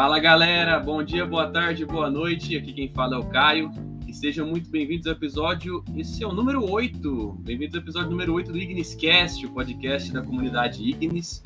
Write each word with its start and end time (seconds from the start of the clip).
Fala 0.00 0.18
galera, 0.18 0.80
bom 0.80 1.02
dia, 1.02 1.26
boa 1.26 1.46
tarde, 1.50 1.84
boa 1.84 2.08
noite. 2.08 2.56
Aqui 2.56 2.72
quem 2.72 2.88
fala 2.88 3.16
é 3.16 3.18
o 3.18 3.24
Caio. 3.26 3.70
E 4.08 4.14
sejam 4.14 4.46
muito 4.46 4.70
bem-vindos 4.70 5.06
ao 5.06 5.12
episódio. 5.12 5.84
Esse 5.94 6.24
é 6.24 6.26
o 6.26 6.32
número 6.32 6.64
8. 6.64 7.32
Bem-vindos 7.40 7.74
ao 7.74 7.82
episódio 7.82 8.08
número 8.08 8.32
8 8.32 8.50
do 8.50 8.56
Igniscast, 8.56 9.44
o 9.44 9.50
podcast 9.52 10.10
da 10.10 10.22
comunidade 10.22 10.82
Ignis. 10.82 11.42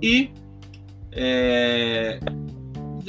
E. 0.00 0.30
É... 1.10 2.20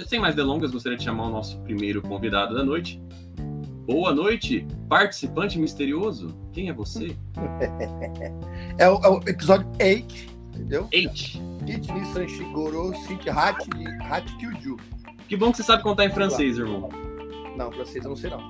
Sem 0.07 0.20
mais 0.20 0.34
delongas, 0.34 0.71
gostaria 0.71 0.97
de 0.97 1.04
chamar 1.04 1.28
o 1.28 1.29
nosso 1.29 1.61
primeiro 1.61 2.02
convidado 2.02 2.56
da 2.56 2.64
noite. 2.64 3.00
Boa 3.86 4.16
noite, 4.16 4.66
participante 4.89 5.60
misterioso. 5.60 6.36
Quem 6.52 6.70
é 6.70 6.74
você? 6.74 7.16
é, 8.79 8.89
o, 8.89 8.96
é 8.96 9.10
o 9.10 9.18
episódio 9.29 9.68
8, 9.79 10.16
entendeu? 10.56 10.89
8. 10.92 11.49
It 11.69 11.91
Nissan 11.91 12.28
Shigoro 12.28 12.96
Sint 13.05 13.28
Hat 13.28 13.57
Hat 14.01 14.25
Kyuju. 14.37 14.78
Que 15.28 15.37
bom 15.37 15.51
que 15.51 15.57
você 15.57 15.64
sabe 15.64 15.83
contar 15.83 16.05
em 16.05 16.09
francês, 16.09 16.57
irmão. 16.57 16.89
Não, 17.55 17.71
francês 17.71 18.04
eu 18.04 18.09
não 18.09 18.18
sei 18.18 18.32
não. 18.32 18.50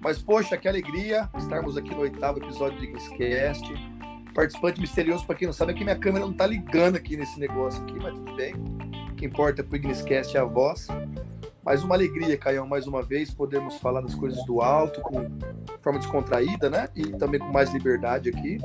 Mas, 0.00 0.18
poxa, 0.18 0.56
que 0.56 0.68
alegria 0.68 1.28
estarmos 1.36 1.76
aqui 1.78 1.90
no 1.90 2.00
oitavo 2.00 2.38
episódio 2.38 2.78
do 2.78 2.84
Igniscast. 2.84 3.72
Participante 4.34 4.80
misterioso, 4.80 5.24
para 5.24 5.34
quem 5.34 5.46
não 5.46 5.52
sabe, 5.52 5.72
é 5.72 5.74
que 5.74 5.82
minha 5.82 5.98
câmera 5.98 6.26
não 6.26 6.32
tá 6.32 6.46
ligando 6.46 6.96
aqui 6.96 7.16
nesse 7.16 7.40
negócio 7.40 7.82
aqui, 7.82 7.98
mas 7.98 8.12
tudo 8.14 8.36
bem. 8.36 8.54
O 9.10 9.14
que 9.14 9.24
importa 9.24 9.64
pro 9.64 9.76
Igniscast 9.76 10.36
é 10.36 10.40
a 10.40 10.44
voz. 10.44 10.86
Mas 11.68 11.84
uma 11.84 11.96
alegria, 11.96 12.34
Caião, 12.38 12.66
mais 12.66 12.86
uma 12.86 13.02
vez, 13.02 13.30
podermos 13.30 13.76
falar 13.76 14.00
das 14.00 14.14
coisas 14.14 14.42
do 14.46 14.62
alto 14.62 15.02
com 15.02 15.28
forma 15.82 15.98
descontraída, 15.98 16.70
né? 16.70 16.88
E 16.96 17.02
também 17.18 17.38
com 17.38 17.52
mais 17.52 17.70
liberdade 17.74 18.30
aqui. 18.30 18.56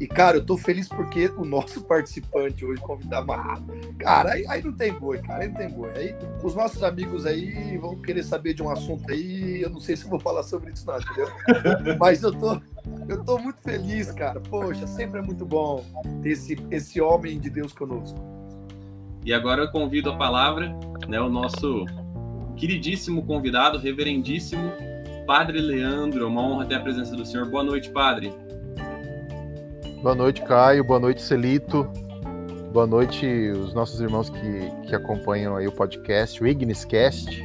E, 0.00 0.06
cara, 0.06 0.38
eu 0.38 0.46
tô 0.46 0.56
feliz 0.56 0.88
porque 0.88 1.26
o 1.36 1.44
nosso 1.44 1.82
participante 1.84 2.64
hoje 2.64 2.80
convidar 2.80 3.24
uma. 3.24 3.62
Cara, 3.98 4.32
aí, 4.32 4.46
aí, 4.48 4.62
não 4.62 4.72
tem 4.72 4.90
boi, 4.90 5.18
cara, 5.18 5.42
aí 5.42 5.48
não 5.48 5.54
tem 5.54 5.68
boi. 5.68 5.90
Aí 5.94 6.16
os 6.42 6.54
nossos 6.54 6.82
amigos 6.82 7.26
aí 7.26 7.76
vão 7.76 7.94
querer 7.96 8.22
saber 8.22 8.54
de 8.54 8.62
um 8.62 8.70
assunto 8.70 9.12
aí, 9.12 9.60
eu 9.60 9.68
não 9.68 9.78
sei 9.78 9.94
se 9.94 10.08
vou 10.08 10.18
falar 10.18 10.42
sobre 10.42 10.72
isso, 10.72 10.86
não, 10.86 10.98
entendeu? 10.98 11.28
Mas 12.00 12.22
eu 12.22 12.32
tô, 12.32 12.58
eu 13.06 13.22
tô 13.22 13.36
muito 13.36 13.60
feliz, 13.60 14.10
cara. 14.12 14.40
Poxa, 14.40 14.86
sempre 14.86 15.18
é 15.18 15.22
muito 15.22 15.44
bom 15.44 15.84
ter 16.22 16.30
esse, 16.30 16.56
esse 16.70 17.02
homem 17.02 17.38
de 17.38 17.50
Deus 17.50 17.74
conosco. 17.74 18.18
E 19.26 19.34
agora 19.34 19.64
eu 19.64 19.70
convido 19.70 20.08
a 20.08 20.16
palavra, 20.16 20.74
né, 21.06 21.20
o 21.20 21.28
nosso 21.28 21.84
queridíssimo 22.56 23.24
convidado, 23.24 23.78
reverendíssimo 23.78 24.72
Padre 25.26 25.60
Leandro. 25.60 26.26
Uma 26.26 26.42
honra 26.42 26.66
ter 26.66 26.74
a 26.74 26.80
presença 26.80 27.14
do 27.14 27.24
senhor. 27.24 27.48
Boa 27.48 27.62
noite, 27.62 27.90
Padre. 27.90 28.32
Boa 30.02 30.14
noite, 30.14 30.42
Caio. 30.42 30.82
Boa 30.82 30.98
noite, 30.98 31.22
Celito. 31.22 31.84
Boa 32.72 32.86
noite, 32.86 33.26
os 33.50 33.74
nossos 33.74 34.00
irmãos 34.00 34.30
que, 34.30 34.88
que 34.88 34.94
acompanham 34.94 35.56
aí 35.56 35.66
o 35.66 35.72
podcast, 35.72 36.42
o 36.42 36.46
Igniscast. 36.46 37.44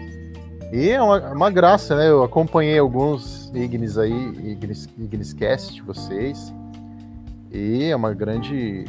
E 0.72 0.89
é 0.89 1.02
uma, 1.02 1.31
uma 1.31 1.50
graça, 1.50 1.95
né? 1.95 2.09
Eu 2.09 2.23
acompanhei 2.23 2.78
alguns 2.78 3.52
Ignis 3.53 3.98
aí, 3.98 4.11
Ignis, 4.44 4.88
Igniscast 4.98 5.81
vocês. 5.81 6.53
E 7.52 7.86
é 7.86 7.95
uma 7.95 8.14
grande 8.14 8.86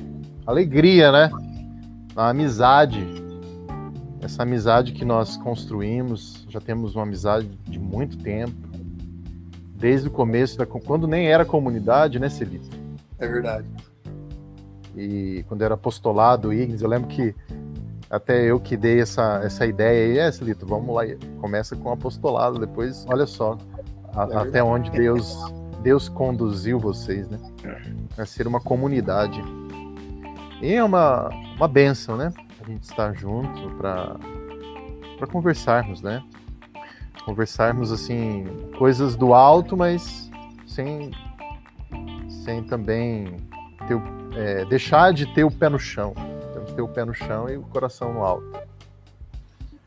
alegria, 0.46 1.12
né? 1.12 1.30
A 2.14 2.30
amizade. 2.30 3.06
Essa 4.20 4.42
amizade 4.42 4.92
que 4.92 5.04
nós 5.04 5.36
construímos, 5.36 6.46
já 6.48 6.60
temos 6.60 6.94
uma 6.94 7.02
amizade 7.02 7.48
de 7.64 7.78
muito 7.78 8.16
tempo. 8.18 8.54
Desde 9.74 10.08
o 10.08 10.10
começo, 10.10 10.56
da, 10.56 10.64
quando 10.64 11.06
nem 11.06 11.26
era 11.26 11.44
comunidade, 11.44 12.18
né, 12.18 12.28
Celito? 12.28 12.68
É 13.18 13.26
verdade. 13.26 13.66
E 14.96 15.44
quando 15.48 15.62
era 15.62 15.74
apostolado, 15.74 16.52
Ignis, 16.52 16.80
eu 16.80 16.88
lembro 16.88 17.08
que 17.08 17.34
até 18.10 18.42
eu 18.44 18.58
que 18.58 18.76
dei 18.76 19.00
essa, 19.00 19.40
essa 19.44 19.66
ideia 19.66 20.06
aí, 20.06 20.18
é, 20.18 20.32
Celito, 20.32 20.64
vamos 20.64 20.94
lá, 20.94 21.02
começa 21.40 21.76
com 21.76 21.90
apostolado, 21.90 22.58
depois, 22.58 23.04
olha 23.08 23.26
só, 23.26 23.58
a, 24.14 24.24
é 24.24 24.36
até 24.36 24.62
onde 24.62 24.90
Deus, 24.90 25.36
Deus 25.82 26.08
conduziu 26.08 26.78
vocês, 26.78 27.28
né? 27.28 27.38
A 28.16 28.24
ser 28.24 28.46
uma 28.46 28.60
comunidade. 28.60 29.42
E 30.62 30.72
é 30.72 30.82
uma, 30.82 31.28
uma 31.56 31.68
benção, 31.68 32.16
né? 32.16 32.32
A 32.66 32.70
gente 32.70 32.82
estar 32.82 33.12
junto 33.14 33.70
para 33.76 34.16
para 35.16 35.26
conversarmos, 35.26 36.02
né? 36.02 36.22
Conversarmos 37.24 37.92
assim 37.92 38.44
coisas 38.76 39.16
do 39.16 39.32
alto, 39.32 39.76
mas 39.76 40.30
sem 40.66 41.12
sem 42.28 42.62
também 42.64 43.36
ter, 43.86 44.00
é, 44.36 44.64
deixar 44.64 45.12
de 45.12 45.26
ter 45.32 45.44
o 45.44 45.50
pé 45.50 45.68
no 45.68 45.78
chão. 45.78 46.12
Temos 46.52 46.70
que 46.70 46.76
ter 46.76 46.82
o 46.82 46.88
pé 46.88 47.04
no 47.04 47.14
chão 47.14 47.48
e 47.48 47.56
o 47.56 47.62
coração 47.62 48.12
no 48.12 48.24
alto. 48.24 48.58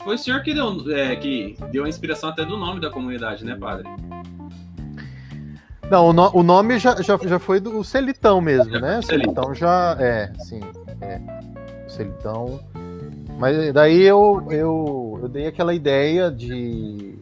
Foi 0.03 0.15
o 0.15 0.17
senhor 0.17 0.41
que 0.41 0.53
deu, 0.53 0.95
é, 0.95 1.15
que 1.17 1.57
deu 1.71 1.83
a 1.83 1.89
inspiração 1.89 2.29
até 2.29 2.45
do 2.45 2.57
nome 2.57 2.79
da 2.79 2.89
comunidade, 2.89 3.43
né, 3.43 3.55
padre? 3.55 3.87
Não, 5.89 6.07
o, 6.07 6.13
no, 6.13 6.37
o 6.37 6.43
nome 6.43 6.77
já, 6.77 7.01
já, 7.01 7.17
já 7.17 7.39
foi 7.39 7.59
do 7.59 7.83
Celitão 7.83 8.39
mesmo, 8.39 8.79
né? 8.79 8.99
O 8.99 9.03
Celitão 9.03 9.55
já. 9.55 9.97
É, 9.99 10.31
sim. 10.39 10.61
É, 11.01 11.19
o 11.85 11.89
Celitão. 11.89 12.59
Mas 13.39 13.73
daí 13.73 14.01
eu, 14.01 14.45
eu, 14.51 15.19
eu 15.23 15.29
dei 15.29 15.47
aquela 15.47 15.73
ideia 15.73 16.29
de 16.29 17.17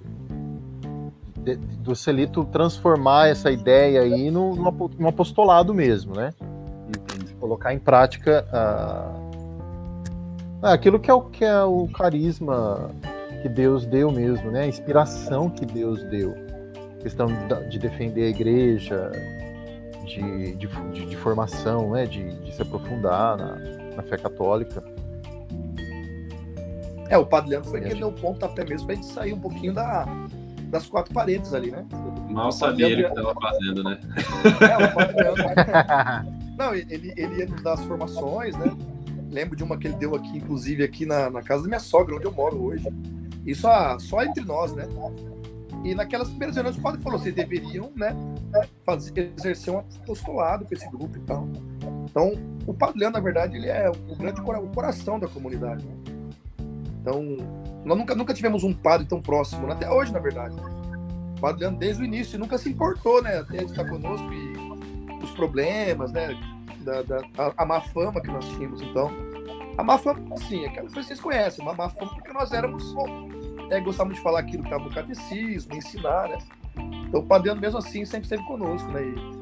de, 1.55 1.55
do 1.55 1.95
Celito 1.95 2.43
transformar 2.45 3.29
essa 3.29 3.49
ideia 3.49 4.01
aí 4.01 4.29
no, 4.29 4.53
no 4.55 5.07
apostolado 5.07 5.73
mesmo, 5.73 6.13
né? 6.15 6.33
E 6.89 7.33
colocar 7.35 7.73
em 7.73 7.79
prática 7.79 8.45
uh, 8.51 9.27
aquilo 10.61 10.99
que 10.99 11.09
é, 11.09 11.13
o, 11.13 11.21
que 11.21 11.45
é 11.45 11.63
o 11.63 11.87
carisma 11.87 12.91
que 13.41 13.47
Deus 13.47 13.85
deu 13.85 14.11
mesmo, 14.11 14.51
né? 14.51 14.63
A 14.63 14.67
inspiração 14.67 15.49
que 15.49 15.65
Deus 15.65 16.03
deu. 16.09 16.35
A 16.99 17.03
questão 17.03 17.27
de 17.69 17.79
defender 17.79 18.25
a 18.25 18.29
igreja, 18.29 19.11
de, 20.05 20.55
de, 20.55 20.67
de, 20.67 21.05
de 21.05 21.15
formação, 21.15 21.91
né? 21.91 22.05
De, 22.05 22.33
de, 22.41 22.53
se 22.53 22.61
aprofundar 22.61 23.37
na, 23.37 23.55
na 23.95 24.03
fé 24.03 24.17
católica. 24.17 24.83
É, 27.09 27.17
o 27.17 27.25
Padre 27.25 27.51
Leandro 27.51 27.69
foi 27.69 27.81
quem 27.81 27.95
deu 27.95 28.09
o 28.09 28.13
pontapé 28.13 28.65
mesmo 28.65 28.87
para 28.87 28.93
a 28.93 28.95
gente 28.95 29.07
sair 29.07 29.33
um 29.33 29.39
pouquinho 29.39 29.73
da, 29.73 30.05
das 30.69 30.85
quatro 30.87 31.13
paredes 31.13 31.53
ali, 31.53 31.71
né? 31.71 31.85
Mal 32.29 32.51
sabia 32.51 32.87
ele 32.87 33.03
que 33.03 33.09
estava 33.09 33.33
fazendo, 33.33 33.83
né? 33.83 33.99
É, 34.61 36.25
Não, 36.57 36.73
ele, 36.73 37.13
ele 37.15 37.39
ia 37.39 37.45
nos 37.45 37.61
dar 37.61 37.73
as 37.73 37.83
formações, 37.83 38.55
né? 38.57 38.75
Lembro 39.31 39.55
de 39.55 39.63
uma 39.63 39.77
que 39.77 39.87
ele 39.87 39.95
deu 39.95 40.15
aqui, 40.15 40.37
inclusive, 40.37 40.83
aqui 40.83 41.05
na, 41.05 41.29
na 41.29 41.41
casa 41.41 41.63
da 41.63 41.67
minha 41.67 41.79
sogra, 41.79 42.15
onde 42.15 42.25
eu 42.25 42.31
moro 42.31 42.61
hoje. 42.61 42.87
Isso 43.45 43.67
ah, 43.67 43.97
só 43.99 44.23
entre 44.23 44.43
nós, 44.43 44.73
né? 44.73 44.87
E 45.83 45.93
naquelas 45.93 46.27
primeiras 46.29 46.55
reuniões 46.55 46.77
o 46.77 46.81
padre 46.81 47.01
falou, 47.01 47.19
vocês 47.19 47.33
deveriam, 47.33 47.91
né, 47.95 48.15
fazer, 48.83 49.31
exercer 49.37 49.73
um 49.73 49.77
apostolado 49.77 50.65
com 50.65 50.73
esse 50.73 50.89
grupo 50.89 51.17
e 51.17 51.21
tal. 51.21 51.47
Então, 52.09 52.33
o 52.65 52.73
padre 52.73 52.99
Leandro, 52.99 53.19
na 53.19 53.23
verdade, 53.23 53.55
ele 53.55 53.67
é 53.67 53.89
o 53.89 54.15
grande 54.15 54.41
o 54.41 54.67
coração 54.73 55.19
da 55.19 55.27
comunidade. 55.27 55.85
Né? 55.85 56.16
Então, 57.01 57.23
nós 57.85 57.97
nunca, 57.97 58.15
nunca 58.15 58.33
tivemos 58.33 58.63
um 58.63 58.73
padre 58.73 59.07
tão 59.07 59.21
próximo, 59.21 59.67
né? 59.67 59.73
até 59.73 59.89
hoje, 59.89 60.11
na 60.11 60.19
verdade. 60.19 60.55
O 61.37 61.39
padre 61.39 61.61
Leandro, 61.61 61.79
desde 61.79 62.01
o 62.01 62.05
início, 62.05 62.39
nunca 62.39 62.57
se 62.57 62.69
importou, 62.69 63.21
né? 63.21 63.37
Até 63.37 63.63
estar 63.63 63.87
conosco 63.87 64.27
e 64.33 65.23
os 65.23 65.31
problemas, 65.31 66.11
né? 66.11 66.29
Da, 66.79 67.01
da 67.03 67.17
a, 67.37 67.53
a, 67.57 67.65
má 67.65 67.79
fama 67.79 68.19
que 68.19 68.31
nós 68.31 68.45
tínhamos. 68.49 68.81
Então, 68.81 69.11
a 69.77 69.83
má 69.83 69.97
fama, 69.97 70.33
assim, 70.33 70.65
é 70.65 70.69
que 70.69 70.81
vocês 70.89 71.19
conhecem, 71.19 71.63
uma 71.63 71.73
má 71.73 71.89
fama 71.89 72.11
porque 72.15 72.33
nós 72.33 72.51
éramos, 72.51 72.95
é, 73.69 73.79
gostávamos 73.79 74.17
de 74.17 74.23
falar 74.23 74.39
aquilo 74.39 74.63
que 74.63 74.69
estava 74.69 74.83
no 74.83 74.93
catecismo, 74.93 75.75
ensinar, 75.75 76.29
né? 76.29 76.37
Então, 77.07 77.21
o 77.21 77.25
padre 77.25 77.49
Leandro, 77.49 77.61
mesmo 77.61 77.77
assim, 77.77 78.03
sempre 78.03 78.23
esteve 78.23 78.43
conosco, 78.43 78.89
né? 78.89 79.03
E, 79.03 79.36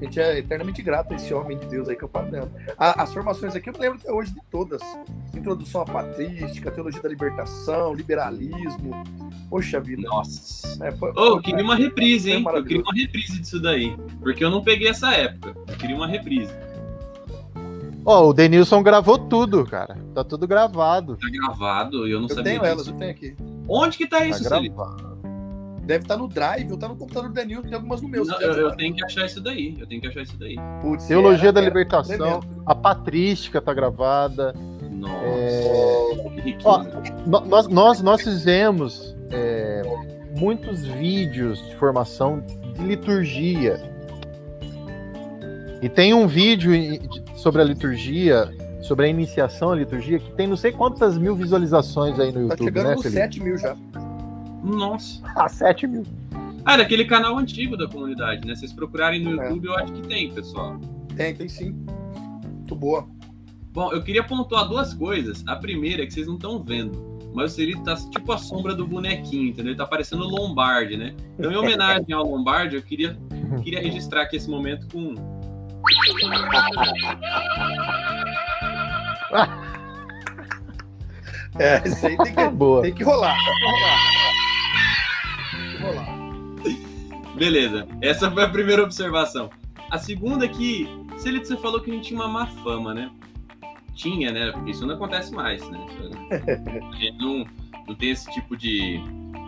a 0.00 0.04
gente 0.04 0.20
é 0.20 0.38
eternamente 0.38 0.82
grato 0.82 1.12
a 1.12 1.16
esse 1.16 1.32
homem 1.32 1.58
de 1.58 1.66
Deus 1.66 1.88
aí 1.88 1.96
que 1.96 2.04
eu 2.04 2.08
falo 2.08 2.30
mesmo. 2.30 2.50
As 2.78 3.12
formações 3.12 3.54
aqui 3.54 3.70
eu 3.70 3.74
lembro 3.78 3.98
até 3.98 4.12
hoje 4.12 4.32
de 4.32 4.40
todas. 4.50 4.82
Introdução 5.34 5.82
à 5.82 5.84
patrística, 5.84 6.70
teologia 6.70 7.02
da 7.02 7.08
libertação, 7.08 7.94
liberalismo. 7.94 8.92
Poxa 9.48 9.80
vida. 9.80 10.02
Nossa. 10.02 10.84
É, 10.84 10.92
foi, 10.92 11.12
oh, 11.16 11.36
eu 11.36 11.40
queria 11.40 11.64
uma 11.64 11.76
reprise, 11.76 12.30
hein? 12.30 12.44
Eu 12.46 12.62
queria 12.64 12.82
uma 12.82 12.94
reprise 12.94 13.40
disso 13.40 13.60
daí. 13.60 13.96
Porque 14.20 14.44
eu 14.44 14.50
não 14.50 14.62
peguei 14.62 14.88
essa 14.88 15.12
época. 15.12 15.54
Eu 15.66 15.76
queria 15.76 15.96
uma 15.96 16.06
reprise. 16.06 16.52
Ó, 18.04 18.22
oh, 18.22 18.28
o 18.28 18.32
Denilson 18.32 18.82
gravou 18.82 19.18
tudo, 19.18 19.64
cara. 19.64 19.98
Tá 20.14 20.22
tudo 20.22 20.46
gravado. 20.46 21.16
Tá 21.16 21.28
gravado 21.28 22.06
e 22.06 22.12
eu 22.12 22.20
não 22.20 22.28
eu 22.28 22.34
sabia. 22.34 22.54
Eu 22.54 22.60
tenho 22.60 22.70
elas, 22.70 22.86
eu 22.86 22.92
tenho 22.92 23.10
aqui. 23.10 23.36
Onde 23.68 23.98
que 23.98 24.06
tá, 24.06 24.18
tá 24.18 24.26
isso, 24.26 24.44
gravado. 24.44 25.15
Deve 25.86 26.02
estar 26.04 26.16
tá 26.16 26.20
no 26.20 26.26
Drive 26.26 26.72
ou 26.72 26.76
tá 26.76 26.88
no 26.88 26.96
computador 26.96 27.28
do 27.28 27.34
Danilo, 27.34 27.62
tem 27.62 27.74
algumas 27.74 28.02
no 28.02 28.08
meu. 28.08 28.24
Não, 28.24 28.40
eu, 28.40 28.52
eu, 28.52 28.76
tenho 28.76 28.94
que 28.94 29.04
achar 29.04 29.24
isso 29.24 29.40
daí. 29.40 29.76
Eu 29.78 29.86
tenho 29.86 30.00
que 30.00 30.08
achar 30.08 30.22
isso 30.22 30.36
daí. 30.36 30.56
Putz, 30.82 31.06
Teologia 31.06 31.44
era, 31.44 31.52
da 31.52 31.60
Libertação, 31.60 32.40
a 32.66 32.74
patrística 32.74 33.60
tá 33.62 33.72
gravada. 33.72 34.52
Nossa. 34.90 35.24
É... 35.24 36.58
Ó, 36.64 36.84
nós, 37.46 37.68
nós, 37.68 38.02
nós 38.02 38.22
fizemos 38.22 39.16
é, 39.30 39.82
muitos 40.36 40.84
vídeos 40.84 41.64
de 41.68 41.76
formação 41.76 42.40
de 42.74 42.82
liturgia. 42.82 43.80
E 45.80 45.88
tem 45.88 46.12
um 46.12 46.26
vídeo 46.26 46.72
sobre 47.36 47.62
a 47.62 47.64
liturgia 47.64 48.50
sobre 48.86 49.06
a 49.06 49.08
iniciação 49.08 49.72
à 49.72 49.76
liturgia, 49.76 50.18
que 50.20 50.30
tem 50.32 50.46
não 50.46 50.56
sei 50.56 50.70
quantas 50.70 51.18
mil 51.18 51.34
visualizações 51.34 52.20
aí 52.20 52.28
no 52.28 52.46
Tá 52.46 52.54
YouTube, 52.54 52.64
chegando 52.64 52.86
né, 52.86 52.94
nos 52.94 53.02
Felipe? 53.02 53.20
7 53.20 53.42
mil 53.42 53.58
já. 53.58 53.76
Nossa. 54.66 55.22
Ah, 55.36 55.48
7 55.48 55.86
mil. 55.86 56.04
Ah, 56.64 56.74
é 56.74 56.78
daquele 56.78 57.04
canal 57.04 57.38
antigo 57.38 57.76
da 57.76 57.86
comunidade, 57.86 58.46
né? 58.46 58.54
Vocês 58.54 58.72
procurarem 58.72 59.22
no 59.22 59.40
É. 59.40 59.44
YouTube, 59.44 59.66
eu 59.66 59.76
acho 59.76 59.92
que 59.92 60.02
tem, 60.02 60.32
pessoal. 60.32 60.78
Tem, 61.16 61.34
tem 61.34 61.48
sim. 61.48 61.72
Muito 62.44 62.74
boa. 62.74 63.06
Bom, 63.72 63.92
eu 63.92 64.02
queria 64.02 64.24
pontuar 64.24 64.66
duas 64.68 64.92
coisas. 64.92 65.44
A 65.46 65.54
primeira 65.54 66.02
é 66.02 66.06
que 66.06 66.12
vocês 66.12 66.26
não 66.26 66.34
estão 66.34 66.62
vendo. 66.62 67.14
Mas 67.34 67.52
o 67.52 67.54
Celito 67.54 67.82
tá 67.84 67.94
tipo 68.10 68.32
a 68.32 68.38
sombra 68.38 68.74
do 68.74 68.86
bonequinho, 68.86 69.48
entendeu? 69.50 69.72
Ele 69.72 69.76
tá 69.78 69.86
parecendo 69.86 70.24
o 70.24 70.28
Lombardi, 70.28 70.96
né? 70.96 71.14
Então, 71.38 71.52
em 71.52 71.56
homenagem 71.56 72.10
ao 72.12 72.24
Lombardi, 72.24 72.76
eu 72.76 72.82
queria, 72.82 73.16
queria 73.62 73.80
registrar 73.80 74.22
aqui 74.22 74.36
esse 74.36 74.48
momento 74.48 74.88
com. 74.90 75.14
É, 81.58 81.86
isso 81.88 82.06
aí 82.06 82.16
tem 82.18 82.34
que, 82.34 82.48
Boa. 82.50 82.82
tem 82.82 82.94
que 82.94 83.02
rolar. 83.04 83.34
Tem 83.34 83.54
que 83.54 83.64
rolar. 83.64 83.98
Rolar. 85.86 86.08
Beleza, 87.36 87.86
essa 88.00 88.30
foi 88.30 88.42
a 88.42 88.48
primeira 88.48 88.82
observação. 88.82 89.50
A 89.90 89.98
segunda 89.98 90.46
é 90.46 90.48
que, 90.48 90.88
Celito, 91.18 91.46
você 91.46 91.56
falou 91.56 91.80
que 91.80 91.90
a 91.90 91.94
gente 91.94 92.08
tinha 92.08 92.20
uma 92.20 92.28
má 92.28 92.46
fama, 92.46 92.92
né? 92.92 93.10
Tinha, 93.94 94.32
né? 94.32 94.50
Porque 94.52 94.70
isso 94.70 94.86
não 94.86 94.94
acontece 94.94 95.32
mais, 95.32 95.66
né? 95.70 95.86
A 96.92 96.96
gente 96.96 97.18
não, 97.18 97.44
não 97.86 97.94
tem 97.94 98.10
esse 98.10 98.30
tipo 98.30 98.56
de, 98.56 99.00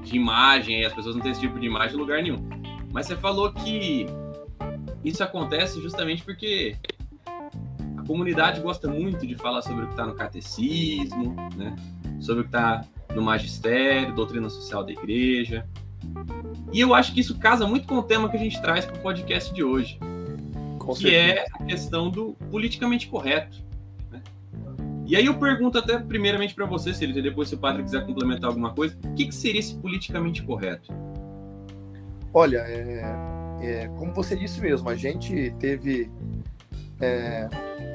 de 0.03 0.17
imagem, 0.17 0.85
as 0.85 0.93
pessoas 0.93 1.17
não 1.17 1.23
têm 1.23 1.33
esse 1.33 1.41
tipo 1.41 1.59
de 1.59 1.67
imagem 1.67 1.97
em 1.97 2.01
lugar 2.01 2.23
nenhum. 2.23 2.49
Mas 2.93 3.07
você 3.07 3.17
falou 3.17 3.53
que 3.53 4.07
isso 5.05 5.23
acontece 5.23 5.81
justamente 5.81 6.25
porque 6.25 6.77
a 7.27 8.07
comunidade 8.07 8.61
gosta 8.61 8.89
muito 8.89 9.27
de 9.27 9.35
falar 9.35 9.63
sobre 9.63 9.85
o 9.85 9.87
que 9.87 9.93
está 9.93 10.07
no 10.07 10.15
catecismo, 10.15 11.35
né? 11.57 11.77
Sobre 12.21 12.41
o 12.41 12.45
que 12.45 12.51
está 12.51 12.85
no 13.15 13.23
magistério, 13.23 14.15
doutrina 14.15 14.49
social 14.49 14.85
da 14.85 14.93
igreja. 14.93 15.69
E 16.73 16.81
eu 16.81 16.95
acho 16.95 17.15
que 17.15 17.21
isso 17.21 17.39
casa 17.39 17.67
muito 17.67 17.87
com 17.87 17.97
o 17.97 18.03
tema 18.03 18.29
que 18.29 18.37
a 18.37 18.41
gente 18.41 18.61
traz 18.61 18.85
para 18.85 18.97
o 18.97 18.99
podcast 19.01 19.53
de 19.53 19.65
hoje, 19.65 19.99
Com 20.79 20.95
que 20.95 21.15
é 21.15 21.47
a 21.53 21.65
questão 21.65 22.11
do 22.11 22.35
politicamente 22.51 23.09
correto. 23.09 23.59
né? 24.11 24.21
E 25.07 25.17
aí 25.17 25.27
eu 25.27 25.39
pergunto 25.39 25.79
até 25.79 25.99
primeiramente 25.99 26.55
para 26.55 26.67
você, 26.67 26.93
se 26.93 27.05
ele 27.05 27.21
depois 27.23 27.49
se 27.49 27.55
o 27.55 27.59
padre 27.59 27.83
quiser 27.83 28.05
complementar 28.05 28.51
alguma 28.51 28.75
coisa, 28.75 28.97
o 29.05 29.15
que, 29.15 29.27
que 29.27 29.35
seria 29.35 29.61
esse 29.61 29.75
politicamente 29.77 30.43
correto? 30.43 30.93
Olha, 32.33 32.59
é, 32.59 33.03
é, 33.63 33.89
como 33.97 34.13
você 34.13 34.37
disse 34.37 34.61
mesmo, 34.61 34.89
a 34.89 34.95
gente 34.95 35.55
teve. 35.59 36.11
é, 37.01 37.49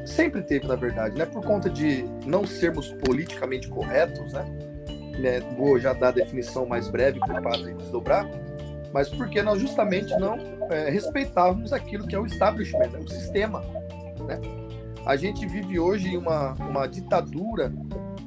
sempre 0.06 0.42
teve, 0.42 0.68
na 0.68 0.76
verdade, 0.76 1.18
né? 1.18 1.26
Por 1.26 1.44
conta 1.44 1.70
de 1.70 2.04
não 2.26 2.46
sermos 2.46 2.92
politicamente 3.06 3.68
corretos, 3.70 4.34
né? 4.34 4.73
Né, 5.20 5.40
Vou 5.58 5.80
já 5.80 5.94
dar 5.94 6.10
a 6.10 6.12
definição 6.12 6.66
mais 6.66 6.88
breve 6.90 7.20
para 7.20 7.40
o 7.40 7.44
padre 7.44 7.74
desdobrar, 7.74 8.28
mas 8.94 9.10
porque 9.10 9.42
nós 9.42 9.60
justamente 9.60 10.16
não 10.18 10.38
é, 10.70 10.90
respeitávamos 10.90 11.74
aquilo 11.74 12.08
que 12.08 12.16
é 12.16 12.20
o 12.20 12.26
establishment, 12.26 12.90
né, 12.90 13.00
o 13.00 13.08
sistema. 13.08 13.62
Né? 14.28 14.40
A 15.06 15.16
gente 15.16 15.46
vive 15.46 15.80
hoje 15.80 16.10
em 16.10 16.18
uma, 16.18 16.54
uma 16.54 16.88
ditadura, 16.88 17.74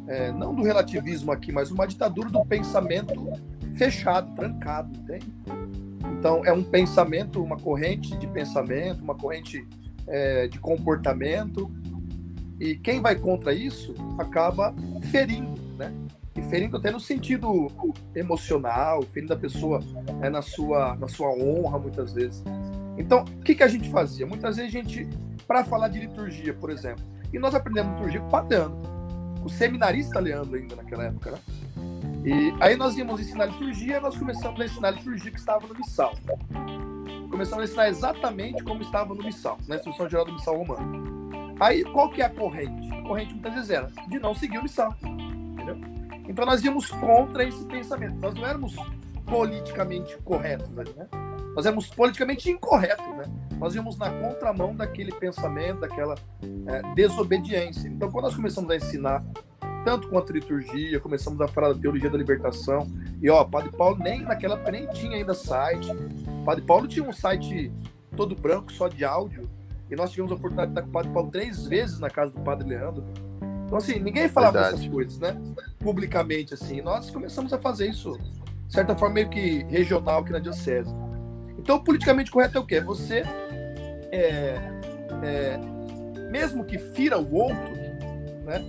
é, 0.07 0.31
não 0.33 0.55
do 0.55 0.63
relativismo 0.63 1.33
aqui, 1.33 1.51
mas 1.51 1.71
uma 1.71 1.87
ditadura 1.87 2.29
do 2.29 2.45
pensamento 2.45 3.33
fechado, 3.77 4.35
trancado, 4.35 4.91
entende? 4.97 5.33
Então, 6.19 6.45
é 6.45 6.53
um 6.53 6.63
pensamento, 6.63 7.43
uma 7.43 7.57
corrente 7.57 8.17
de 8.17 8.27
pensamento, 8.27 9.03
uma 9.03 9.15
corrente 9.15 9.67
é, 10.07 10.49
de 10.49 10.59
comportamento. 10.59 11.71
E 12.59 12.77
quem 12.77 13.01
vai 13.01 13.17
contra 13.17 13.53
isso 13.53 13.95
acaba 14.19 14.75
ferindo, 15.11 15.61
né? 15.77 15.93
Ferindo 16.49 16.77
até 16.77 16.91
no 16.91 17.01
sentido 17.01 17.69
emocional, 18.15 19.03
ferindo 19.03 19.33
a 19.33 19.37
pessoa 19.37 19.81
é, 20.23 20.31
na, 20.31 20.43
sua, 20.43 20.95
na 20.97 21.09
sua 21.09 21.29
honra, 21.31 21.79
muitas 21.79 22.13
vezes. 22.13 22.43
Então, 22.97 23.25
o 23.25 23.43
que, 23.43 23.55
que 23.55 23.63
a 23.63 23.69
gente 23.69 23.91
fazia? 23.91 24.27
Muitas 24.27 24.57
vezes 24.57 24.75
a 24.75 24.79
gente, 24.79 25.09
para 25.47 25.65
falar 25.65 25.89
de 25.89 25.99
liturgia, 25.99 26.55
por 26.55 26.71
exemplo, 26.71 27.05
e 27.33 27.39
nós 27.39 27.55
aprendemos 27.55 27.95
liturgia 27.95 28.21
com 28.21 29.45
o 29.45 29.49
seminarista 29.49 30.19
Leandro 30.19 30.57
ainda 30.57 30.77
naquela 30.77 31.05
época, 31.05 31.33
né? 31.33 31.39
E 32.25 32.53
aí 32.61 32.77
nós 32.77 32.97
íamos 32.97 33.21
ensinar 33.21 33.47
liturgia, 33.47 34.01
nós 34.01 34.17
começamos 34.17 34.61
a 34.61 34.65
ensinar 34.65 34.89
a 34.89 34.91
liturgia 34.93 35.31
que 35.31 35.39
estava 35.39 35.67
no 35.67 35.75
missal. 35.75 36.13
Começamos 37.31 37.63
a 37.63 37.65
ensinar 37.65 37.89
exatamente 37.89 38.65
como 38.65 38.83
estava 38.83 39.15
no 39.15 39.23
missal, 39.23 39.59
na 39.69 39.77
instrução 39.77 40.09
geral 40.09 40.25
do 40.25 40.33
missal 40.33 40.57
romano. 40.57 41.07
Aí, 41.61 41.85
qual 41.85 42.11
que 42.11 42.21
é 42.21 42.25
a 42.25 42.31
corrente? 42.31 42.93
A 42.93 43.03
corrente 43.03 43.33
muitas 43.33 43.55
vezes 43.55 43.71
era 43.71 43.91
de 44.09 44.19
não 44.19 44.35
seguir 44.35 44.59
o 44.59 44.63
missal? 44.63 44.95
Então 46.29 46.45
nós 46.45 46.63
íamos 46.65 46.91
contra 46.91 47.45
esse 47.45 47.65
pensamento. 47.67 48.17
Nós 48.17 48.35
não 48.35 48.47
éramos 48.47 48.75
politicamente 49.25 50.17
corretos 50.19 50.79
ali, 50.79 50.93
né? 50.95 51.07
Nós 51.55 51.65
éramos 51.65 51.89
politicamente 51.89 52.51
incorretos, 52.51 53.07
né? 53.17 53.25
Nós 53.59 53.75
íamos 53.75 53.97
na 53.97 54.11
contramão 54.11 54.75
daquele 54.77 55.11
pensamento, 55.13 55.81
daquela 55.81 56.15
é, 56.67 56.95
desobediência. 56.95 57.89
Então, 57.89 58.11
quando 58.11 58.25
nós 58.25 58.37
começamos 58.37 58.71
a 58.71 58.77
ensinar 58.77 59.25
tanto 59.83 60.09
quanto 60.09 60.33
a 60.33 60.35
liturgia, 60.35 61.01
começamos 61.01 61.41
a 61.41 61.49
falar 61.49 61.73
da 61.73 61.79
teologia 61.79 62.11
da 62.11 62.19
libertação. 62.19 62.87
E 63.23 63.31
ó, 63.31 63.45
Padre 63.45 63.71
Paulo 63.71 63.97
nem 63.99 64.23
naquela 64.23 64.55
época 64.55 64.73
nem 64.73 64.87
tinha 64.89 65.17
ainda 65.17 65.33
site. 65.33 65.89
Padre 66.45 66.65
Paulo 66.65 66.87
tinha 66.87 67.09
um 67.09 67.13
site 67.13 67.73
todo 68.17 68.35
branco, 68.35 68.71
só 68.73 68.89
de 68.89 69.05
áudio. 69.05 69.49
E 69.91 69.97
nós 69.97 70.11
tivemos 70.11 70.33
a 70.33 70.35
oportunidade 70.35 70.73
de 70.73 70.79
estar 70.79 70.83
com 70.83 70.89
o 70.89 70.93
Padre 70.93 71.13
Paulo 71.13 71.31
três 71.31 71.67
vezes 71.67 71.99
na 72.01 72.11
casa 72.11 72.33
do 72.33 72.41
Padre 72.41 72.69
Leandro. 72.69 73.05
Então, 73.65 73.79
assim, 73.79 73.99
ninguém 73.99 74.29
falava 74.29 74.59
Verdade. 74.61 74.75
essas 74.77 74.93
coisas, 74.93 75.19
né? 75.19 75.41
Publicamente, 75.79 76.55
assim. 76.55 76.81
Nós 76.81 77.11
começamos 77.11 77.53
a 77.53 77.59
fazer 77.59 77.89
isso, 77.89 78.19
de 78.67 78.73
certa 78.73 78.97
forma, 78.97 79.15
meio 79.15 79.29
que 79.29 79.65
regional 79.65 80.21
aqui 80.21 80.33
na 80.33 80.39
Diocese. 80.39 80.91
Então, 81.59 81.83
politicamente 81.83 82.31
correto 82.31 82.59
é 82.59 82.61
o 82.61 82.67
quê? 82.67 82.81
Você, 82.81 83.23
é, 84.13 84.57
é, 85.23 85.59
mesmo 86.31 86.65
que 86.65 86.79
fira 86.79 87.19
o 87.19 87.35
outro, 87.35 87.75
né? 88.45 88.65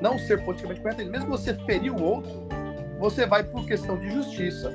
não 0.00 0.18
ser 0.18 0.44
politicamente 0.44 0.82
correto, 0.82 1.04
mesmo 1.06 1.28
você 1.28 1.54
ferir 1.54 1.90
o 1.90 2.02
outro, 2.02 2.46
você 2.98 3.26
vai 3.26 3.42
por 3.42 3.64
questão 3.66 3.98
de 3.98 4.10
justiça 4.10 4.74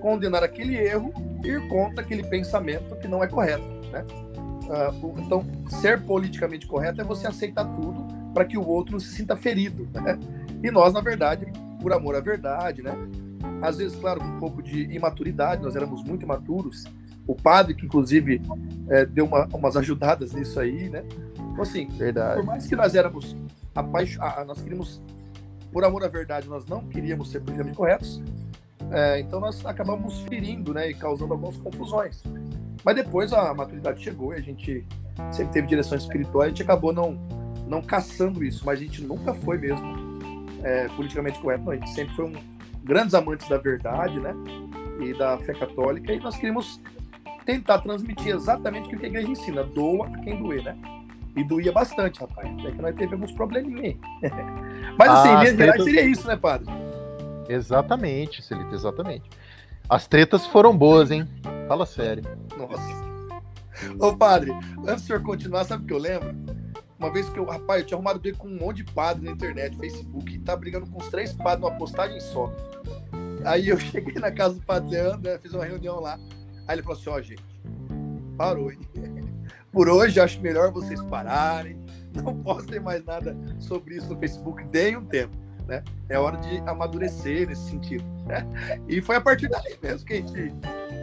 condenar 0.00 0.42
aquele 0.42 0.76
erro 0.76 1.12
e 1.44 1.48
ir 1.48 1.68
contra 1.68 2.02
aquele 2.02 2.24
pensamento 2.24 2.96
que 2.96 3.06
não 3.06 3.22
é 3.22 3.28
correto, 3.28 3.64
né? 3.90 4.04
Ah, 4.70 4.92
então, 5.18 5.44
ser 5.68 6.00
politicamente 6.02 6.66
correto 6.66 7.00
é 7.00 7.04
você 7.04 7.26
aceitar 7.26 7.64
tudo 7.74 8.06
para 8.32 8.44
que 8.44 8.56
o 8.58 8.66
outro 8.66 8.98
se 9.00 9.14
sinta 9.14 9.36
ferido, 9.36 9.88
né? 9.94 10.18
E 10.62 10.70
nós, 10.70 10.92
na 10.92 11.00
verdade, 11.00 11.46
por 11.80 11.92
amor 11.92 12.14
à 12.16 12.20
verdade, 12.20 12.82
né? 12.82 12.92
Às 13.60 13.76
vezes, 13.78 13.96
claro, 13.98 14.20
com 14.20 14.26
um 14.26 14.38
pouco 14.38 14.62
de 14.62 14.84
imaturidade, 14.94 15.62
nós 15.62 15.74
éramos 15.76 16.02
muito 16.04 16.22
imaturos. 16.24 16.84
O 17.26 17.34
padre, 17.34 17.74
que 17.74 17.86
inclusive 17.86 18.40
eh, 18.88 19.06
deu 19.06 19.24
uma- 19.26 19.46
umas 19.52 19.76
ajudadas 19.76 20.32
nisso 20.32 20.58
aí, 20.58 20.88
né? 20.88 21.04
Então, 21.52 21.62
assim, 21.62 21.86
por 21.86 21.96
Verdade. 21.96 22.42
mais 22.46 22.66
que 22.66 22.74
nós 22.74 22.94
éramos 22.94 23.36
apaixonados, 23.74 24.46
nós 24.46 24.60
queríamos, 24.60 25.00
por 25.72 25.84
amor 25.84 26.04
à 26.04 26.08
verdade, 26.08 26.48
nós 26.48 26.66
não 26.66 26.82
queríamos 26.86 27.30
ser 27.30 27.40
politicamente 27.40 27.76
corretos, 27.76 28.22
é, 28.90 29.20
então 29.20 29.38
nós 29.40 29.64
acabamos 29.64 30.20
ferindo, 30.22 30.74
né, 30.74 30.90
e 30.90 30.94
causando 30.94 31.32
algumas 31.32 31.56
confusões. 31.56 32.22
Mas 32.84 32.96
depois 32.96 33.32
a 33.32 33.54
maturidade 33.54 34.02
chegou 34.02 34.32
e 34.34 34.36
a 34.36 34.40
gente 34.40 34.84
sempre 35.30 35.52
teve 35.52 35.66
direção 35.68 35.96
espiritual, 35.96 36.42
a 36.42 36.48
gente 36.48 36.62
acabou 36.62 36.92
não, 36.92 37.18
não 37.72 37.80
caçando 37.82 38.44
isso, 38.44 38.62
mas 38.66 38.78
a 38.78 38.82
gente 38.82 39.02
nunca 39.02 39.32
foi 39.32 39.56
mesmo 39.56 40.18
é, 40.62 40.88
politicamente 40.88 41.38
correto, 41.40 41.64
não. 41.64 41.72
A 41.72 41.76
gente 41.76 41.90
sempre 41.90 42.14
foi 42.14 42.26
um 42.26 42.34
grandes 42.84 43.14
amantes 43.14 43.48
da 43.48 43.56
verdade, 43.56 44.20
né, 44.20 44.34
e 45.00 45.14
da 45.14 45.38
fé 45.38 45.54
católica, 45.54 46.12
e 46.12 46.20
nós 46.20 46.36
queríamos 46.36 46.80
tentar 47.46 47.78
transmitir 47.78 48.34
exatamente 48.34 48.94
o 48.94 48.98
que 48.98 49.06
a 49.06 49.08
igreja 49.08 49.28
ensina, 49.28 49.64
doa 49.64 50.06
a 50.06 50.18
quem 50.18 50.36
doer, 50.40 50.62
né? 50.62 50.76
E 51.34 51.42
doía 51.42 51.72
bastante, 51.72 52.20
rapaz. 52.20 52.46
Até 52.60 52.70
que 52.72 52.82
nós 52.82 52.92
tivemos 52.94 53.12
alguns 53.14 53.32
probleminha 53.32 53.82
aí. 53.82 53.98
Mas 54.98 55.08
assim, 55.10 55.28
Ah, 55.28 55.32
em 55.32 55.38
linhas 55.38 55.56
gerais 55.56 55.72
treta- 55.72 55.84
seria 55.84 56.02
isso, 56.02 56.26
né, 56.28 56.36
padre? 56.36 56.66
Exatamente, 57.48 58.42
Celito, 58.42 58.74
exatamente. 58.74 59.28
As 59.88 60.06
tretas 60.06 60.46
foram 60.46 60.76
boas, 60.76 61.10
hein? 61.10 61.26
Fala 61.66 61.86
sério. 61.86 62.22
Nossa. 62.56 63.02
Ô, 63.98 64.14
padre, 64.14 64.52
antes 64.86 65.02
do 65.02 65.06
senhor 65.06 65.22
continuar, 65.22 65.64
sabe 65.64 65.84
o 65.84 65.86
que 65.86 65.92
eu 65.94 65.98
lembro? 65.98 66.34
Uma 67.02 67.10
vez 67.10 67.28
que 67.28 67.36
eu, 67.36 67.44
rapaz, 67.44 67.80
eu 67.80 67.86
tinha 67.88 67.96
arrumado 67.96 68.20
briga 68.20 68.38
com 68.38 68.46
um 68.46 68.56
monte 68.56 68.76
de 68.76 68.84
padre 68.84 69.24
na 69.24 69.32
internet, 69.32 69.76
Facebook, 69.76 70.32
e 70.32 70.38
tá 70.38 70.54
brigando 70.54 70.86
com 70.86 70.98
os 70.98 71.08
três 71.08 71.32
padres 71.32 71.60
numa 71.60 71.76
postagem 71.76 72.20
só. 72.20 72.54
Aí 73.44 73.70
eu 73.70 73.76
cheguei 73.90 74.14
na 74.14 74.30
casa 74.30 74.54
do 74.54 74.64
padre 74.64 74.90
Leandro, 74.90 75.28
né, 75.28 75.36
fiz 75.36 75.52
uma 75.52 75.64
reunião 75.64 75.98
lá. 75.98 76.16
Aí 76.68 76.76
ele 76.76 76.82
falou 76.82 76.96
assim: 76.96 77.10
ó, 77.10 77.20
gente, 77.20 77.42
parou, 78.38 78.70
hein? 78.70 78.78
Por 79.72 79.88
hoje 79.88 80.20
acho 80.20 80.40
melhor 80.40 80.70
vocês 80.70 81.02
pararem, 81.02 81.76
não 82.14 82.36
postem 82.40 82.78
mais 82.78 83.04
nada 83.04 83.36
sobre 83.58 83.96
isso 83.96 84.08
no 84.08 84.16
Facebook, 84.20 84.62
deem 84.66 84.96
um 84.96 85.04
tempo, 85.04 85.36
né? 85.66 85.82
É 86.08 86.16
hora 86.16 86.36
de 86.36 86.58
amadurecer 86.68 87.48
nesse 87.48 87.68
sentido, 87.68 88.04
né? 88.26 88.46
E 88.86 89.00
foi 89.00 89.16
a 89.16 89.20
partir 89.20 89.48
dali 89.48 89.76
mesmo 89.82 90.06
que 90.06 90.12
a 90.12 90.16
gente 90.16 90.54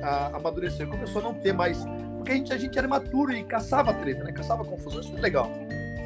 a, 0.01 0.27
amadureceu 0.37 0.87
começou 0.87 1.19
a 1.19 1.25
não 1.25 1.33
ter 1.33 1.51
mais. 1.51 1.83
Porque 2.15 2.31
a 2.31 2.35
gente, 2.35 2.53
a 2.53 2.57
gente 2.57 2.77
era 2.77 2.87
maturo 2.87 3.33
e 3.33 3.43
caçava 3.43 3.93
treta, 3.93 4.23
né? 4.23 4.31
Caçava 4.31 4.63
confusão, 4.63 5.01
isso 5.01 5.17
é 5.17 5.19
legal. 5.19 5.51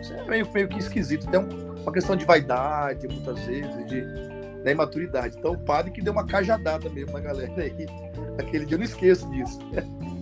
Isso 0.03 0.13
é 0.13 0.23
meio, 0.25 0.47
meio 0.53 0.67
que 0.67 0.77
esquisito. 0.77 1.25
Tem 1.27 1.39
uma 1.39 1.91
questão 1.93 2.13
de 2.13 2.25
vaidade, 2.25 3.07
muitas 3.07 3.39
vezes, 3.39 3.85
de 3.87 4.33
da 4.61 4.71
imaturidade. 4.71 5.37
Então, 5.37 5.53
o 5.53 5.57
padre 5.57 5.91
que 5.91 6.01
deu 6.01 6.11
uma 6.11 6.25
cajadada 6.25 6.89
mesmo 6.89 7.13
na 7.13 7.19
galera 7.21 7.61
aí. 7.61 7.85
Aquele 8.37 8.65
dia 8.65 8.75
eu 8.75 8.79
não 8.79 8.85
esqueço 8.85 9.29
disso. 9.31 9.59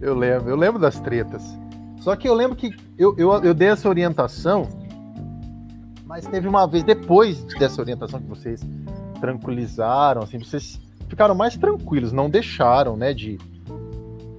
Eu 0.00 0.14
lembro, 0.14 0.50
eu 0.50 0.56
lembro 0.56 0.78
das 0.78 1.00
tretas. 1.00 1.42
Só 2.00 2.14
que 2.14 2.28
eu 2.28 2.34
lembro 2.34 2.54
que 2.54 2.76
eu, 2.98 3.16
eu, 3.16 3.32
eu 3.42 3.54
dei 3.54 3.68
essa 3.68 3.88
orientação, 3.88 4.68
mas 6.04 6.26
teve 6.26 6.46
uma 6.46 6.66
vez, 6.66 6.84
depois 6.84 7.42
dessa 7.58 7.80
orientação 7.80 8.20
que 8.20 8.28
vocês 8.28 8.60
tranquilizaram, 9.18 10.22
assim, 10.22 10.38
vocês 10.38 10.78
ficaram 11.08 11.34
mais 11.34 11.56
tranquilos, 11.56 12.12
não 12.12 12.28
deixaram, 12.28 12.98
né, 12.98 13.14
de, 13.14 13.38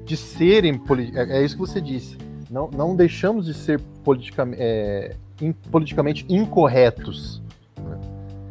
de 0.04 0.16
serem, 0.16 0.80
é, 1.16 1.40
é 1.40 1.44
isso 1.44 1.56
que 1.56 1.62
você 1.62 1.82
disse, 1.82 2.16
não, 2.50 2.70
não 2.70 2.96
deixamos 2.96 3.46
de 3.46 3.54
ser 3.54 3.80
politicamente, 4.04 4.62
é, 4.62 5.16
in, 5.42 5.52
politicamente 5.54 6.26
incorretos. 6.30 7.42
Né? 7.78 8.00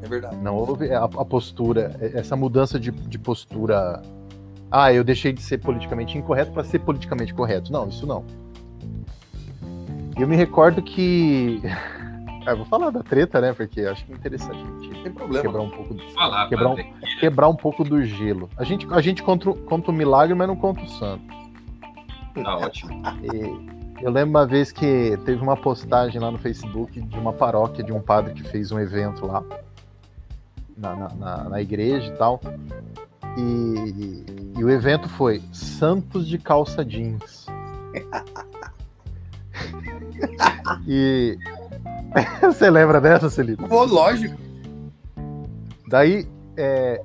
É 0.02 0.08
verdade. 0.08 0.36
Não 0.36 0.56
houve 0.56 0.92
a, 0.92 1.04
a 1.04 1.24
postura, 1.24 1.96
essa 2.14 2.34
mudança 2.36 2.78
de, 2.78 2.90
de 2.90 3.18
postura. 3.18 4.02
Ah, 4.70 4.92
eu 4.92 5.04
deixei 5.04 5.32
de 5.32 5.40
ser 5.42 5.58
politicamente 5.58 6.18
incorreto 6.18 6.50
para 6.52 6.64
ser 6.64 6.80
politicamente 6.80 7.32
correto. 7.32 7.72
Não, 7.72 7.88
isso 7.88 8.06
não. 8.06 8.24
Eu 10.18 10.26
me 10.28 10.36
recordo 10.36 10.82
que. 10.82 11.60
Ah, 12.46 12.54
vou 12.54 12.66
falar 12.66 12.90
da 12.90 13.02
treta, 13.02 13.40
né? 13.40 13.54
Porque 13.54 13.80
acho 13.80 14.04
que 14.04 14.12
é 14.12 14.16
interessante 14.16 14.50
a 14.58 14.82
gente 14.84 15.02
Tem 15.02 15.10
problema. 15.10 15.42
quebrar 15.46 15.62
um 15.62 15.70
pouco, 15.70 15.96
Falar, 16.12 16.46
quebrar, 16.46 16.68
um, 16.68 16.76
padre. 16.76 16.92
quebrar 17.18 17.48
um 17.48 17.56
pouco 17.56 17.82
do 17.82 18.04
gelo. 18.04 18.50
A 18.58 18.64
gente, 18.64 18.86
a 18.90 19.00
gente 19.00 19.22
conta, 19.22 19.48
o- 19.48 19.54
conta 19.54 19.90
o 19.90 19.94
milagre, 19.94 20.34
mas 20.34 20.46
não 20.46 20.54
conta 20.54 20.82
o 20.82 20.86
santo. 20.86 21.24
Tá 22.34 22.58
ótimo. 22.58 23.02
E 23.22 23.83
eu 24.04 24.10
lembro 24.10 24.30
uma 24.30 24.46
vez 24.46 24.70
que 24.70 25.16
teve 25.24 25.42
uma 25.42 25.56
postagem 25.56 26.20
lá 26.20 26.30
no 26.30 26.36
Facebook 26.38 27.00
de 27.00 27.18
uma 27.18 27.32
paróquia 27.32 27.82
de 27.82 27.90
um 27.90 28.00
padre 28.02 28.34
que 28.34 28.42
fez 28.42 28.70
um 28.70 28.78
evento 28.78 29.26
lá 29.26 29.42
na, 30.76 30.94
na, 30.94 31.08
na- 31.14 31.44
na 31.48 31.62
igreja 31.62 32.12
e 32.12 32.16
tal. 32.16 32.38
E, 33.38 34.24
e 34.58 34.62
o 34.62 34.68
evento 34.70 35.08
foi 35.08 35.42
Santos 35.52 36.28
de 36.28 36.36
calça 36.36 36.84
jeans. 36.84 37.46
e 40.86 41.38
você 42.42 42.68
lembra 42.68 43.00
dessa, 43.00 43.30
Celito? 43.30 43.66
Pô, 43.66 43.84
lógico. 43.84 44.36
Daí 45.88 46.28
é, 46.58 47.00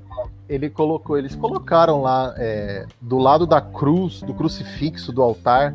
ele 0.49 0.69
colocou, 0.69 1.17
eles 1.17 1.33
colocaram 1.33 2.01
lá 2.01 2.33
é, 2.37 2.85
do 2.99 3.17
lado 3.17 3.47
da 3.47 3.61
cruz, 3.61 4.21
do 4.21 4.33
crucifixo 4.33 5.13
do 5.13 5.21
altar, 5.21 5.73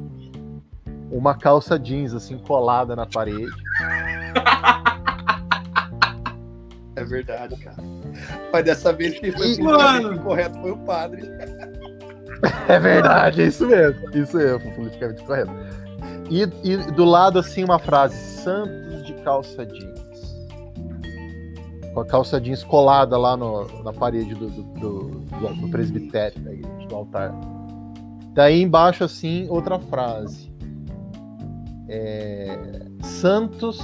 uma 1.10 1.34
calça 1.36 1.78
jeans 1.78 2.12
assim 2.14 2.38
colada 2.38 2.94
na 2.96 3.06
parede. 3.06 3.46
É 6.96 7.02
verdade, 7.04 7.56
cara. 7.56 7.76
Mas 8.52 8.64
dessa 8.64 8.92
vez 8.92 9.18
quem 9.18 9.32
foi 9.32 9.56
politicamente 9.56 10.02
Mano. 10.04 10.14
incorreto 10.14 10.58
foi 10.60 10.70
o 10.70 10.78
padre. 10.78 11.22
É 12.68 12.78
verdade, 12.78 13.40
é 13.42 13.46
isso 13.46 13.66
mesmo. 13.66 14.10
Isso 14.14 14.38
é 14.38 14.58
politicamente 14.58 15.22
correto. 15.24 15.50
E, 16.30 16.42
e 16.62 16.76
do 16.92 17.04
lado 17.04 17.38
assim 17.38 17.64
uma 17.64 17.78
frase: 17.78 18.16
Santos 18.42 19.04
de 19.06 19.14
calça 19.22 19.64
jeans. 19.64 20.36
Com 21.94 22.00
a 22.00 22.04
calça 22.06 22.38
jeans 22.40 22.62
colada 22.62 23.16
lá 23.16 23.34
no- 23.36 23.82
na 23.82 23.92
parede 23.92 24.34
do, 24.34 24.48
do, 24.48 24.62
do- 24.62 25.08
do- 25.20 25.54
do 25.62 25.68
presbitério 25.70 26.38
da 26.42 26.52
igreja, 26.52 26.86
do 26.86 26.94
altar. 26.94 27.32
Daí 28.34 28.60
embaixo 28.60 29.04
assim 29.04 29.46
outra 29.48 29.78
frase: 29.78 30.52
É, 31.88 32.58
Santos 33.02 33.78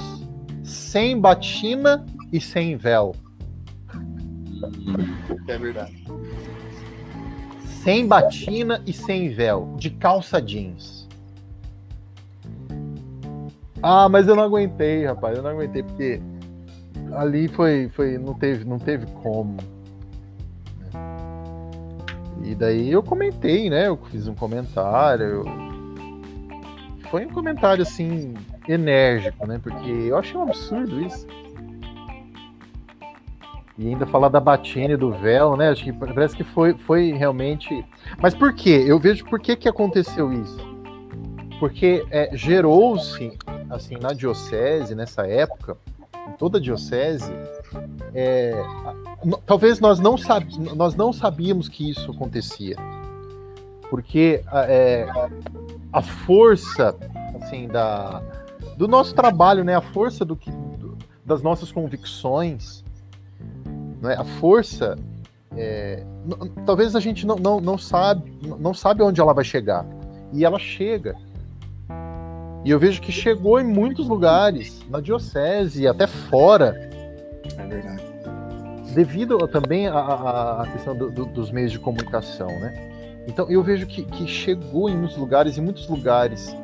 sem 0.62 1.19
batina 1.21 2.04
e 2.33 2.40
sem 2.40 2.76
véu. 2.76 3.14
É 5.49 5.59
verdade. 5.59 6.04
sem 7.83 8.07
batina 8.07 8.83
e 8.87 8.92
sem 8.92 9.30
véu, 9.30 9.75
de 9.78 9.90
calça 9.90 10.40
jeans. 10.40 11.09
Ah, 13.83 14.09
mas 14.09 14.28
eu 14.28 14.37
não 14.37 14.42
aguentei, 14.42 15.07
rapaz, 15.07 15.37
eu 15.37 15.42
não 15.42 15.50
aguentei 15.50 15.83
porque 15.83 16.21
ali 17.12 17.49
foi, 17.49 17.88
foi, 17.88 18.19
não 18.19 18.35
teve, 18.35 18.64
não 18.64 18.78
teve 18.78 19.07
como. 19.23 19.57
E 22.45 22.54
daí 22.54 22.90
eu 22.90 23.02
comentei, 23.02 23.71
né? 23.71 23.88
Eu 23.88 23.97
fiz 23.97 24.26
um 24.28 24.35
comentário. 24.35 25.25
eu- 25.25 25.69
Foi 27.11 27.26
um 27.26 27.31
comentário 27.31 27.83
assim 27.83 28.35
enérgico, 28.69 29.45
né? 29.47 29.61
Porque 29.61 29.90
eu 29.90 30.17
achei 30.17 30.37
um 30.37 30.43
absurdo 30.43 31.00
isso. 31.00 31.26
E 33.76 33.88
ainda 33.88 34.07
falar 34.07 34.29
da 34.29 34.38
batina 34.38 34.95
e 34.95 34.97
do 34.97 35.11
véu, 35.11 35.57
né? 35.57 35.71
Acho 35.71 35.85
que 35.85 35.93
parece 35.93 36.37
que 36.37 36.45
foi, 36.45 36.75
foi 36.75 37.12
realmente. 37.12 37.85
Mas 38.23 38.35
por 38.35 38.52
quê? 38.55 38.85
Eu 38.87 38.99
vejo 38.99 39.25
por 39.25 39.40
que, 39.40 39.57
que 39.57 39.69
aconteceu 39.69 40.33
isso. 40.33 40.59
Porque 41.59 42.07
é, 42.11 42.31
gerou-se, 42.33 43.37
assim, 43.69 43.97
na 43.97 44.12
diocese, 44.12 44.95
nessa 44.95 45.26
época, 45.26 45.76
em 46.29 46.33
toda 46.33 46.59
a 46.59 46.61
diocese, 46.61 47.33
é, 48.14 48.55
talvez 49.47 49.81
nós 49.81 49.99
não, 49.99 50.14
nós 50.76 50.95
não 50.95 51.12
sabíamos 51.12 51.69
que 51.69 51.90
isso 51.90 52.11
acontecia. 52.12 52.76
Porque 53.90 54.42
a- 54.47 54.64
é, 54.70 55.06
a 55.92 56.00
força, 56.00 56.97
assim, 57.42 57.66
da, 57.66 58.23
do 58.76 58.87
nosso 58.87 59.14
trabalho, 59.14 59.64
né? 59.64 59.75
A 59.75 59.80
força 59.80 60.25
do 60.25 60.37
que, 60.37 60.50
do- 60.50 60.97
das 61.25 61.42
nossas 61.42 61.70
convicções, 61.73 62.85
né? 64.00 64.14
A 64.16 64.25
força 64.25 64.97
é, 65.56 66.04
talvez 66.64 66.94
a 66.94 67.00
gente 67.00 67.26
não, 67.26 67.35
não, 67.35 67.61
não 67.61 67.76
sabe 67.76 68.32
não 68.61 68.73
sabe 68.73 69.02
onde 69.02 69.20
ela 69.20 69.35
vai 69.35 69.42
chegar 69.42 69.85
e 70.32 70.44
ela 70.44 70.61
chega 70.61 71.16
e 72.64 72.70
eu 72.70 72.78
vejo 72.78 73.00
que 73.02 73.11
chegou 73.11 73.59
em 73.61 73.64
muitos 73.64 74.06
lugares 74.06 74.80
na 74.88 75.00
diocese 75.00 75.88
até 75.88 76.06
fora 76.06 76.76
É 77.59 77.66
verdade. 77.66 78.00
devido 78.94 79.37
também 79.49 79.88
à 79.88 80.64
questão 80.73 80.94
do- 80.97 81.11
do- 81.11 81.26
dos 81.26 81.50
meios 81.50 81.73
de 81.73 81.80
comunicação 81.80 82.47
né 82.47 82.73
então 83.26 83.50
eu 83.50 83.62
vejo 83.62 83.86
que, 83.86 84.02
que 84.04 84.26
chegou 84.26 84.88
em 84.88 84.96
muitos 84.96 85.16
lugares 85.16 85.58
em 85.58 85.60
muitos 85.60 85.88
lugares 85.88 86.54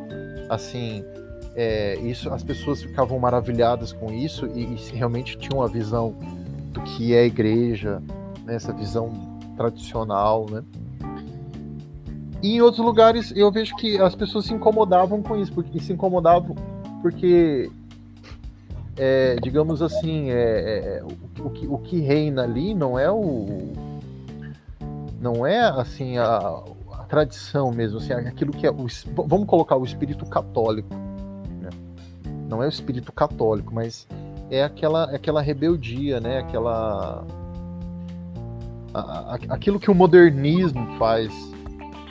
assim 0.49 1.05
é, 1.55 1.99
isso 2.01 2.31
as 2.31 2.45
pessoas 2.45 2.83
ficavam 2.83 3.19
maravilhadas 3.19 3.93
com 3.93 4.13
isso 4.13 4.47
e, 4.55 4.65
e 4.65 4.77
realmente 4.95 5.39
tinham 5.39 5.63
a 5.63 5.67
visão 5.67 6.15
do 6.71 6.83
que 6.83 7.15
é 7.15 7.25
igreja, 7.25 8.03
né, 8.45 8.55
essa 8.55 8.73
visão 8.75 9.11
tradicional, 9.57 10.45
né? 10.51 10.63
E 12.43 12.57
em 12.57 12.61
outros 12.61 12.85
lugares 12.85 13.33
eu 13.35 13.51
vejo 13.51 13.75
que 13.77 13.99
as 13.99 14.15
pessoas 14.15 14.45
se 14.45 14.53
incomodavam 14.53 15.23
com 15.23 15.37
isso, 15.37 15.51
porque 15.53 15.81
se 15.81 15.95
incomodavam 15.95 16.55
porque, 17.01 17.71
é, 18.97 19.37
digamos 19.43 19.81
assim, 19.81 20.31
é, 20.31 20.35
é, 20.99 21.03
o, 21.03 21.47
o 21.47 21.51
que, 21.51 21.67
o 21.67 21.79
que 21.79 22.01
reina 22.01 22.43
ali 22.43 22.75
não 22.75 22.99
é 22.99 23.11
o, 23.11 23.73
não 25.27 25.45
é 25.45 25.59
assim 25.61 26.19
a, 26.19 26.39
a 26.93 27.05
tradição 27.09 27.73
mesmo, 27.73 27.99
assim, 27.99 28.13
aquilo 28.13 28.53
que 28.53 28.65
é 28.65 28.71
o, 28.71 28.87
vamos 29.27 29.47
colocar 29.49 29.77
o 29.77 29.85
espírito 29.85 30.25
católico, 30.25 30.95
né? 31.61 31.69
não 32.49 32.63
é 32.63 32.67
o 32.67 32.69
espírito 32.69 33.13
católico, 33.13 33.75
mas 33.75 34.07
é 34.53 34.63
aquela, 34.63 35.11
é 35.11 35.17
aquela 35.17 35.43
rebeldia, 35.43 36.21
né? 36.21 36.39
Aquela. 36.39 37.25
a- 38.95 39.35
a- 39.35 39.39
aquilo 39.51 39.81
que 39.81 39.91
o 39.91 39.95
modernismo 39.95 40.97
faz, 40.97 41.33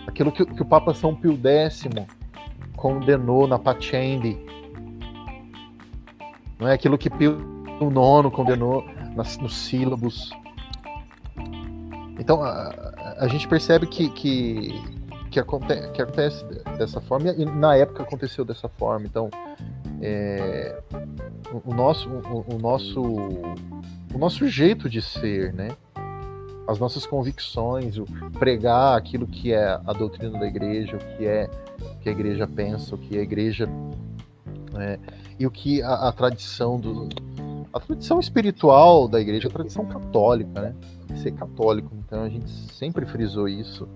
aquilo 0.06 0.30
que, 0.30 0.46
que 0.46 0.62
o 0.62 0.66
Papa 0.66 0.94
São 0.94 1.16
Pio 1.16 1.40
X 1.42 1.88
condenou 2.76 3.48
na 3.48 3.58
Pacendi, 3.58 4.38
não 6.60 6.68
é 6.68 6.74
aquilo 6.74 6.98
que 6.98 7.10
Pio 7.10 7.38
IX 7.80 8.36
condenou 8.36 8.84
nas, 9.16 9.38
nos 9.38 9.56
sílabos. 9.56 10.30
Então 12.20 12.44
a, 12.44 12.95
a- 13.18 13.28
gente 13.28 13.48
percebe 13.48 13.88
que, 13.88 14.10
que, 14.10 14.70
que, 15.32 15.40
aconte, 15.40 15.68
que 15.94 16.02
acontece 16.02 16.44
dessa 16.78 17.00
forma 17.02 17.30
e 17.32 17.46
na 17.46 17.76
época 17.76 18.04
aconteceu 18.04 18.44
dessa 18.46 18.68
forma. 18.70 19.06
Então 19.06 19.30
é, 20.02 20.82
o, 21.66 21.74
nosso 21.74 22.10
o, 22.10 22.56
o 22.56 22.60
nosso 22.60 23.02
o 23.02 24.18
nosso 24.18 24.48
jeito 24.48 24.90
de 24.90 25.02
ser, 25.02 25.54
né? 25.54 25.70
As 26.68 26.80
nossas 26.80 27.06
convicções, 27.06 27.98
o 27.98 28.06
pregar 28.40 28.98
aquilo 28.98 29.28
que 29.28 29.54
é 29.54 29.80
a 29.86 29.94
doutrina 29.94 30.40
da 30.40 30.48
igreja, 30.48 30.96
o 30.96 31.00
que 31.00 31.26
é 31.26 31.50
o 31.80 32.00
que 32.00 32.10
a 32.10 32.12
igreja 32.12 32.48
pensa, 32.48 32.96
o 32.96 32.98
que 32.98 33.18
a 33.18 33.22
igreja 33.22 33.70
né, 34.74 34.98
e 35.40 35.46
o 35.46 35.52
que 35.52 35.82
a, 35.84 36.08
a 36.08 36.12
tradição 36.12 36.80
do 36.80 37.08
a 37.72 37.80
tradição 37.80 38.20
espiritual 38.20 39.08
da 39.08 39.20
igreja, 39.20 39.48
a 39.48 39.52
tradição 39.52 39.86
católica, 39.86 40.62
né? 40.62 40.76
Ser 41.16 41.32
católico, 41.32 41.92
então 41.96 42.24
a 42.24 42.30
gente 42.30 42.50
sempre 42.74 43.06
frisou 43.06 43.48
isso. 43.48 43.88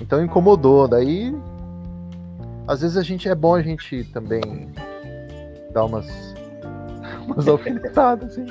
Então 0.00 0.22
incomodou, 0.22 0.88
daí 0.88 1.34
às 2.66 2.80
vezes 2.80 2.96
a 2.96 3.02
gente 3.02 3.28
é 3.28 3.34
bom 3.34 3.54
a 3.54 3.62
gente 3.62 4.04
também 4.04 4.40
dar 5.72 5.84
umas, 5.84 6.06
umas 7.26 7.46
alfinetadas. 7.46 8.32
Assim. 8.32 8.46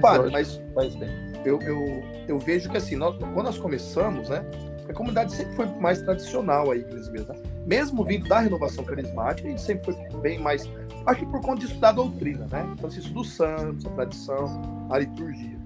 Padre, 0.00 0.30
mas 0.32 0.60
faz 0.74 0.94
bem. 0.96 1.08
Eu, 1.44 1.60
eu, 1.62 2.02
eu 2.26 2.38
vejo 2.38 2.68
que 2.68 2.76
assim, 2.76 2.96
nós, 2.96 3.16
quando 3.16 3.44
nós 3.44 3.58
começamos, 3.58 4.28
né? 4.28 4.44
A 4.88 4.92
comunidade 4.92 5.32
sempre 5.32 5.54
foi 5.54 5.66
mais 5.66 6.00
tradicional 6.00 6.70
aí, 6.70 6.80
igreja 6.80 7.10
mesmo. 7.12 7.34
Né? 7.34 7.42
Mesmo 7.66 8.04
vindo 8.04 8.26
da 8.26 8.40
renovação 8.40 8.82
carismática, 8.82 9.46
a 9.46 9.50
gente 9.50 9.60
sempre 9.60 9.92
foi 9.92 10.20
bem 10.20 10.38
mais. 10.38 10.68
Acho 11.06 11.20
que 11.20 11.26
por 11.26 11.40
conta 11.42 11.60
de 11.60 11.66
estudar 11.66 11.90
a 11.90 11.92
doutrina, 11.92 12.46
né? 12.50 12.66
Então, 12.72 12.88
isso 12.88 13.12
dos 13.12 13.34
santos, 13.34 13.84
a 13.84 13.90
tradição, 13.90 14.88
a 14.90 14.98
liturgia. 14.98 15.57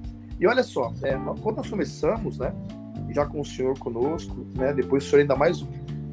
E 0.43 0.47
olha 0.49 0.65
só, 0.65 0.93
é, 1.05 1.13
quando 1.41 1.59
nós 1.59 1.71
começamos, 1.71 2.37
né? 2.37 2.53
Já 3.11 3.25
com 3.25 3.41
o 3.41 3.45
senhor 3.45 3.79
conosco, 3.79 4.45
né? 4.57 4.73
Depois 4.73 5.05
o 5.05 5.09
senhor 5.09 5.21
ainda 5.21 5.37
mais. 5.37 5.65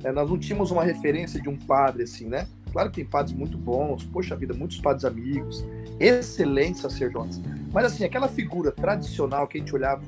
É, 0.03 0.11
nós 0.11 0.29
não 0.29 0.37
tínhamos 0.37 0.69
uma 0.69 0.83
referência 0.83 1.41
de 1.41 1.49
um 1.49 1.57
padre 1.57 2.03
assim, 2.03 2.27
né? 2.27 2.47
Claro 2.71 2.91
que 2.91 2.97
tem 2.97 3.05
padres 3.05 3.35
muito 3.35 3.57
bons, 3.57 4.03
poxa 4.03 4.35
vida, 4.35 4.53
muitos 4.53 4.77
padres 4.77 5.03
amigos, 5.03 5.65
excelentes 5.99 6.81
sacerdotes. 6.81 7.41
Mas 7.73 7.85
assim, 7.85 8.03
aquela 8.03 8.27
figura 8.27 8.71
tradicional 8.71 9.47
que 9.47 9.57
a 9.57 9.61
gente 9.61 9.73
olhava, 9.73 10.03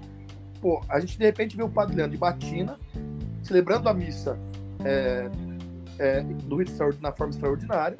pô, 0.62 0.80
a 0.88 1.00
gente 1.00 1.18
de 1.18 1.26
repente 1.26 1.58
vê 1.58 1.64
o 1.64 1.70
padre 1.70 1.96
Leandro 1.96 2.12
de 2.12 2.20
Batina 2.20 2.78
celebrando 3.42 3.90
a 3.90 3.94
missa 3.94 4.38
é, 4.86 5.32
é, 5.98 6.24
na 7.02 7.12
forma 7.12 7.34
extraordinária, 7.34 7.98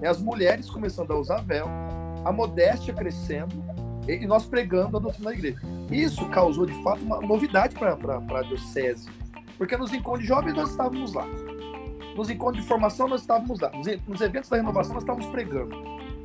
né, 0.00 0.08
as 0.08 0.22
mulheres 0.22 0.70
começando 0.70 1.10
a 1.10 1.18
usar 1.18 1.38
véu, 1.38 1.66
a 2.24 2.30
modéstia 2.30 2.94
crescendo 2.94 3.73
e 4.08 4.26
nós 4.26 4.44
pregando 4.44 4.96
a 4.96 5.00
doutrina 5.00 5.30
da 5.30 5.36
igreja. 5.36 5.58
Isso 5.90 6.28
causou 6.28 6.66
de 6.66 6.82
fato 6.82 7.02
uma 7.02 7.20
novidade 7.20 7.74
para 7.74 7.94
a 7.94 8.42
diocese, 8.42 9.08
porque 9.56 9.76
nos 9.76 9.92
encontros 9.92 10.26
jovens 10.26 10.54
nós 10.54 10.70
estávamos 10.70 11.12
lá, 11.14 11.26
nos 12.16 12.30
encontros 12.30 12.62
de 12.62 12.68
formação 12.68 13.08
nós 13.08 13.22
estávamos 13.22 13.60
lá, 13.60 13.70
nos, 13.70 13.86
nos 14.06 14.20
eventos 14.20 14.48
da 14.50 14.56
renovação 14.56 14.94
nós 14.94 15.02
estávamos 15.02 15.26
pregando. 15.26 15.74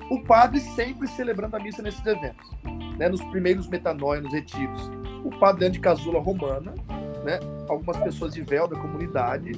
O 0.09 0.23
padre 0.23 0.59
sempre 0.59 1.07
celebrando 1.07 1.55
a 1.55 1.59
missa 1.59 1.81
nesses 1.81 2.03
eventos, 2.05 2.51
né, 2.97 3.07
nos 3.07 3.23
primeiros 3.25 3.67
metanoia, 3.67 4.19
nos 4.19 4.33
retiros. 4.33 4.89
O 5.23 5.29
padre 5.29 5.59
dentro 5.59 5.73
de 5.73 5.79
casula 5.79 6.19
romana, 6.19 6.73
né, 7.23 7.39
algumas 7.67 7.97
pessoas 7.97 8.33
de 8.33 8.41
véu 8.41 8.67
da 8.67 8.75
comunidade, 8.75 9.51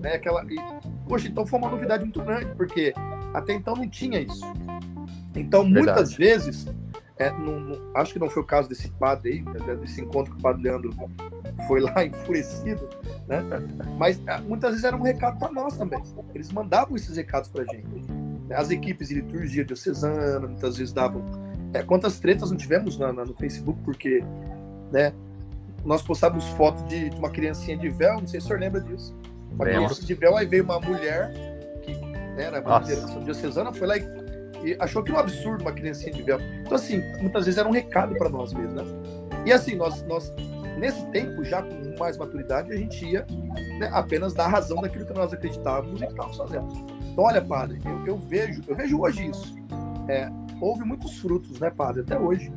né, 0.00 0.14
aquela. 0.14 0.44
E, 0.44 0.56
poxa, 1.08 1.26
então 1.26 1.44
foi 1.44 1.58
uma 1.58 1.68
novidade 1.68 2.04
muito 2.04 2.22
grande, 2.22 2.54
porque 2.54 2.94
até 3.34 3.52
então 3.52 3.74
não 3.74 3.88
tinha 3.88 4.20
isso. 4.20 4.44
Então, 5.34 5.64
Verdade. 5.64 5.72
muitas 5.72 6.14
vezes, 6.14 6.66
é, 7.18 7.30
não, 7.30 7.58
não, 7.58 7.80
acho 7.94 8.12
que 8.12 8.18
não 8.18 8.28
foi 8.28 8.42
o 8.42 8.46
caso 8.46 8.68
desse 8.68 8.88
padre 8.90 9.32
aí, 9.32 9.42
né, 9.42 9.74
desse 9.76 10.02
encontro 10.02 10.34
que 10.34 10.38
o 10.38 10.42
padre 10.42 10.64
Leandro 10.64 10.94
foi 11.66 11.80
lá 11.80 11.92
enfurecido, 12.04 12.88
né? 13.26 13.42
Mas 13.96 14.20
é, 14.26 14.38
muitas 14.40 14.70
vezes 14.70 14.84
era 14.84 14.94
um 14.94 15.02
recado 15.02 15.38
para 15.38 15.50
nós 15.50 15.78
também. 15.78 16.02
Eles 16.34 16.52
mandavam 16.52 16.94
esses 16.94 17.16
recados 17.16 17.48
para 17.48 17.64
gente. 17.64 17.86
As 18.54 18.70
equipes 18.70 19.08
de 19.08 19.14
liturgia 19.14 19.64
diocesana 19.64 20.46
muitas 20.46 20.76
vezes 20.76 20.92
davam. 20.92 21.24
É, 21.72 21.82
quantas 21.82 22.20
tretas 22.20 22.50
não 22.50 22.56
tivemos 22.56 22.98
na, 22.98 23.12
na, 23.12 23.24
no 23.24 23.34
Facebook 23.34 23.80
porque, 23.82 24.22
né? 24.92 25.12
Nós 25.84 26.02
postávamos 26.02 26.44
fotos 26.48 26.86
de, 26.88 27.10
de, 27.10 27.16
uma 27.16 27.30
criancinha 27.30 27.78
de 27.78 27.88
véu, 27.88 28.20
não 28.20 28.26
sei 28.26 28.40
se 28.40 28.46
o 28.46 28.48
senhor 28.48 28.60
lembra 28.60 28.80
disso. 28.80 29.16
Uma 29.52 29.64
criança 29.64 30.04
de 30.04 30.14
véu, 30.14 30.36
aí 30.36 30.44
veio 30.44 30.64
uma 30.64 30.80
mulher 30.80 31.32
que 31.82 31.94
né, 31.94 32.44
era 32.44 32.60
uma 32.60 32.80
diocesana, 32.80 33.72
foi 33.72 33.86
lá 33.86 33.96
e, 33.96 34.25
e 34.64 34.76
achou 34.78 35.02
que 35.02 35.12
um 35.12 35.18
absurdo 35.18 35.62
uma 35.62 35.72
criancinha 35.72 36.12
de 36.12 36.22
véu. 36.22 36.38
Então, 36.60 36.74
assim, 36.74 37.02
muitas 37.20 37.44
vezes 37.44 37.58
era 37.58 37.68
um 37.68 37.72
recado 37.72 38.14
para 38.16 38.28
nós 38.28 38.52
mesmos, 38.52 38.74
né? 38.74 38.84
E 39.44 39.52
assim, 39.52 39.76
nós, 39.76 40.02
nós 40.02 40.32
Nesse 40.76 41.06
tempo, 41.06 41.42
já 41.42 41.62
com 41.62 41.96
mais 41.98 42.18
maturidade, 42.18 42.70
a 42.70 42.76
gente 42.76 43.02
ia 43.04 43.26
né, 43.78 43.88
apenas 43.92 44.34
dar 44.34 44.46
razão 44.46 44.82
daquilo 44.82 45.06
que 45.06 45.14
nós 45.14 45.32
acreditávamos 45.32 46.02
e 46.02 46.04
que 46.04 46.12
estávamos 46.12 46.36
fazendo. 46.36 46.68
Então, 47.10 47.24
olha, 47.24 47.40
padre, 47.40 47.80
eu, 47.84 48.06
eu 48.06 48.18
vejo, 48.18 48.60
eu 48.68 48.76
vejo 48.76 49.00
hoje 49.00 49.26
isso. 49.26 49.54
É, 50.06 50.30
houve 50.60 50.84
muitos 50.84 51.18
frutos, 51.18 51.58
né, 51.58 51.70
padre, 51.70 52.02
até 52.02 52.18
hoje. 52.18 52.52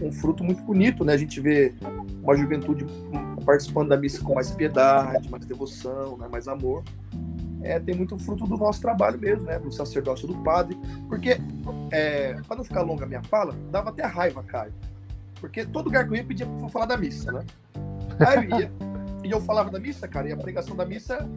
Um 0.00 0.12
fruto 0.12 0.44
muito 0.44 0.62
bonito, 0.62 1.04
né? 1.04 1.14
A 1.14 1.16
gente 1.16 1.40
vê 1.40 1.74
uma 2.22 2.36
juventude 2.36 2.86
participando 3.44 3.88
da 3.88 3.96
missa 3.96 4.22
com 4.22 4.34
mais 4.34 4.52
piedade, 4.52 5.28
mais 5.28 5.44
devoção, 5.44 6.16
né, 6.16 6.28
mais 6.30 6.46
amor. 6.46 6.84
É, 7.68 7.78
tem 7.78 7.94
muito 7.94 8.18
fruto 8.18 8.44
do 8.46 8.56
nosso 8.56 8.80
trabalho 8.80 9.18
mesmo, 9.18 9.44
né? 9.44 9.58
Do 9.58 9.70
sacerdócio 9.70 10.26
do 10.26 10.34
padre. 10.38 10.78
Porque, 11.06 11.38
é, 11.90 12.34
para 12.46 12.56
não 12.56 12.64
ficar 12.64 12.80
longa 12.80 13.04
a 13.04 13.06
minha 13.06 13.22
fala, 13.22 13.54
dava 13.70 13.90
até 13.90 14.06
raiva, 14.06 14.42
Caio. 14.42 14.72
Porque 15.38 15.66
todo 15.66 15.84
lugar 15.84 16.06
que 16.06 16.12
eu 16.12 16.16
ia 16.16 16.24
pedia 16.24 16.46
pra 16.46 16.68
falar 16.70 16.86
da 16.86 16.96
missa, 16.96 17.30
né? 17.30 17.44
Aí 18.26 18.50
eu 18.50 18.58
ia, 18.58 18.72
e 19.22 19.30
eu 19.30 19.40
falava 19.42 19.70
da 19.70 19.78
missa, 19.78 20.08
cara, 20.08 20.28
e 20.28 20.32
a 20.32 20.36
pregação 20.36 20.74
da 20.74 20.86
missa, 20.86 21.28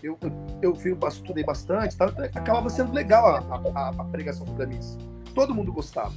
eu, 0.00 0.16
eu, 0.62 0.78
eu 0.82 1.08
estudei 1.08 1.42
bastante, 1.42 1.96
tá? 1.96 2.06
acabava 2.06 2.70
sendo 2.70 2.92
legal 2.92 3.26
a, 3.26 3.78
a, 3.78 3.88
a, 3.88 4.04
pregação 4.04 4.46
da 4.56 4.66
missa. 4.66 4.96
Todo 5.34 5.52
mundo 5.52 5.72
gostava. 5.72 6.14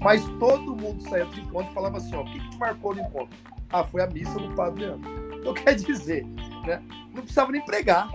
Mas 0.00 0.24
todo 0.38 0.74
mundo 0.74 1.02
saía 1.08 1.26
do 1.26 1.40
encontro 1.40 1.70
e 1.70 1.74
falava 1.74 1.98
assim, 1.98 2.14
ó, 2.14 2.22
o 2.22 2.24
que, 2.24 2.40
que 2.40 2.50
te 2.50 2.58
marcou 2.58 2.94
no 2.94 3.02
encontro? 3.02 3.36
Ah, 3.70 3.84
foi 3.84 4.02
a 4.02 4.06
missa 4.06 4.38
do 4.38 4.54
Padre 4.54 4.86
Leandro. 4.86 5.10
Então 5.38 5.52
quer 5.54 5.74
dizer, 5.74 6.24
né? 6.66 6.82
Não 7.12 7.22
precisava 7.22 7.52
nem 7.52 7.64
pregar. 7.64 8.08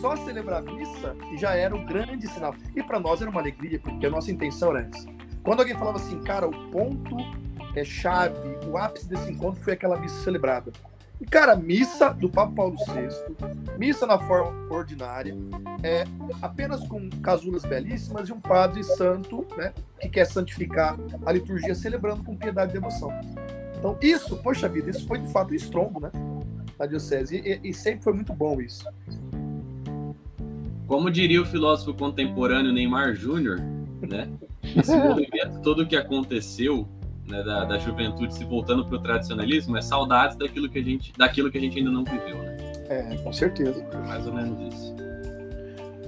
Só 0.00 0.16
celebrar 0.16 0.66
a 0.66 0.72
missa 0.72 1.16
já 1.38 1.54
era 1.54 1.74
um 1.74 1.84
grande 1.84 2.26
sinal. 2.28 2.54
E 2.74 2.82
para 2.82 3.00
nós 3.00 3.20
era 3.20 3.30
uma 3.30 3.40
alegria, 3.40 3.78
porque 3.78 4.06
a 4.06 4.10
nossa 4.10 4.30
intenção 4.30 4.76
era 4.76 4.86
essa. 4.86 5.06
Quando 5.42 5.60
alguém 5.60 5.76
falava 5.76 5.98
assim, 5.98 6.20
cara, 6.22 6.46
o 6.46 6.70
ponto 6.70 7.16
é, 7.74 7.84
chave, 7.84 8.36
o 8.66 8.76
ápice 8.76 9.08
desse 9.08 9.30
encontro 9.30 9.62
foi 9.62 9.74
aquela 9.74 9.98
missa 9.98 10.22
celebrada. 10.22 10.72
E, 11.20 11.24
cara, 11.24 11.56
missa 11.56 12.10
do 12.10 12.28
Papa 12.28 12.52
Paulo 12.52 12.76
VI, 12.76 13.78
missa 13.78 14.06
na 14.06 14.18
forma 14.18 14.52
ordinária, 14.70 15.34
é, 15.82 16.04
apenas 16.42 16.86
com 16.86 17.08
casulas 17.22 17.64
belíssimas 17.64 18.28
e 18.28 18.32
um 18.32 18.40
padre 18.40 18.84
santo, 18.84 19.46
né, 19.56 19.72
que 19.98 20.10
quer 20.10 20.26
santificar 20.26 20.98
a 21.24 21.32
liturgia, 21.32 21.74
celebrando 21.74 22.22
com 22.22 22.36
piedade 22.36 22.72
e 22.72 22.74
devoção. 22.74 23.10
Então, 23.78 23.96
isso, 24.02 24.36
poxa 24.38 24.68
vida, 24.68 24.90
isso 24.90 25.06
foi 25.06 25.18
de 25.18 25.32
fato 25.32 25.52
um 25.52 25.54
estrondo, 25.54 26.00
né, 26.00 26.10
na 26.78 26.84
diocese, 26.84 27.36
e, 27.36 27.70
e 27.70 27.72
sempre 27.72 28.04
foi 28.04 28.12
muito 28.12 28.34
bom 28.34 28.60
isso. 28.60 28.86
Como 30.86 31.10
diria 31.10 31.42
o 31.42 31.44
filósofo 31.44 31.92
contemporâneo 31.94 32.72
Neymar 32.72 33.14
Júnior, 33.14 33.58
né, 34.00 34.28
esse 34.62 34.96
movimento 34.96 35.60
todo 35.62 35.86
que 35.86 35.96
aconteceu 35.96 36.86
né, 37.26 37.42
da, 37.42 37.64
da, 37.64 37.78
juventude 37.78 38.34
se 38.34 38.44
voltando 38.44 38.84
para 38.84 38.96
o 38.96 39.02
tradicionalismo 39.02 39.76
é 39.76 39.82
saudades 39.82 40.36
daquilo 40.36 40.68
que 40.68 40.78
a 40.78 40.82
gente, 40.82 41.12
daquilo 41.16 41.50
que 41.50 41.58
a 41.58 41.60
gente 41.60 41.78
ainda 41.78 41.90
não 41.90 42.04
viveu, 42.04 42.38
né? 42.38 42.56
É, 42.88 43.16
com 43.16 43.32
certeza. 43.32 43.84
Mais 44.06 44.24
ou 44.26 44.32
menos 44.32 44.74
isso. 44.74 44.94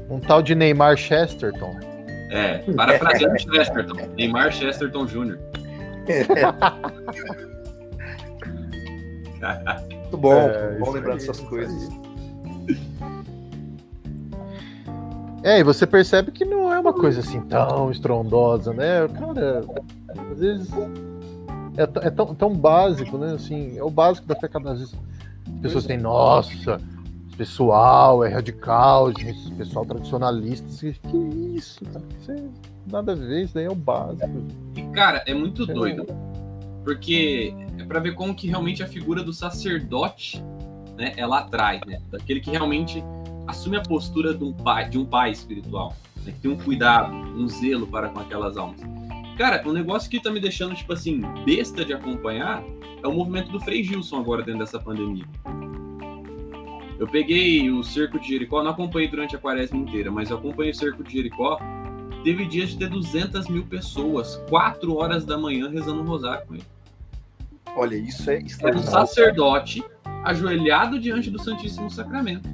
Um 0.08 0.20
tal 0.20 0.40
de 0.42 0.54
Neymar 0.54 0.96
Chesterton. 0.96 1.76
É, 2.30 2.58
parafraseando 2.72 3.34
é. 3.34 3.38
Chesterton. 3.38 3.94
Neymar 4.16 4.52
Chesterton 4.52 5.06
Jr. 5.06 5.38
É. 6.06 6.24
Muito 9.92 10.16
bom, 10.16 10.34
é, 10.34 10.78
bom 10.78 10.90
lembrar 10.90 11.14
dessas 11.14 11.40
coisas. 11.40 11.88
É, 15.42 15.61
e 15.61 15.62
você 15.62 15.87
percebe 15.87 16.33
que 16.33 16.44
não 16.44 16.72
é 16.72 16.79
uma 16.79 16.92
coisa 16.92 17.20
assim 17.20 17.40
tão 17.42 17.90
estrondosa, 17.90 18.72
né? 18.72 19.07
Cara, 19.09 19.64
às 20.33 20.38
vezes 20.38 20.68
é, 21.77 22.07
é 22.07 22.11
tão, 22.11 22.35
tão, 22.35 22.55
básico, 22.55 23.16
né? 23.16 23.35
Assim, 23.35 23.79
é 23.79 23.83
o 23.83 23.90
básico 23.90 24.27
da 24.27 24.35
fé 24.35 24.48
cada 24.48 24.74
vez. 24.74 24.92
As 25.46 25.61
pessoas 25.61 25.87
têm, 25.87 25.96
nossa, 25.96 26.81
pessoal 27.38 28.24
é 28.24 28.29
radical, 28.29 29.12
gente, 29.16 29.53
pessoal 29.53 29.87
tradicionalista. 29.87 30.66
Que 31.09 31.16
isso, 31.57 31.85
cara? 31.85 32.05
Isso 32.20 32.33
é, 32.33 32.42
nada 32.90 33.12
a 33.12 33.14
ver, 33.14 33.44
isso 33.44 33.55
daí 33.55 33.64
é 33.64 33.70
o 33.70 33.77
básico. 33.77 34.44
E, 34.77 34.83
cara, 34.88 35.22
é 35.24 35.33
muito 35.33 35.70
é. 35.70 35.72
doido. 35.72 36.05
Porque 36.83 37.55
é 37.79 37.85
para 37.85 38.01
ver 38.01 38.14
como 38.14 38.35
que 38.35 38.48
realmente 38.48 38.83
a 38.83 38.88
figura 38.88 39.22
do 39.22 39.33
sacerdote, 39.33 40.42
né, 40.96 41.12
ela 41.16 41.38
atrai, 41.40 41.81
né? 41.87 42.01
Daquele 42.11 42.40
que 42.40 42.51
realmente 42.51 43.05
assume 43.48 43.78
a 43.78 43.82
postura 43.82 44.34
de 44.34 44.44
um 44.44 44.52
pai, 44.52 44.88
de 44.88 44.98
um 44.98 45.06
pai 45.06 45.32
espiritual, 45.32 45.96
né, 46.24 46.32
que 46.32 46.38
tem 46.38 46.50
um 46.50 46.58
cuidado, 46.58 47.12
um 47.12 47.48
zelo 47.48 47.87
para 47.87 48.11
com 48.11 48.20
aquelas 48.20 48.56
almas. 48.56 48.80
Cara, 49.38 49.62
um 49.66 49.72
negócio 49.72 50.11
que 50.11 50.20
tá 50.20 50.30
me 50.30 50.38
deixando, 50.38 50.74
tipo 50.74 50.92
assim, 50.92 51.22
besta 51.44 51.84
de 51.84 51.94
acompanhar 51.94 52.62
é 53.02 53.06
o 53.08 53.12
movimento 53.12 53.50
do 53.50 53.58
Frei 53.61 53.82
Gilson 53.82 54.18
agora 54.18 54.42
dentro 54.42 54.61
dessa 54.61 54.78
pandemia. 54.78 55.24
Eu 56.98 57.06
peguei 57.06 57.70
o 57.70 57.82
Cerco 57.82 58.18
de 58.18 58.28
Jericó, 58.28 58.62
não 58.62 58.72
acompanhei 58.72 59.08
durante 59.08 59.37
a 59.37 59.38
quaresma 59.38 59.78
inteira, 59.78 60.11
mas 60.11 60.30
eu 60.30 60.37
acompanhei 60.37 60.72
o 60.72 60.74
Cerco 60.74 61.04
de 61.04 61.12
Jericó. 61.12 61.58
Teve 62.24 62.44
dias 62.44 62.70
de 62.70 62.78
ter 62.78 62.88
200 62.88 63.48
mil 63.48 63.64
pessoas, 63.64 64.42
4 64.48 64.94
horas 64.96 65.24
da 65.24 65.38
manhã, 65.38 65.70
rezando 65.70 66.02
um 66.02 66.04
rosário 66.04 66.44
com 66.46 66.54
ele. 66.54 66.66
Olha, 67.76 67.94
isso 67.94 68.28
é 68.28 68.38
É 68.38 68.74
um 68.74 68.82
sacerdote 68.82 69.84
ajoelhado 70.24 70.98
diante 70.98 71.30
do 71.30 71.40
Santíssimo 71.40 71.88
Sacramento, 71.88 72.48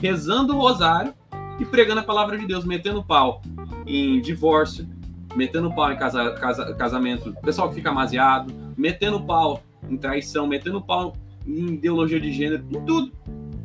rezando 0.00 0.56
o 0.56 0.60
rosário 0.60 1.14
e 1.58 1.64
pregando 1.64 2.00
a 2.00 2.02
palavra 2.02 2.38
de 2.38 2.46
Deus, 2.46 2.64
metendo 2.64 3.04
pau 3.04 3.42
em 3.86 4.20
divórcio, 4.20 4.88
metendo 5.36 5.72
pau 5.72 5.92
em 5.92 5.96
casa, 5.96 6.32
casa, 6.32 6.74
casamento, 6.74 7.34
pessoal 7.42 7.68
que 7.68 7.74
fica 7.74 7.90
amaziado, 7.90 8.52
metendo 8.76 9.20
pau 9.20 9.62
em 9.88 9.96
traição, 9.96 10.46
metendo 10.46 10.80
pau 10.80 11.14
em 11.46 11.74
ideologia 11.74 12.20
de 12.20 12.32
gênero, 12.32 12.64
em 12.70 12.84
tudo. 12.84 13.12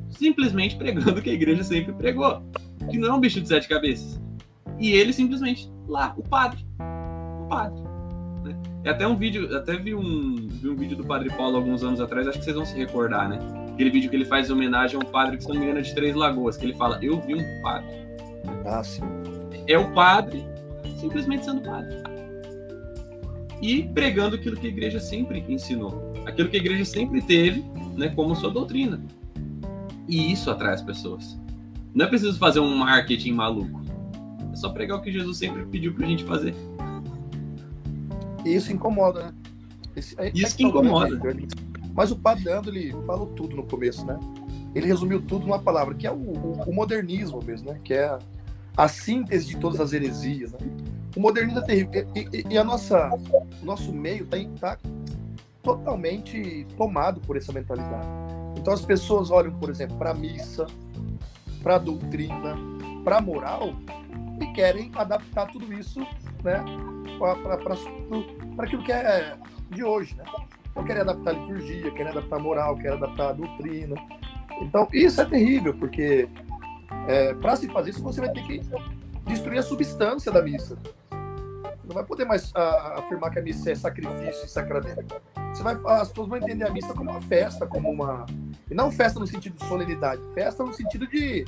Simplesmente 0.10 0.76
pregando 0.76 1.20
o 1.20 1.22
que 1.22 1.30
a 1.30 1.34
igreja 1.34 1.64
sempre 1.64 1.94
pregou. 1.94 2.42
Que 2.90 2.98
não 2.98 3.10
é 3.10 3.14
um 3.14 3.20
bicho 3.20 3.42
de 3.42 3.48
sete 3.48 3.68
cabeças. 3.68 4.22
E 4.80 4.92
ele 4.92 5.14
simplesmente 5.14 5.72
lá, 5.88 6.14
o 6.18 6.24
padre. 6.24 6.66
O 7.44 7.48
padre. 7.48 7.82
Né? 8.44 8.58
É 8.84 8.90
até 8.90 9.08
um 9.08 9.16
vídeo, 9.16 9.56
até 9.56 9.76
vi 9.78 9.96
um, 9.96 10.48
vi 10.50 10.70
um 10.70 10.76
vídeo 10.76 10.96
do 10.96 11.04
Padre 11.04 11.30
Paulo 11.36 11.58
alguns 11.58 11.84
anos 11.84 12.00
atrás, 12.00 12.28
acho 12.28 12.40
que 12.40 12.44
vocês 12.44 12.56
vão 12.56 12.66
se 12.66 12.76
recordar, 12.76 13.30
né? 13.30 13.40
Aquele 13.76 13.90
vídeo 13.90 14.10
que 14.10 14.16
ele 14.16 14.24
faz 14.24 14.50
homenagem 14.50 14.96
a 14.96 15.06
um 15.06 15.12
padre 15.12 15.36
que, 15.36 15.44
se 15.44 15.50
não 15.50 15.58
me 15.58 15.64
engano, 15.64 15.80
é 15.80 15.82
de 15.82 15.94
Três 15.94 16.16
Lagoas, 16.16 16.56
que 16.56 16.64
ele 16.64 16.74
fala, 16.76 16.98
eu 17.02 17.20
vi 17.20 17.36
um 17.36 17.62
padre. 17.62 17.90
Ah, 18.66 18.82
sim. 18.82 19.02
É 19.68 19.78
o 19.78 19.92
padre 19.92 20.46
simplesmente 20.98 21.44
sendo 21.44 21.60
padre. 21.60 21.98
E 23.62 23.84
pregando 23.84 24.38
aquilo 24.38 24.56
que 24.56 24.68
a 24.68 24.70
igreja 24.70 24.98
sempre 24.98 25.44
ensinou. 25.50 26.14
Aquilo 26.26 26.48
que 26.48 26.56
a 26.56 26.60
igreja 26.62 26.86
sempre 26.86 27.22
teve 27.22 27.66
né, 27.98 28.08
como 28.08 28.34
sua 28.34 28.50
doutrina. 28.50 29.02
E 30.08 30.32
isso 30.32 30.50
atrai 30.50 30.74
as 30.74 30.82
pessoas. 30.82 31.38
Não 31.94 32.06
é 32.06 32.08
preciso 32.08 32.40
fazer 32.40 32.62
um 32.62 32.78
marketing 32.78 33.34
maluco. 33.34 33.82
É 34.54 34.56
só 34.56 34.70
pregar 34.70 35.00
o 35.00 35.02
que 35.02 35.12
Jesus 35.12 35.38
sempre 35.38 35.66
pediu 35.66 35.94
pra 35.94 36.08
gente 36.08 36.24
fazer. 36.24 36.56
Isso 38.46 38.72
incomoda, 38.72 39.26
né? 39.26 39.34
Esse, 39.98 40.16
é, 40.18 40.32
isso 40.34 40.54
é 40.54 40.58
que 40.58 40.64
incomoda. 40.64 41.20
Mas 41.96 42.12
o 42.12 42.16
padre 42.18 42.44
Leandro, 42.44 42.76
ele 42.76 42.92
falou 43.06 43.28
tudo 43.28 43.56
no 43.56 43.64
começo, 43.64 44.06
né? 44.06 44.20
Ele 44.76 44.86
resumiu 44.86 45.22
tudo 45.22 45.48
numa 45.48 45.60
palavra, 45.60 45.96
que 45.96 46.06
é 46.06 46.12
o, 46.12 46.16
o, 46.16 46.64
o 46.68 46.76
modernismo 46.76 47.42
mesmo, 47.42 47.72
né? 47.72 47.80
Que 47.82 47.94
é 47.94 48.20
a 48.76 48.88
síntese 48.90 49.48
de 49.48 49.58
todas 49.58 49.80
as 49.80 49.94
heresias, 49.94 50.52
né? 50.52 50.60
O 51.16 51.22
modernismo 51.22 51.60
é 51.60 51.64
terrível. 51.64 52.08
E, 52.14 52.20
e, 52.20 52.46
e 52.54 52.58
a 52.58 52.64
nossa, 52.64 53.10
o 53.62 53.66
nosso 53.66 53.94
meio 53.94 54.26
tá, 54.26 54.38
tá 54.60 54.78
totalmente 55.64 56.68
tomado 56.76 57.22
por 57.22 57.38
essa 57.38 57.54
mentalidade. 57.54 58.08
Então 58.58 58.74
as 58.74 58.82
pessoas 58.82 59.32
olham, 59.32 59.54
por 59.54 59.70
exemplo, 59.70 59.98
para 59.98 60.12
a 60.12 60.14
missa, 60.14 60.68
para 61.64 61.76
a 61.76 61.80
doutrina, 61.80 62.58
para 63.04 63.18
a 63.18 63.22
moral 63.22 63.74
e 64.42 64.48
querem 64.54 64.92
adaptar 64.96 65.48
tudo 65.48 65.74
isso 65.74 66.02
né, 66.44 66.64
para 67.18 68.66
aquilo 68.66 68.84
que 68.84 68.92
é 68.92 69.38
de 69.72 69.84
hoje. 69.84 70.16
Né? 70.16 70.26
Então 70.76 70.84
querem 70.84 71.04
adaptar 71.04 71.30
a 71.30 71.34
liturgia, 71.34 71.90
querem 71.92 72.12
adaptar 72.12 72.36
a 72.36 72.40
moral, 72.40 72.76
querem 72.76 72.98
adaptar 72.98 73.30
a 73.30 73.32
doutrina. 73.32 73.96
Então 74.62 74.86
isso 74.92 75.22
é 75.22 75.26
terrível, 75.26 75.74
porque 75.74 76.28
é, 77.08 77.34
para 77.36 77.56
se 77.56 77.70
fazer 77.70 77.92
isso 77.92 78.04
você 78.04 78.20
vai 78.20 78.30
ter 78.30 78.44
que 78.44 78.62
destruir 79.26 79.60
a 79.60 79.64
substância 79.64 80.30
da 80.30 80.42
missa. 80.42 80.76
Você 80.76 81.88
não 81.88 81.94
vai 81.94 82.04
poder 82.04 82.26
mais 82.26 82.52
a, 82.54 82.60
ah, 82.60 83.00
afirmar 83.00 83.32
que 83.32 83.40
a 83.40 83.42
missa 83.42 83.72
é 83.72 83.76
sacrifício 83.76 84.46
e 84.46 84.50
sacramento. 84.50 85.16
Você 85.54 85.64
vai, 85.64 85.76
as 86.02 86.10
pessoas 86.10 86.28
vão 86.28 86.38
entender 86.40 86.66
a 86.66 86.70
missa 86.70 86.94
como 86.94 87.10
uma 87.10 87.22
festa, 87.22 87.66
como 87.66 87.90
uma. 87.90 88.26
E 88.70 88.74
não 88.74 88.92
festa 88.92 89.18
no 89.18 89.26
sentido 89.26 89.58
de 89.58 89.66
solenidade, 89.66 90.22
festa 90.34 90.62
no 90.62 90.74
sentido 90.74 91.08
de 91.08 91.46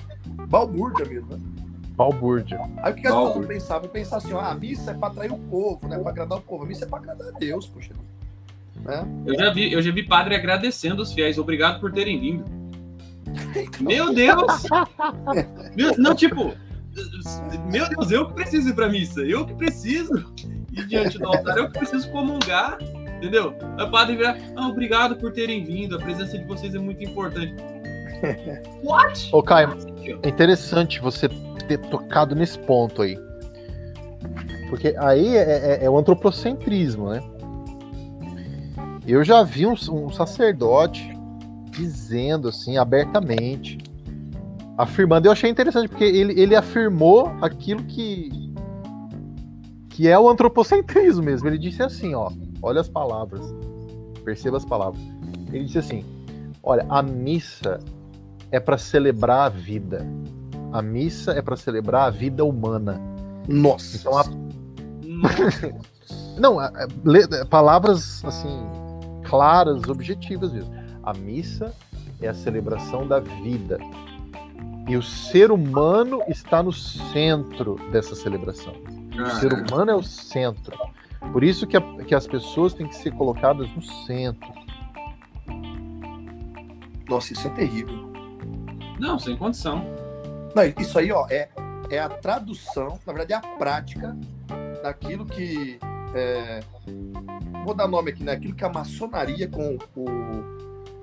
balbúrdia 0.48 1.06
mesmo, 1.06 1.36
né? 1.36 1.44
Balbúrdia. 1.98 2.62
Aí 2.78 2.94
o 2.94 2.96
que, 2.96 3.02
que 3.02 3.08
as 3.08 3.14
pessoas 3.14 3.34
vão 3.34 3.44
pensar? 3.44 3.80
Vão 3.80 3.90
pensar 3.90 4.18
assim, 4.18 4.34
ah, 4.34 4.52
a 4.52 4.56
missa 4.56 4.92
é 4.92 4.94
para 4.94 5.08
atrair 5.08 5.34
o 5.34 5.38
povo, 5.38 5.86
né? 5.90 5.98
Para 6.00 6.12
agradar 6.12 6.38
o 6.38 6.42
povo. 6.42 6.64
A 6.64 6.68
missa 6.68 6.86
é 6.86 6.88
para 6.88 7.00
agradar 7.00 7.28
a 7.28 7.32
Deus, 7.32 7.68
poxa. 7.68 7.92
Né? 8.88 9.06
Eu, 9.26 9.38
já 9.38 9.52
vi, 9.52 9.74
eu 9.74 9.82
já 9.82 9.92
vi 9.92 10.04
padre 10.04 10.34
agradecendo 10.34 11.02
os 11.02 11.12
fiéis, 11.12 11.38
obrigado 11.38 11.82
por 11.82 11.92
terem 11.92 12.20
vindo. 12.20 12.46
Então... 13.54 13.86
Meu 13.86 14.14
Deus! 14.14 14.64
Meu, 15.76 15.98
não, 15.98 16.16
tipo, 16.16 16.54
meu 17.70 17.88
Deus, 17.90 18.12
eu 18.12 18.28
que 18.28 18.34
preciso 18.34 18.70
ir 18.70 18.74
pra 18.74 18.88
missa, 18.88 19.22
eu 19.22 19.46
que 19.46 19.54
preciso 19.56 20.34
ir 20.72 20.88
diante 20.88 21.20
do 21.20 21.28
altar, 21.28 21.58
eu 21.58 21.70
que 21.70 21.78
preciso 21.78 22.10
comungar, 22.12 22.78
entendeu? 23.18 23.54
O 23.78 23.92
padre 23.92 24.16
virar, 24.16 24.38
ah, 24.56 24.70
obrigado 24.70 25.18
por 25.18 25.34
terem 25.34 25.66
vindo, 25.66 25.98
a 25.98 26.00
presença 26.00 26.38
de 26.38 26.46
vocês 26.46 26.74
é 26.74 26.80
muito 26.80 27.04
importante. 27.04 27.54
What? 28.84 29.30
Ô, 29.34 29.44
Caio, 29.44 29.78
é 30.24 30.30
interessante 30.30 31.02
você 31.02 31.28
ter 31.68 31.78
tocado 31.90 32.34
nesse 32.34 32.58
ponto 32.60 33.02
aí. 33.02 33.20
Porque 34.70 34.96
aí 34.98 35.36
é, 35.36 35.80
é, 35.82 35.86
é 35.86 35.90
o 35.90 35.98
antropocentrismo, 35.98 37.10
né? 37.10 37.22
Eu 39.08 39.24
já 39.24 39.42
vi 39.42 39.66
um, 39.66 39.74
um 39.90 40.12
sacerdote 40.12 41.18
dizendo 41.72 42.50
assim 42.50 42.78
abertamente 42.78 43.78
afirmando. 44.78 45.28
Eu 45.28 45.32
achei 45.32 45.50
interessante, 45.50 45.88
porque 45.88 46.04
ele, 46.04 46.38
ele 46.40 46.56
afirmou 46.56 47.32
aquilo 47.42 47.84
que, 47.86 48.54
que 49.90 50.10
é 50.10 50.20
o 50.20 50.30
antropocentrismo 50.30 51.24
mesmo. 51.24 51.48
Ele 51.48 51.58
disse 51.58 51.82
assim, 51.82 52.14
ó, 52.16 52.30
olha 52.62 52.82
as 52.82 52.90
palavras, 52.90 53.42
perceba 54.26 54.58
as 54.58 54.66
palavras. 54.66 55.02
Ele 55.54 55.64
disse 55.64 55.80
assim, 55.80 56.04
olha, 56.62 56.86
a 56.90 57.02
missa 57.02 57.80
é 58.52 58.60
para 58.60 58.78
celebrar 58.78 59.46
a 59.46 59.50
vida. 59.50 60.06
A 60.74 60.82
missa 60.82 61.32
é 61.32 61.42
para 61.42 61.56
celebrar 61.56 62.08
a 62.08 62.10
vida 62.10 62.44
humana. 62.44 63.02
Nossa. 63.48 63.98
Então, 63.98 64.18
a... 64.18 64.26
Não, 66.38 66.58
palavras 67.50 68.24
assim 68.24 68.87
claras, 69.28 69.84
objetivas 69.88 70.52
mesmo. 70.52 70.74
A 71.04 71.14
missa 71.14 71.74
é 72.22 72.28
a 72.28 72.34
celebração 72.34 73.08
da 73.08 73.20
vida. 73.20 73.78
E 74.88 74.96
o 74.96 75.04
ser 75.04 75.52
humano 75.52 76.22
está 76.28 76.64
no 76.64 76.72
centro 76.72 77.76
dessa 77.92 78.16
celebração. 78.16 78.74
O 79.18 79.22
ah. 79.22 79.30
ser 79.32 79.54
humano 79.54 79.92
é 79.92 79.96
o 79.96 80.04
centro. 80.04 80.78
Por 81.32 81.44
isso 81.44 81.68
que, 81.68 81.76
a, 81.76 81.82
que 82.06 82.16
as 82.16 82.26
pessoas 82.26 82.74
têm 82.74 82.88
que 82.88 82.96
ser 82.96 83.12
colocadas 83.12 83.70
no 83.76 83.82
centro. 83.82 84.50
Nossa, 87.10 87.34
isso 87.34 87.48
é 87.48 87.52
terrível. 87.52 88.12
Não, 89.00 89.20
sem 89.20 89.36
condição. 89.36 89.84
Não, 90.56 90.64
isso 90.80 90.98
aí, 90.98 91.12
ó, 91.12 91.28
é, 91.30 91.50
é 91.90 92.00
a 92.00 92.10
tradução, 92.10 93.00
na 93.06 93.14
verdade, 93.14 93.34
é 93.34 93.36
a 93.36 93.58
prática 93.58 94.18
daquilo 94.82 95.26
que. 95.26 95.80
É, 96.20 96.60
vou 97.64 97.74
dar 97.74 97.88
nome 97.88 98.12
aqui, 98.12 98.24
né? 98.24 98.34
Aquilo 98.34 98.56
que 98.56 98.64
a 98.64 98.70
maçonaria 98.70 99.48
com 99.48 99.78
o, 99.96 100.06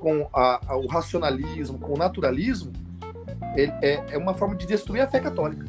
com 0.01 0.29
a, 0.33 0.61
a, 0.67 0.77
o 0.77 0.87
racionalismo, 0.87 1.79
com 1.79 1.95
o 1.95 1.97
naturalismo, 1.97 2.73
ele 3.55 3.73
é, 3.83 4.05
é 4.11 4.19
uma 4.19 4.35
forma 4.35 4.55
de 4.55 4.67
destruir 4.67 5.01
a 5.01 5.07
fé 5.07 5.21
católica. 5.21 5.65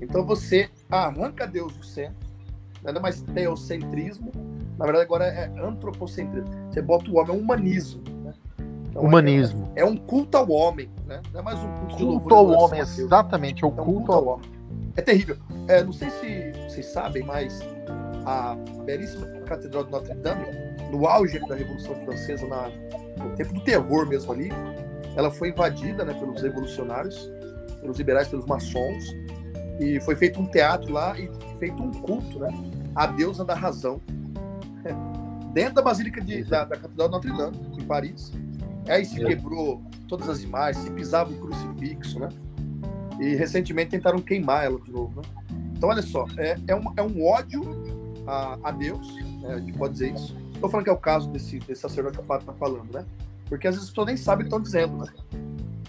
Então 0.00 0.24
você 0.24 0.70
arranca 0.90 1.46
Deus 1.46 1.72
do 1.74 1.84
centro, 1.84 2.28
nada 2.82 2.98
mais 2.98 3.20
teocentrismo, 3.20 4.32
na 4.78 4.84
verdade 4.84 5.04
agora 5.04 5.26
é 5.26 5.46
antropocentrismo. 5.60 6.48
Você 6.70 6.80
bota 6.82 7.10
o 7.10 7.18
homem, 7.18 7.34
é 7.34 7.38
um 7.38 7.42
humanismo. 7.42 8.02
Né? 8.24 8.34
Então, 8.88 9.02
humanismo. 9.02 9.70
É, 9.76 9.82
é, 9.82 9.84
um 9.84 9.96
culto 9.96 10.36
ao 10.36 10.50
homem, 10.50 10.90
né? 11.06 11.20
não 11.32 11.40
é 11.40 11.42
mais 11.42 11.58
um 11.58 11.72
culto, 11.74 11.96
de 11.96 12.02
louvor. 12.02 12.20
Culto 12.20 12.34
ao 12.34 12.48
homem, 12.48 12.80
exatamente, 12.80 13.62
é 13.62 13.66
o 13.66 13.70
culto, 13.70 13.92
culto 13.92 14.12
ao 14.12 14.26
homem. 14.26 14.50
É 14.96 15.02
terrível. 15.02 15.36
É, 15.68 15.84
não 15.84 15.92
sei 15.92 16.10
se 16.10 16.52
vocês 16.68 16.86
sabem, 16.86 17.22
mas 17.22 17.60
a 18.30 18.54
belíssima 18.84 19.26
Catedral 19.44 19.84
de 19.84 19.90
Notre 19.90 20.14
Dame, 20.14 20.46
no 20.92 21.06
auge 21.06 21.40
da 21.40 21.56
Revolução 21.56 21.94
Francesa, 22.04 22.46
na, 22.46 22.68
no 23.18 23.34
tempo 23.34 23.52
do 23.52 23.60
terror 23.62 24.06
mesmo 24.06 24.32
ali, 24.32 24.50
ela 25.16 25.30
foi 25.30 25.48
invadida 25.48 26.04
né, 26.04 26.14
pelos 26.14 26.40
revolucionários, 26.40 27.30
pelos 27.80 27.98
liberais, 27.98 28.28
pelos 28.28 28.46
maçons, 28.46 29.04
e 29.80 29.98
foi 30.00 30.14
feito 30.14 30.38
um 30.38 30.46
teatro 30.46 30.92
lá 30.92 31.18
e 31.18 31.28
feito 31.58 31.82
um 31.82 31.90
culto, 31.90 32.38
né? 32.38 32.50
A 32.94 33.06
deusa 33.06 33.44
da 33.44 33.54
razão. 33.54 34.00
Dentro 35.52 35.74
da 35.74 35.82
Basílica 35.82 36.20
de, 36.20 36.44
da, 36.44 36.64
da 36.64 36.76
Catedral 36.76 37.08
de 37.08 37.14
Notre 37.14 37.36
Dame, 37.36 37.56
em 37.76 37.84
Paris. 37.84 38.32
Aí 38.88 39.04
se 39.04 39.24
quebrou 39.24 39.82
todas 40.06 40.28
as 40.28 40.42
imagens, 40.42 40.84
se 40.84 40.90
pisava 40.90 41.32
o 41.32 41.40
crucifixo, 41.40 42.20
né? 42.20 42.28
E 43.18 43.34
recentemente 43.34 43.90
tentaram 43.90 44.20
queimar 44.20 44.66
ela 44.66 44.78
de 44.78 44.92
novo, 44.92 45.20
né? 45.20 45.28
Então, 45.80 45.88
olha 45.88 46.02
só, 46.02 46.26
é, 46.36 46.58
é, 46.68 46.76
um, 46.76 46.92
é 46.94 47.02
um 47.02 47.24
ódio 47.24 47.62
a, 48.30 48.58
a 48.62 48.70
Deus, 48.70 49.14
né? 49.42 49.54
a 49.54 49.58
gente 49.58 49.76
pode 49.76 49.94
dizer 49.94 50.12
isso. 50.14 50.36
Estou 50.54 50.70
falando 50.70 50.84
que 50.84 50.90
é 50.90 50.92
o 50.92 50.98
caso 50.98 51.28
desse, 51.30 51.58
desse 51.58 51.80
sacerdote 51.80 52.18
que 52.18 52.22
o 52.22 52.26
Pato 52.26 52.42
está 52.42 52.52
falando, 52.52 52.92
né? 52.92 53.04
Porque 53.48 53.66
às 53.66 53.74
vezes 53.74 53.88
as 53.88 53.90
pessoas 53.90 54.06
nem 54.06 54.16
sabem 54.16 54.46
o 54.46 54.48
que 54.48 54.54
estão 54.54 54.60
dizendo, 54.60 54.96
né? 54.98 55.06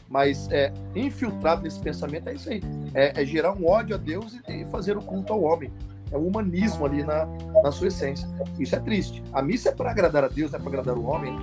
Mas 0.10 0.50
é, 0.52 0.74
infiltrado 0.96 1.62
nesse 1.62 1.80
pensamento 1.80 2.28
é 2.28 2.34
isso 2.34 2.50
aí. 2.50 2.62
É, 2.94 3.22
é 3.22 3.26
gerar 3.26 3.54
um 3.54 3.66
ódio 3.68 3.96
a 3.96 3.98
Deus 3.98 4.40
e, 4.48 4.62
e, 4.62 4.66
fazer 4.66 4.98
o 4.98 5.02
culto 5.02 5.32
ao 5.32 5.42
homem. 5.42 5.72
É 6.12 6.18
o 6.18 6.28
humanismo 6.28 6.86
ali 6.86 7.04
na, 7.04 7.26
na 7.64 7.72
sua 7.72 7.88
essência. 7.88 8.28
Isso 8.60 8.76
é 8.76 8.80
triste. 8.80 9.24
A 9.32 9.42
missa 9.42 9.70
é 9.70 9.72
para 9.72 9.92
agradar 9.92 10.24
a 10.24 10.28
Deus, 10.28 10.52
não 10.52 10.60
é 10.60 10.62
para 10.62 10.70
agradar 10.72 10.98
o 10.98 11.06
homem. 11.06 11.38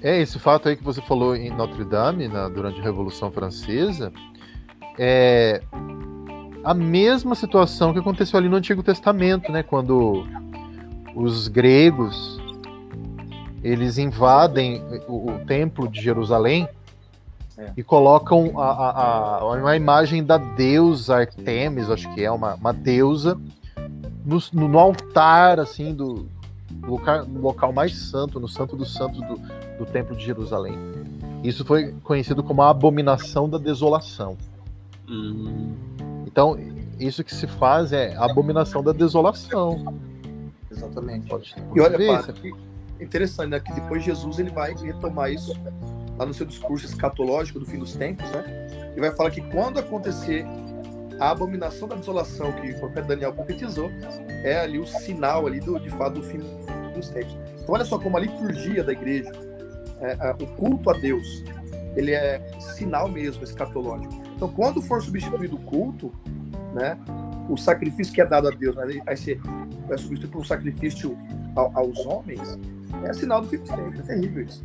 É, 0.00 0.20
esse 0.20 0.38
fato 0.38 0.68
aí 0.68 0.76
que 0.76 0.84
você 0.84 1.02
falou 1.02 1.34
em 1.34 1.50
Notre 1.50 1.84
Dame, 1.84 2.28
na, 2.28 2.48
durante 2.48 2.80
a 2.80 2.82
Revolução 2.82 3.30
Francesa, 3.30 4.12
é 4.98 5.62
a 6.64 6.72
mesma 6.72 7.34
situação 7.34 7.92
que 7.92 7.98
aconteceu 7.98 8.38
ali 8.38 8.48
no 8.48 8.56
Antigo 8.56 8.82
Testamento, 8.82 9.52
né? 9.52 9.62
Quando 9.62 10.26
os 11.14 11.46
gregos 11.46 12.40
eles 13.62 13.96
invadem 13.96 14.82
o, 15.08 15.30
o 15.30 15.38
templo 15.46 15.88
de 15.88 16.00
Jerusalém 16.00 16.68
é. 17.56 17.72
e 17.76 17.82
colocam 17.82 18.60
a, 18.60 18.70
a, 18.70 19.38
a, 19.38 19.44
uma 19.46 19.74
imagem 19.74 20.22
da 20.22 20.36
deusa 20.36 21.16
Artemis, 21.16 21.88
acho 21.88 22.12
que 22.14 22.22
é 22.22 22.30
uma, 22.30 22.54
uma 22.54 22.72
deusa, 22.72 23.40
no, 24.24 24.38
no 24.52 24.78
altar 24.78 25.58
assim 25.58 25.94
do 25.94 26.28
local, 26.82 27.26
local 27.36 27.72
mais 27.72 27.96
santo, 27.96 28.38
no 28.38 28.48
santo 28.48 28.76
dos 28.76 28.92
santos 28.92 29.20
do, 29.20 29.40
do 29.78 29.86
templo 29.86 30.14
de 30.14 30.24
Jerusalém. 30.24 30.76
Isso 31.42 31.64
foi 31.64 31.94
conhecido 32.02 32.42
como 32.42 32.62
a 32.62 32.70
abominação 32.70 33.48
da 33.48 33.56
desolação. 33.58 34.36
Hum. 35.08 35.74
Então, 36.26 36.58
isso 36.98 37.22
que 37.22 37.34
se 37.34 37.46
faz 37.46 37.92
é 37.92 38.14
a 38.16 38.24
abominação 38.24 38.82
da 38.82 38.92
desolação. 38.92 39.98
Exatamente. 40.70 41.28
Pode, 41.28 41.54
E 41.74 41.80
olha, 41.80 41.96
que 42.32 42.52
interessante, 43.00 43.50
né? 43.50 43.60
Que 43.60 43.72
depois 43.72 44.02
Jesus 44.02 44.38
ele 44.38 44.50
vai 44.50 44.74
retomar 44.74 45.30
isso 45.30 45.52
lá 46.18 46.26
no 46.26 46.34
seu 46.34 46.46
discurso 46.46 46.86
escatológico 46.86 47.58
do 47.58 47.66
fim 47.66 47.78
dos 47.78 47.94
tempos, 47.94 48.28
né? 48.30 48.92
E 48.96 49.00
vai 49.00 49.10
falar 49.10 49.30
que 49.30 49.40
quando 49.40 49.78
acontecer 49.78 50.46
a 51.20 51.30
abominação 51.30 51.86
da 51.88 51.96
desolação 51.96 52.52
que 52.52 52.72
o 52.72 52.78
profeta 52.78 53.08
Daniel 53.08 53.32
profetizou, 53.32 53.90
é 54.42 54.60
ali 54.60 54.78
o 54.78 54.86
sinal 54.86 55.46
ali 55.46 55.60
do, 55.60 55.78
de 55.78 55.90
fato 55.90 56.14
do 56.14 56.22
fim 56.22 56.38
dos 56.94 57.08
tempos. 57.08 57.36
Então 57.60 57.74
olha 57.74 57.84
só 57.84 57.98
como 57.98 58.16
a 58.16 58.20
liturgia 58.20 58.82
da 58.82 58.92
igreja, 58.92 59.30
é, 60.00 60.16
é, 60.20 60.30
o 60.32 60.46
culto 60.56 60.90
a 60.90 60.92
Deus, 60.94 61.44
ele 61.96 62.12
é 62.12 62.40
sinal 62.58 63.08
mesmo 63.08 63.42
escatológico. 63.42 64.12
Então 64.44 64.54
quando 64.54 64.82
for 64.82 65.02
substituído 65.02 65.56
o 65.56 65.60
culto, 65.60 66.12
né? 66.74 66.98
O 67.48 67.56
sacrifício 67.56 68.12
que 68.12 68.20
é 68.20 68.26
dado 68.26 68.48
a 68.48 68.50
Deus, 68.50 68.76
né, 68.76 69.00
vai 69.02 69.16
ser 69.16 69.40
vai 69.88 69.96
substituir 69.96 70.30
por 70.30 70.40
um 70.42 70.44
sacrifício 70.44 71.16
ao- 71.56 71.74
aos 71.74 71.98
homens, 72.04 72.58
é 73.04 73.12
sinal 73.14 73.40
do 73.40 73.48
fim 73.48 73.56
dos 73.56 73.70
tempos. 73.70 74.00
É 74.00 74.02
terrível 74.02 74.44
isso. 74.44 74.62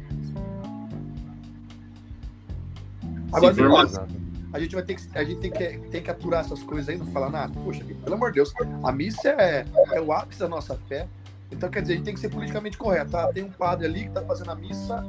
Agora, 3.31 3.53
Sim, 3.53 3.61
Exato. 3.63 4.15
a 4.51 4.59
gente 4.59 4.75
vai 4.75 4.83
ter 4.83 4.95
que, 4.95 5.17
a 5.17 5.23
gente 5.23 5.39
tem 5.39 5.51
que, 5.51 5.77
tem 5.89 6.03
que 6.03 6.11
aturar 6.11 6.41
essas 6.41 6.61
coisas 6.61 6.89
aí, 6.89 6.97
não 6.97 7.05
falar 7.07 7.29
nada. 7.29 7.53
Poxa, 7.63 7.81
pelo 7.85 8.15
amor 8.15 8.31
de 8.31 8.35
Deus, 8.35 8.51
a 8.83 8.91
missa 8.91 9.29
é, 9.29 9.65
é 9.93 10.01
o 10.01 10.11
ápice 10.11 10.39
da 10.41 10.49
nossa 10.49 10.75
fé. 10.89 11.07
Então, 11.51 11.69
quer 11.69 11.81
dizer, 11.81 11.93
a 11.93 11.95
gente 11.97 12.05
tem 12.05 12.13
que 12.13 12.19
ser 12.19 12.29
politicamente 12.29 12.77
correto. 12.77 13.11
Tá? 13.11 13.27
Tem 13.31 13.43
um 13.43 13.49
padre 13.49 13.85
ali 13.87 14.03
que 14.03 14.09
tá 14.11 14.21
fazendo 14.23 14.51
a 14.51 14.55
missa 14.55 15.05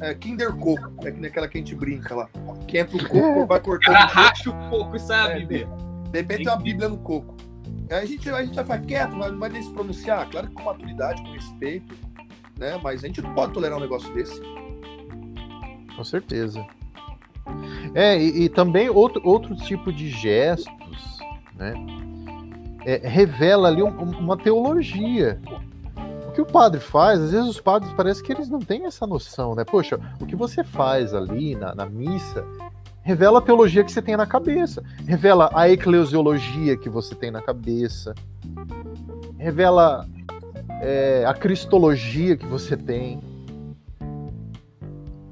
é, 0.00 0.14
Kinder 0.14 0.52
Coco, 0.56 0.92
é 1.06 1.10
que 1.12 1.20
naquela 1.20 1.48
que 1.48 1.58
a 1.58 1.60
gente 1.60 1.74
brinca 1.74 2.14
lá. 2.14 2.28
Que 2.66 2.78
entra 2.78 2.96
o 2.96 3.08
coco, 3.08 3.46
vai 3.46 3.58
O 3.58 3.62
cortando. 3.62 3.94
cara 3.94 4.06
racha 4.06 4.50
o 4.50 4.70
coco 4.70 4.96
e 4.96 5.12
a 5.12 5.28
É, 5.30 5.38
Bíblia. 5.40 5.68
De 6.10 6.18
repente 6.18 6.44
tem 6.44 6.52
uma 6.52 6.60
Bíblia 6.62 6.88
no 6.88 6.98
coco. 6.98 7.34
Aí 7.90 7.98
a 7.98 8.04
gente, 8.04 8.28
a 8.30 8.42
gente 8.44 8.54
vai 8.54 8.64
ficar 8.64 8.78
quieto, 8.80 9.14
mas 9.16 9.30
não 9.32 9.38
vai 9.38 9.48
nem 9.50 9.62
se 9.62 9.70
pronunciar. 9.70 10.28
Claro 10.30 10.48
que 10.48 10.54
com 10.54 10.62
maturidade, 10.64 11.22
com 11.22 11.32
respeito, 11.32 11.94
né? 12.58 12.78
Mas 12.82 13.04
a 13.04 13.06
gente 13.06 13.20
não 13.22 13.34
pode 13.34 13.52
tolerar 13.52 13.76
um 13.78 13.80
negócio 13.80 14.12
desse. 14.14 14.40
Com 15.94 16.04
certeza. 16.04 16.64
É, 17.94 18.16
e, 18.18 18.44
e 18.44 18.48
também 18.48 18.88
outro, 18.88 19.20
outro 19.24 19.54
tipo 19.54 19.92
de 19.92 20.08
gestos, 20.08 21.18
né? 21.56 21.74
é, 22.86 23.00
revela 23.06 23.68
ali 23.68 23.82
um- 23.82 23.88
uma 24.18 24.36
teologia. 24.36 25.40
O 26.34 26.42
que 26.42 26.42
o 26.42 26.46
padre 26.46 26.80
faz, 26.80 27.20
às 27.20 27.30
vezes 27.30 27.48
os 27.48 27.60
padres 27.60 27.92
parece 27.92 28.20
que 28.20 28.32
eles 28.32 28.50
não 28.50 28.58
têm 28.58 28.86
essa 28.86 29.06
noção, 29.06 29.54
né? 29.54 29.62
Poxa, 29.64 30.00
o 30.20 30.26
que 30.26 30.34
você 30.34 30.64
faz 30.64 31.14
ali 31.14 31.54
na, 31.54 31.76
na 31.76 31.86
missa 31.86 32.44
revela 33.02 33.38
a 33.38 33.40
teologia 33.40 33.84
que 33.84 33.92
você 33.92 34.02
tem 34.02 34.16
na 34.16 34.26
cabeça, 34.26 34.82
revela 35.06 35.48
a 35.54 35.68
eclesiologia 35.68 36.76
que 36.76 36.88
você 36.88 37.14
tem 37.14 37.30
na 37.30 37.40
cabeça, 37.40 38.16
revela 39.38 40.08
é, 40.82 41.24
a 41.24 41.32
cristologia 41.34 42.36
que 42.36 42.46
você 42.46 42.76
tem. 42.76 43.20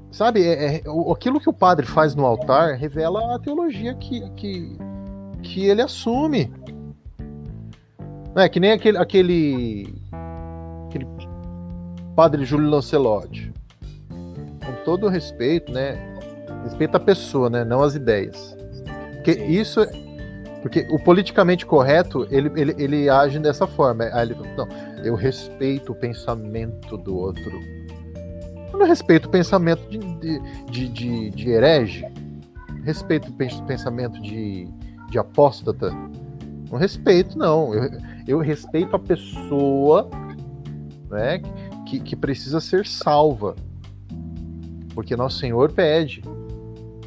Sabe, 0.09 0.41
é, 0.41 0.77
é, 0.77 0.83
aquilo 1.11 1.37
que 1.37 1.49
o 1.49 1.53
padre 1.53 1.85
faz 1.85 2.15
no 2.15 2.25
altar 2.25 2.77
revela 2.77 3.35
a 3.35 3.39
teologia 3.39 3.93
que, 3.95 4.29
que, 4.37 4.77
que 5.41 5.65
ele 5.65 5.81
assume. 5.81 6.49
É 8.37 8.47
que 8.47 8.61
nem 8.61 8.71
aquele, 8.71 8.97
aquele 8.97 10.02
padre 12.15 12.45
Júlio 12.45 12.69
Lancelotti. 12.69 13.51
Com 14.09 14.73
todo 14.85 15.07
respeito, 15.07 15.71
né? 15.71 15.97
Respeita 16.63 16.97
a 16.97 16.99
pessoa, 16.99 17.49
né? 17.49 17.63
Não 17.63 17.81
as 17.83 17.95
ideias. 17.95 18.55
Porque 19.15 19.31
isso. 19.31 19.81
é- 19.81 20.03
Porque 20.61 20.87
o 20.89 20.97
politicamente 20.97 21.65
correto, 21.65 22.25
ele, 22.31 22.49
ele, 22.55 22.75
ele 22.77 23.09
age 23.09 23.37
dessa 23.39 23.67
forma. 23.67 24.05
Aí 24.05 24.27
ele 24.27 24.35
fala, 24.35 24.47
não, 24.55 24.67
eu 25.03 25.13
respeito 25.13 25.91
o 25.91 25.95
pensamento 25.95 26.97
do 26.97 27.17
outro. 27.17 27.51
Eu 28.71 28.79
não 28.79 28.87
respeito 28.87 29.25
o 29.27 29.29
pensamento 29.29 29.81
de, 29.89 29.97
de, 29.97 30.87
de, 30.87 31.29
de, 31.31 31.49
herege. 31.49 32.05
Respeito 32.83 33.29
o 33.29 33.33
pens- 33.33 33.59
pensamento 33.61 34.21
de, 34.21 34.67
de 35.09 35.19
apóstata. 35.19 35.91
Não 36.71 36.79
respeito, 36.79 37.37
não. 37.37 37.73
Eu, 37.73 37.91
eu 38.25 38.39
respeito 38.39 38.95
a 38.95 38.99
pessoa 38.99 40.09
né, 41.09 41.39
que, 41.85 41.99
que 41.99 42.15
precisa 42.15 42.59
ser 42.59 42.85
salva. 42.85 43.55
Porque 44.93 45.15
nosso 45.15 45.39
Senhor 45.39 45.71
pede. 45.71 46.21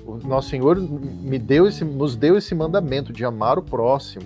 O 0.05 0.17
nosso 0.27 0.49
Senhor 0.49 0.79
me 0.79 1.39
deu 1.39 1.67
esse, 1.67 1.85
nos 1.85 2.17
deu 2.17 2.37
esse 2.37 2.55
mandamento 2.55 3.13
de 3.13 3.25
amar 3.25 3.59
o 3.59 3.63
próximo. 3.63 4.25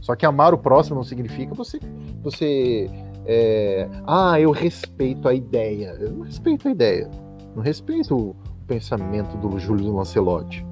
Só 0.00 0.16
que 0.16 0.26
amar 0.26 0.52
o 0.52 0.58
próximo 0.58 0.96
não 0.96 1.04
significa 1.04 1.54
você, 1.54 1.78
você 2.22 2.90
é, 3.24 3.88
ah, 4.06 4.38
eu 4.40 4.50
respeito 4.50 5.28
a 5.28 5.34
ideia. 5.34 5.96
Eu 6.00 6.12
não 6.12 6.22
respeito 6.22 6.68
a 6.68 6.70
ideia. 6.70 7.10
Não 7.54 7.62
respeito 7.62 8.16
o 8.16 8.36
pensamento 8.66 9.36
do 9.36 9.58
Júlio 9.58 9.94
Lancelotti. 9.94 10.64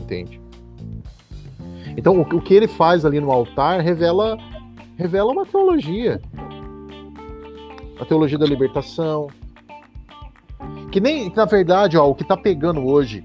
Entende? 0.00 0.40
Então, 1.96 2.18
o, 2.18 2.22
o 2.22 2.40
que 2.40 2.54
ele 2.54 2.68
faz 2.68 3.04
ali 3.04 3.20
no 3.20 3.30
altar 3.30 3.80
revela, 3.80 4.38
revela 4.96 5.32
uma 5.32 5.46
teologia. 5.46 6.20
A 8.00 8.04
teologia 8.04 8.38
da 8.38 8.46
libertação. 8.46 9.28
Que 10.90 11.00
nem, 11.00 11.32
na 11.34 11.44
verdade, 11.44 11.96
ó, 11.96 12.08
o 12.08 12.14
que 12.14 12.24
tá 12.24 12.36
pegando 12.36 12.84
hoje. 12.84 13.24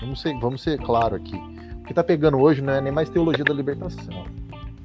Vamos 0.00 0.20
ser, 0.20 0.38
vamos 0.38 0.62
ser 0.62 0.78
claro 0.78 1.16
aqui. 1.16 1.36
O 1.80 1.84
que 1.84 1.94
tá 1.94 2.02
pegando 2.02 2.38
hoje 2.38 2.60
não 2.62 2.72
é 2.72 2.80
nem 2.80 2.92
mais 2.92 3.08
teologia 3.08 3.44
da 3.44 3.54
libertação. 3.54 4.26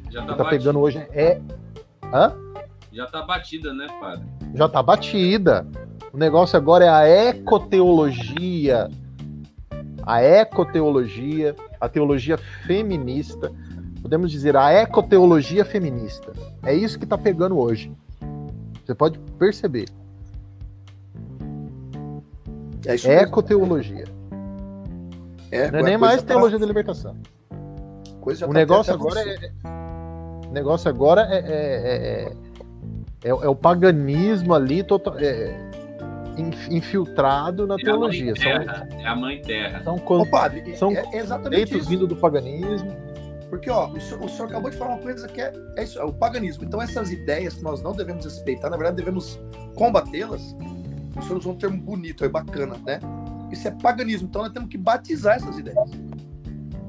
Já 0.09 0.23
O 0.23 0.25
tá, 0.25 0.31
que 0.31 0.37
tá 0.37 0.43
batida, 0.43 0.49
pegando 0.49 0.79
hoje 0.79 0.97
é. 1.11 1.39
Hã? 2.13 2.33
já 2.91 3.07
tá 3.07 3.21
batida, 3.21 3.73
né, 3.73 3.87
padre? 3.99 4.25
já 4.53 4.67
tá 4.67 4.83
batida. 4.83 5.65
O 6.11 6.17
negócio 6.17 6.57
agora 6.57 6.85
é 6.85 6.89
a 6.89 7.29
ecoteologia. 7.29 8.89
A 10.03 10.21
ecoteologia, 10.21 11.55
a 11.79 11.87
teologia 11.87 12.37
feminista. 12.37 13.51
Podemos 14.01 14.29
dizer 14.31 14.57
a 14.57 14.71
ecoteologia 14.73 15.63
feminista. 15.63 16.33
É 16.63 16.73
isso 16.73 16.99
que 16.99 17.05
tá 17.05 17.17
pegando 17.17 17.57
hoje. 17.57 17.91
Você 18.85 18.95
pode 18.95 19.19
perceber. 19.37 19.85
É. 22.85 23.21
Ecoteologia. 23.23 24.05
É, 25.51 25.69
Não 25.69 25.79
é 25.79 25.83
nem 25.83 25.97
mais 25.97 26.23
teologia 26.23 26.57
da 26.57 26.65
libertação. 26.65 27.15
coisa 28.21 28.47
O 28.47 28.53
negócio 28.53 28.93
agora 28.93 29.21
avançando. 29.21 29.45
é. 29.45 30.47
O 30.47 30.51
negócio 30.53 30.89
agora 30.89 31.21
é. 31.29 31.37
é, 31.37 31.41
é, 31.51 32.33
é, 33.23 33.29
é 33.29 33.33
o 33.49 33.55
paganismo 33.55 34.53
ali 34.53 34.81
total, 34.83 35.15
é, 35.19 35.55
inf- 36.37 36.69
infiltrado 36.71 37.67
na 37.67 37.75
É 37.75 37.77
a 37.81 37.83
teologia. 37.83 38.25
mãe 38.33 38.35
São, 38.35 38.43
terra. 38.65 38.89
É 38.99 39.05
a 39.07 39.15
mãe 39.15 39.41
terra. 39.41 39.83
são 39.83 39.95
Ô, 39.95 40.25
padre, 40.25 40.75
São 40.75 40.91
é 40.91 41.05
exatamente 41.17 41.61
conceitos 41.65 41.81
isso. 41.81 41.89
vindo 41.89 42.07
do 42.07 42.15
paganismo. 42.15 42.91
Porque, 43.51 43.69
ó, 43.69 43.89
o 43.89 43.99
senhor, 43.99 44.23
o 44.23 44.29
senhor 44.29 44.47
acabou 44.47 44.71
de 44.71 44.77
falar 44.77 44.95
uma 44.95 45.01
coisa 45.01 45.27
que 45.27 45.41
é, 45.41 45.51
é 45.75 45.83
isso, 45.83 45.99
é 45.99 46.03
o 46.05 46.13
paganismo. 46.13 46.63
Então, 46.63 46.81
essas 46.81 47.11
ideias 47.11 47.55
que 47.55 47.61
nós 47.61 47.83
não 47.83 47.91
devemos 47.91 48.23
respeitar, 48.23 48.69
na 48.69 48.77
verdade, 48.77 48.95
devemos 48.95 49.37
combatê-las. 49.75 50.55
O 51.17 51.21
senhor 51.21 51.37
usou 51.37 51.51
um 51.51 51.57
termo 51.57 51.77
bonito, 51.77 52.23
é 52.23 52.29
bacana, 52.29 52.77
né? 52.85 53.01
Isso 53.51 53.67
é 53.67 53.71
paganismo. 53.71 54.29
Então, 54.29 54.43
nós 54.43 54.53
temos 54.53 54.69
que 54.69 54.77
batizar 54.77 55.35
essas 55.35 55.57
ideias. 55.57 55.77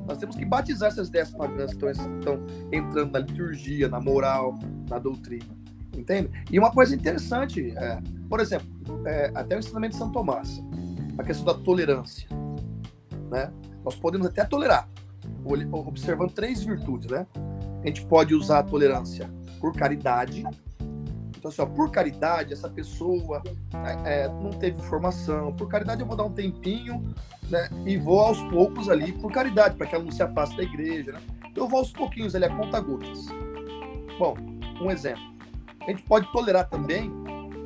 Nós 0.07 0.19
temos 0.19 0.37
que 0.37 0.45
batizar 0.45 0.91
essas 0.91 1.09
ideias 1.09 1.33
pagãs 1.33 1.75
que 1.75 1.85
estão, 1.85 1.91
estão 1.91 2.47
entrando 2.71 3.11
na 3.11 3.19
liturgia, 3.19 3.89
na 3.89 4.01
moral, 4.01 4.57
na 4.89 5.01
doutrina. 5.01 5.57
Entende? 5.93 6.31
E 6.49 6.61
uma 6.61 6.71
coisa 6.71 6.95
interessante, 6.95 7.77
é, 7.77 7.99
por 8.29 8.39
exemplo, 8.39 8.69
é, 9.05 9.33
até 9.35 9.57
o 9.57 9.59
ensinamento 9.59 9.95
de 9.95 9.99
São 9.99 10.13
Tomás, 10.13 10.63
a 11.19 11.25
questão 11.25 11.45
da 11.45 11.55
tolerância. 11.55 12.29
Né? 13.33 13.53
Nós 13.85 13.97
podemos 13.97 14.29
até 14.29 14.45
tolerar, 14.45 14.89
observando 15.45 16.33
três 16.33 16.63
virtudes, 16.63 17.11
né? 17.11 17.27
A 17.83 17.87
gente 17.87 18.05
pode 18.07 18.35
usar 18.35 18.61
a 18.61 18.63
tolerância 18.63 19.29
por 19.61 19.75
caridade. 19.75 20.45
Então, 21.37 21.51
assim, 21.51 21.63
ó, 21.63 21.67
por 21.67 21.91
caridade, 21.91 22.53
essa 22.53 22.69
pessoa 22.69 23.43
é, 24.05 24.25
é, 24.25 24.29
não 24.29 24.51
teve 24.51 24.81
formação. 24.83 25.53
Por 25.55 25.69
caridade, 25.69 26.01
eu 26.01 26.07
vou 26.07 26.17
dar 26.17 26.25
um 26.25 26.33
tempinho 26.33 27.03
né, 27.51 27.69
e 27.85 27.97
vou 27.97 28.21
aos 28.21 28.41
poucos 28.45 28.89
ali, 28.89 29.13
por 29.13 29.33
caridade, 29.33 29.77
para 29.77 29.87
que 29.87 29.95
ela 29.95 30.05
não 30.05 30.13
se 30.13 30.23
afaste 30.23 30.57
da 30.57 30.63
igreja. 30.63 31.13
Né? 31.13 31.21
Então, 31.51 31.65
eu 31.65 31.69
vou 31.69 31.81
aos 31.81 31.91
pouquinhos 31.91 32.35
ali, 32.37 32.45
a 32.45 32.57
conta 32.57 32.79
gotas. 32.79 33.27
Bom, 34.19 34.37
um 34.81 34.91
exemplo. 34.91 35.23
A 35.81 35.91
gente 35.91 36.05
pode 36.05 36.31
tolerar 36.31 36.69
também 36.69 37.11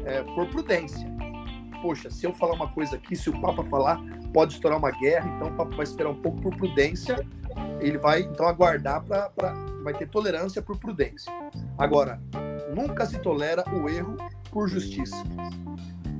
é, 0.06 0.22
por 0.22 0.46
prudência. 0.48 1.06
Poxa, 1.82 2.08
se 2.10 2.24
eu 2.24 2.32
falar 2.32 2.54
uma 2.54 2.68
coisa 2.68 2.96
aqui, 2.96 3.14
se 3.14 3.28
o 3.28 3.40
Papa 3.40 3.62
falar, 3.64 4.00
pode 4.32 4.54
estourar 4.54 4.78
uma 4.78 4.90
guerra, 4.90 5.28
então 5.36 5.48
o 5.48 5.52
Papa 5.52 5.76
vai 5.76 5.84
esperar 5.84 6.10
um 6.10 6.20
pouco 6.22 6.40
por 6.40 6.56
prudência 6.56 7.26
ele 7.80 7.98
vai 7.98 8.22
então 8.22 8.46
aguardar 8.46 9.02
para 9.02 9.30
vai 9.82 9.94
ter 9.94 10.08
tolerância 10.08 10.60
por 10.60 10.76
prudência. 10.78 11.32
Agora, 11.78 12.20
nunca 12.74 13.06
se 13.06 13.18
tolera 13.18 13.64
o 13.72 13.88
erro 13.88 14.16
por 14.50 14.68
justiça. 14.68 15.16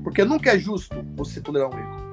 Porque 0.03 0.23
nunca 0.23 0.55
é 0.55 0.59
justo 0.59 0.95
você 1.15 1.41
tolerar 1.41 1.69
um 1.69 1.77
erro. 1.77 2.07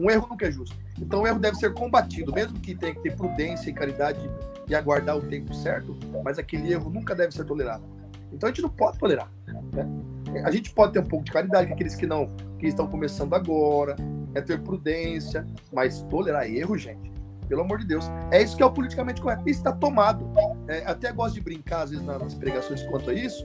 Um 0.00 0.10
erro 0.10 0.26
nunca 0.30 0.46
é 0.46 0.50
justo. 0.50 0.74
Então 0.98 1.22
o 1.22 1.26
erro 1.26 1.38
deve 1.38 1.56
ser 1.56 1.74
combatido, 1.74 2.32
mesmo 2.32 2.58
que 2.58 2.74
tenha 2.74 2.94
que 2.94 3.02
ter 3.02 3.14
prudência 3.14 3.68
e 3.68 3.74
caridade 3.74 4.18
e 4.66 4.74
aguardar 4.74 5.18
o 5.18 5.22
tempo 5.22 5.52
certo, 5.52 5.94
mas 6.24 6.38
aquele 6.38 6.72
erro 6.72 6.88
nunca 6.88 7.14
deve 7.14 7.34
ser 7.34 7.44
tolerado. 7.44 7.84
Então 8.32 8.48
a 8.48 8.52
gente 8.52 8.62
não 8.62 8.70
pode 8.70 8.98
tolerar. 8.98 9.30
Né? 9.72 10.42
A 10.44 10.50
gente 10.50 10.72
pode 10.72 10.92
ter 10.92 11.00
um 11.00 11.06
pouco 11.06 11.24
de 11.24 11.32
caridade 11.32 11.66
com 11.66 11.74
aqueles 11.74 11.94
que 11.94 12.06
não, 12.06 12.28
que 12.58 12.66
estão 12.66 12.86
começando 12.86 13.34
agora, 13.34 13.96
é 14.34 14.40
ter 14.40 14.62
prudência, 14.62 15.44
mas 15.72 16.02
tolerar 16.02 16.46
erro, 16.46 16.78
gente, 16.78 17.09
pelo 17.50 17.62
amor 17.62 17.78
de 17.78 17.86
Deus, 17.86 18.04
é 18.30 18.40
isso 18.40 18.56
que 18.56 18.62
é 18.62 18.66
o 18.66 18.70
politicamente 18.70 19.20
correto. 19.20 19.42
Isso 19.42 19.58
está 19.58 19.72
tomado. 19.72 20.30
É, 20.68 20.84
até 20.86 21.10
gosto 21.10 21.34
de 21.34 21.40
brincar 21.40 21.82
às 21.82 21.90
vezes 21.90 22.06
nas 22.06 22.32
pregações 22.34 22.80
quanto 22.84 23.10
a 23.10 23.12
isso. 23.12 23.44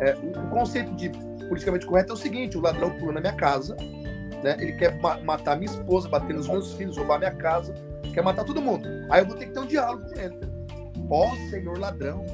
É, 0.00 0.16
o, 0.16 0.46
o, 0.46 0.48
conceito 0.48 0.90
de 0.94 1.10
politicamente 1.46 1.84
correto 1.84 2.12
é 2.12 2.14
o 2.14 2.16
seguinte: 2.16 2.56
o 2.56 2.62
ladrão 2.62 2.90
pula 2.96 3.12
na 3.12 3.20
minha 3.20 3.34
casa, 3.34 3.76
né? 4.42 4.56
Ele 4.58 4.72
quer 4.72 4.98
ma 5.02 5.18
matar 5.18 5.56
minha 5.56 5.70
esposa, 5.70 6.08
bater 6.08 6.34
nos 6.34 6.48
meus 6.48 6.72
filhos, 6.72 6.96
roubar 6.96 7.18
minha 7.18 7.34
casa, 7.34 7.74
quer 8.14 8.22
matar 8.22 8.42
todo 8.42 8.60
mundo. 8.60 8.88
Aí 9.10 9.20
eu 9.20 9.26
vou 9.26 9.36
ter 9.36 9.46
que 9.46 9.52
ter 9.52 9.60
um 9.60 9.66
diálogo 9.66 10.08
com 10.08 10.18
ele. 10.18 10.40
Ó 11.10 11.30
oh, 11.30 11.50
senhor 11.50 11.78
ladrão, 11.78 12.24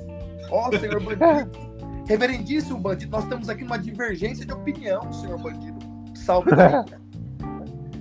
ó 0.51 0.69
oh, 0.69 0.79
senhor 0.79 1.03
bandido. 1.03 1.69
Reverendíssimo 2.07 2.79
bandido, 2.79 3.11
nós 3.11 3.25
estamos 3.25 3.49
aqui 3.49 3.65
numa 3.65 3.79
divergência 3.79 4.47
de 4.47 4.53
opinião, 4.53 5.13
senhor 5.13 5.37
bandido. 5.37 5.79
Salve 6.15 6.51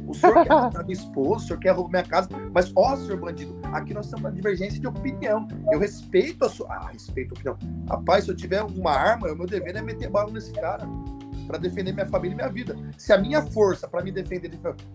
O 0.07 0.13
senhor 0.13 0.43
quer 0.43 0.49
matar 0.49 0.83
minha 0.83 0.93
esposa, 0.93 1.43
o 1.43 1.47
senhor 1.47 1.59
quer 1.59 1.71
roubar 1.71 1.89
minha 1.89 2.03
casa, 2.03 2.29
mas, 2.53 2.71
ó, 2.75 2.95
senhor 2.95 3.19
bandido, 3.19 3.59
aqui 3.73 3.93
nós 3.93 4.05
estamos 4.05 4.23
numa 4.23 4.33
divergência 4.33 4.79
de 4.79 4.87
opinião. 4.87 5.47
Eu 5.71 5.79
respeito 5.79 6.45
a 6.45 6.49
sua. 6.49 6.67
Ah, 6.73 6.89
respeito 6.91 7.33
a 7.33 7.35
opinião. 7.35 7.85
Rapaz, 7.89 8.25
se 8.25 8.31
eu 8.31 8.35
tiver 8.35 8.63
uma 8.63 8.91
arma, 8.91 9.31
o 9.31 9.35
meu 9.35 9.45
dever 9.45 9.75
é 9.75 9.81
meter 9.81 10.09
bala 10.09 10.31
nesse 10.31 10.53
cara 10.53 10.87
para 11.47 11.57
defender 11.57 11.93
minha 11.93 12.05
família 12.05 12.33
e 12.33 12.35
minha 12.35 12.49
vida. 12.49 12.75
Se 12.97 13.13
a 13.13 13.17
minha 13.17 13.41
força 13.41 13.87
para 13.87 14.03
me 14.03 14.11
defender 14.11 14.51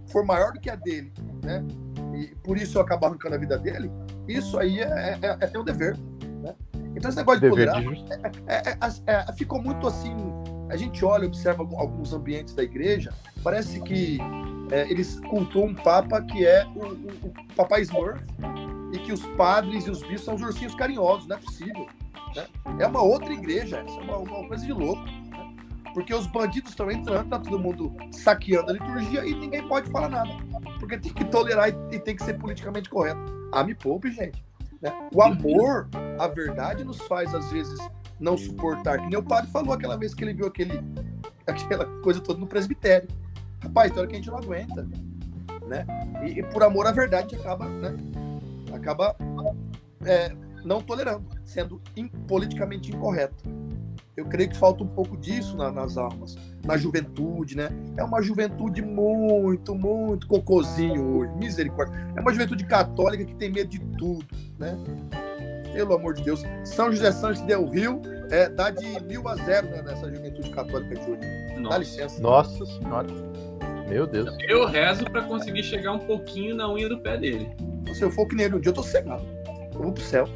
for 0.07 0.25
maior 0.25 0.53
do 0.53 0.61
que 0.61 0.69
a 0.69 0.77
dele, 0.77 1.13
né? 1.43 1.65
E 2.15 2.35
por 2.45 2.59
isso 2.59 2.77
eu 2.77 2.83
acabar 2.83 3.09
arrancando 3.09 3.35
a 3.35 3.39
vida 3.39 3.59
dele, 3.59 3.91
isso 4.29 4.59
aí 4.59 4.81
é, 4.81 5.19
é, 5.23 5.37
é 5.41 5.47
teu 5.47 5.65
dever. 5.65 5.97
Né? 6.43 6.55
Então 6.95 7.09
esse 7.09 7.17
negócio 7.17 7.41
de 7.41 7.49
poderar 7.49 7.83
é, 8.47 8.57
é, 8.57 8.79
é, 9.07 9.25
é, 9.29 9.33
ficou 9.33 9.61
muito 9.63 9.87
assim. 9.87 10.15
A 10.69 10.77
gente 10.77 11.05
olha, 11.05 11.27
observa 11.27 11.63
alguns 11.63 12.13
ambientes 12.13 12.55
da 12.55 12.63
igreja, 12.63 13.13
parece 13.43 13.81
que 13.81 14.19
eles 14.91 15.21
cultuam 15.21 15.67
um 15.67 15.75
papa 15.75 16.23
que 16.23 16.47
é 16.47 16.67
o, 16.75 16.87
o, 16.87 17.27
o 17.27 17.55
papai 17.55 17.83
Smurf 17.83 18.25
e 18.93 18.99
que 18.99 19.13
os 19.13 19.25
padres 19.37 19.87
e 19.87 19.91
os 19.91 20.01
bispos 20.01 20.25
são 20.25 20.35
os 20.35 20.43
ursinhos 20.43 20.75
carinhosos, 20.75 21.27
não 21.27 21.37
é 21.37 21.41
possível. 21.41 21.87
Né? 22.35 22.47
É 22.81 22.87
uma 22.87 23.03
outra 23.03 23.33
igreja, 23.33 23.79
essa 23.79 24.01
é 24.01 24.03
uma, 24.03 24.19
uma 24.19 24.49
coisa 24.49 24.65
de 24.65 24.73
louco. 24.73 25.03
Porque 25.95 26.15
os 26.15 26.27
bandidos 26.27 26.71
estão 26.71 26.91
entrando, 26.91 27.29
tá 27.29 27.39
todo 27.39 27.59
mundo 27.59 27.95
saqueando 28.11 28.71
a 28.71 28.73
liturgia 28.73 29.27
e 29.27 29.35
ninguém 29.35 29.67
pode 29.69 29.91
falar 29.91 30.09
nada. 30.09 30.31
Porque 30.79 30.99
tem 30.99 31.13
que 31.13 31.25
tolerar 31.27 31.69
e, 31.69 31.99
tem 31.99 32.17
que 32.17 32.25
ser 32.25 32.39
politicamente 32.39 32.89
correto. 32.89 33.21
Ah, 33.53 33.63
me 33.63 33.75
poupe, 33.75 34.11
gente. 34.11 34.43
Né? 34.81 34.91
O 35.15 35.23
amor, 35.23 35.89
a 36.19 36.27
verdade, 36.29 36.83
nos 36.83 36.99
faz, 37.03 37.35
às 37.35 37.51
vezes, 37.51 37.79
não 38.19 38.39
suportar. 38.39 38.99
Que 39.01 39.07
nem 39.07 39.19
o 39.19 39.23
padre 39.23 39.51
falou 39.51 39.75
aquela 39.75 39.99
vez 39.99 40.15
que 40.15 40.25
ele 40.25 40.33
viu 40.33 40.47
aquele, 40.47 40.83
aquela 41.47 41.85
coisa 42.01 42.21
toda 42.21 42.41
no 42.41 42.47
presbitério. 42.47 43.09
Rapaz, 43.63 43.91
tem 43.91 44.01
hora 44.01 44.09
que 44.09 44.15
a 44.15 44.19
gente 44.19 44.31
não 44.31 44.39
aguenta. 44.39 44.89
Né? 45.67 45.87
E, 46.23 46.41
e 46.41 46.43
por 46.43 46.63
amor 46.63 46.87
à 46.87 46.93
verdade, 46.93 47.37
acaba, 47.37 47.67
né? 47.69 47.97
acaba 48.73 49.17
é, 50.05 50.33
não 50.65 50.81
tolerando, 50.81 51.25
sendo 51.45 51.81
in, 51.97 52.09
politicamente 52.09 52.91
incorreto. 52.91 53.45
Eu 54.17 54.27
creio 54.27 54.51
que 54.51 54.57
falta 54.57 54.85
um 54.85 54.89
pouco 54.89 55.17
disso 55.17 55.57
na, 55.57 55.73
nas 55.73 55.97
almas, 55.97 56.37
na 56.65 56.77
juventude, 56.77 57.57
né? 57.57 57.71
É 57.97 58.05
uma 58.05 58.21
juventude 58.21 58.83
muito, 58.83 59.75
muito 59.75 60.27
cocôzinho 60.27 61.17
hoje, 61.17 61.33
misericórdia. 61.37 62.13
É 62.15 62.21
uma 62.21 62.31
juventude 62.31 62.67
católica 62.67 63.25
que 63.25 63.35
tem 63.35 63.51
medo 63.51 63.71
de 63.71 63.79
tudo, 63.97 64.27
né? 64.59 64.77
Pelo 65.73 65.95
amor 65.95 66.13
de 66.13 66.23
Deus. 66.23 66.43
São 66.63 66.93
José 66.93 67.11
Santos 67.11 67.41
Del 67.43 67.67
Rio 67.71 68.03
é, 68.31 68.51
dá 68.51 68.71
de 68.71 68.87
mil 69.05 69.27
a 69.29 69.37
zero 69.37 69.69
né, 69.69 69.83
nessa 69.83 70.15
juventude 70.15 70.51
católica 70.51 70.95
de 70.95 71.11
hoje. 71.11 71.21
Nossa. 71.57 71.71
Dá 71.71 71.79
licença. 71.79 72.21
Nossa 72.21 72.67
Senhora. 72.67 73.07
Meu 73.89 74.07
Deus. 74.07 74.29
Eu 74.49 74.67
rezo 74.67 75.05
para 75.05 75.23
conseguir 75.23 75.63
chegar 75.63 75.93
um 75.93 75.99
pouquinho 75.99 76.55
na 76.55 76.71
unha 76.71 76.89
do 76.89 76.99
pé 76.99 77.17
dele. 77.17 77.51
Se 77.95 78.03
eu 78.03 78.11
for 78.11 78.27
que 78.27 78.35
nele 78.35 78.57
um 78.57 78.61
dia, 78.61 78.71
eu 78.71 78.75
tô 78.75 78.83
cegado. 78.83 79.23
Eu 79.75 79.83
vou 79.83 79.93
pro 79.93 80.03
céu. 80.03 80.29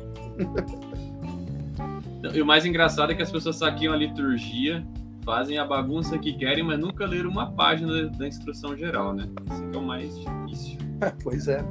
E 2.34 2.42
o 2.42 2.46
mais 2.46 2.64
engraçado 2.66 3.12
é 3.12 3.14
que 3.14 3.22
as 3.22 3.30
pessoas 3.30 3.56
saqueiam 3.56 3.94
a 3.94 3.96
liturgia, 3.96 4.84
fazem 5.24 5.58
a 5.58 5.64
bagunça 5.64 6.18
que 6.18 6.32
querem, 6.32 6.64
mas 6.64 6.78
nunca 6.78 7.06
leram 7.06 7.30
uma 7.30 7.50
página 7.52 8.08
da 8.08 8.26
instrução 8.26 8.76
geral, 8.76 9.14
né? 9.14 9.28
Isso 9.50 9.64
é 9.72 9.76
o 9.76 9.82
mais 9.82 10.18
difícil. 10.18 10.78
pois 11.22 11.48
é. 11.48 11.64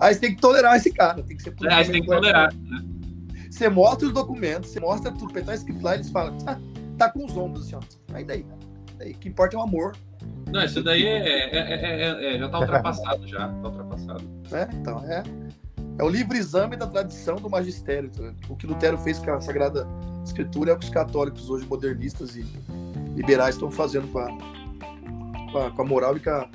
Aí 0.00 0.14
você 0.14 0.20
tem 0.20 0.34
que 0.34 0.40
tolerar 0.40 0.76
esse 0.76 0.92
cara, 0.92 1.22
tem 1.22 1.36
que 1.36 1.42
ser 1.42 1.54
É, 1.62 1.74
aí 1.74 1.84
você 1.84 1.92
tem 1.92 2.02
que 2.02 2.08
tolerar, 2.08 2.52
né? 2.54 2.82
Você 3.50 3.68
mostra 3.68 4.06
os 4.06 4.14
documentos, 4.14 4.70
você 4.70 4.80
mostra 4.80 5.12
tudo, 5.12 5.32
tá 5.42 5.54
escrito 5.54 5.82
lá, 5.82 5.94
eles 5.94 6.08
falam, 6.08 6.36
ah, 6.46 6.58
tá 6.96 7.10
com 7.10 7.24
os 7.24 7.36
ombros 7.36 7.66
assim, 7.66 7.76
ó. 7.76 8.14
Aí 8.14 8.24
daí. 8.24 8.46
Daí, 8.98 9.12
o 9.12 9.18
que 9.18 9.28
importa 9.28 9.56
é 9.56 9.58
o 9.58 9.62
amor. 9.62 9.92
Não, 10.52 10.62
isso 10.62 10.82
daí 10.82 11.06
é, 11.06 11.56
é, 11.56 12.34
é, 12.34 12.38
já 12.38 12.48
tá 12.48 12.60
ultrapassado, 12.60 13.26
já. 13.26 13.48
Tá 13.48 13.68
ultrapassado. 13.68 14.24
É, 14.52 14.68
então, 14.74 14.98
é. 15.10 15.22
É 15.98 16.04
o 16.04 16.08
livre 16.08 16.38
exame 16.38 16.76
da 16.76 16.86
tradição 16.86 17.36
do 17.36 17.48
magistério. 17.48 18.10
Tá? 18.10 18.32
O 18.48 18.56
que 18.56 18.66
Lutero 18.66 18.98
fez 18.98 19.18
com 19.18 19.30
a 19.30 19.40
Sagrada 19.40 19.86
Escritura 20.24 20.72
é 20.72 20.74
o 20.74 20.78
que 20.78 20.84
os 20.84 20.90
católicos, 20.90 21.48
hoje 21.50 21.66
modernistas 21.66 22.36
e 22.36 22.44
liberais, 23.14 23.54
estão 23.54 23.70
fazendo 23.70 24.08
com 24.08 24.18
a, 24.18 24.28
com 25.50 25.58
a, 25.58 25.70
com 25.70 25.82
a 25.82 25.84
moral 25.84 26.16
e 26.16 26.20
com 26.20 26.30
a, 26.30 26.48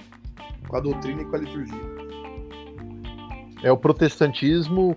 com 0.67 0.75
a 0.75 0.79
doutrina 0.79 1.21
e 1.21 1.25
com 1.25 1.35
a 1.35 1.39
liturgia. 1.39 1.97
É 3.63 3.71
o 3.71 3.77
protestantismo 3.77 4.95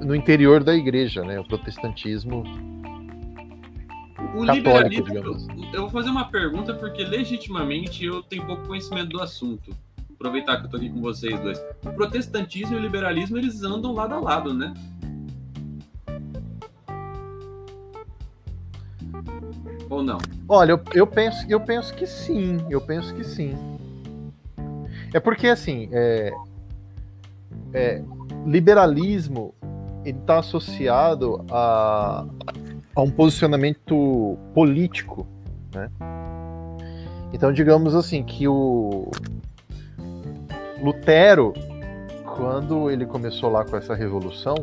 no 0.00 0.14
interior 0.14 0.62
da 0.62 0.74
igreja, 0.74 1.22
né? 1.22 1.38
O 1.40 1.44
protestantismo 1.44 2.44
o 4.34 4.46
católico, 4.46 5.08
liberalismo, 5.08 5.55
eu 5.72 5.82
vou 5.82 5.90
fazer 5.90 6.10
uma 6.10 6.28
pergunta 6.30 6.74
porque 6.74 7.04
legitimamente 7.04 8.04
eu 8.04 8.22
tenho 8.22 8.46
pouco 8.46 8.66
conhecimento 8.66 9.10
do 9.10 9.20
assunto 9.20 9.74
aproveitar 10.16 10.58
que 10.58 10.66
eu 10.66 10.70
tô 10.70 10.76
aqui 10.78 10.88
com 10.88 11.00
vocês 11.00 11.38
dois. 11.40 11.62
O 11.84 11.92
protestantismo 11.92 12.74
e 12.74 12.78
o 12.78 12.80
liberalismo, 12.80 13.36
eles 13.36 13.62
andam 13.62 13.92
lado 13.92 14.14
a 14.14 14.20
lado, 14.20 14.52
né? 14.52 14.74
Ou 19.88 20.02
não? 20.02 20.18
Olha, 20.48 20.72
eu, 20.72 20.82
eu, 20.94 21.06
penso, 21.06 21.46
eu 21.48 21.60
penso 21.60 21.94
que 21.94 22.06
sim. 22.06 22.64
Eu 22.68 22.80
penso 22.80 23.14
que 23.14 23.22
sim. 23.22 23.56
É 25.14 25.20
porque, 25.20 25.48
assim, 25.48 25.88
é, 25.92 26.32
é, 27.72 28.02
liberalismo 28.44 29.54
ele 30.04 30.18
está 30.18 30.38
associado 30.38 31.44
a, 31.50 32.26
a 32.94 33.02
um 33.02 33.10
posicionamento 33.10 34.38
político, 34.54 35.26
né? 35.76 35.90
Então, 37.32 37.52
digamos 37.52 37.94
assim, 37.94 38.22
que 38.22 38.48
o, 38.48 39.10
Lutero, 40.80 41.54
quando 42.36 42.90
ele 42.90 43.06
começou 43.06 43.50
lá 43.50 43.64
com 43.64 43.76
essa 43.76 43.94
revolução, 43.94 44.54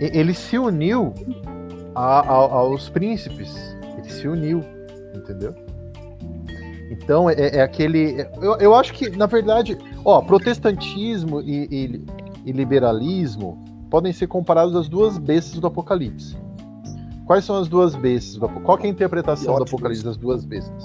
ele 0.00 0.32
se 0.32 0.58
uniu 0.58 1.12
a, 1.94 2.20
a, 2.20 2.34
aos 2.34 2.88
príncipes. 2.88 3.54
Ele 3.98 4.10
se 4.10 4.26
uniu, 4.26 4.64
entendeu? 5.14 5.54
Então 6.90 7.28
é, 7.28 7.56
é 7.56 7.62
aquele. 7.62 8.26
Eu, 8.40 8.56
eu, 8.56 8.74
acho 8.74 8.92
que, 8.94 9.10
na 9.10 9.26
verdade, 9.26 9.76
ó, 10.04 10.20
protestantismo 10.22 11.40
e, 11.42 11.68
e, 11.70 12.04
e 12.46 12.52
liberalismo 12.52 13.62
podem 13.90 14.12
ser 14.12 14.26
comparados 14.26 14.74
às 14.74 14.88
duas 14.88 15.18
bestas 15.18 15.60
do 15.60 15.66
Apocalipse. 15.66 16.36
Quais 17.30 17.44
são 17.44 17.54
as 17.54 17.68
duas 17.68 17.94
bestas? 17.94 18.38
Qual 18.64 18.76
é 18.80 18.86
a 18.86 18.88
interpretação 18.88 19.54
do 19.54 19.62
Apocalipse 19.62 20.02
das 20.02 20.16
duas 20.16 20.44
bestas? 20.44 20.82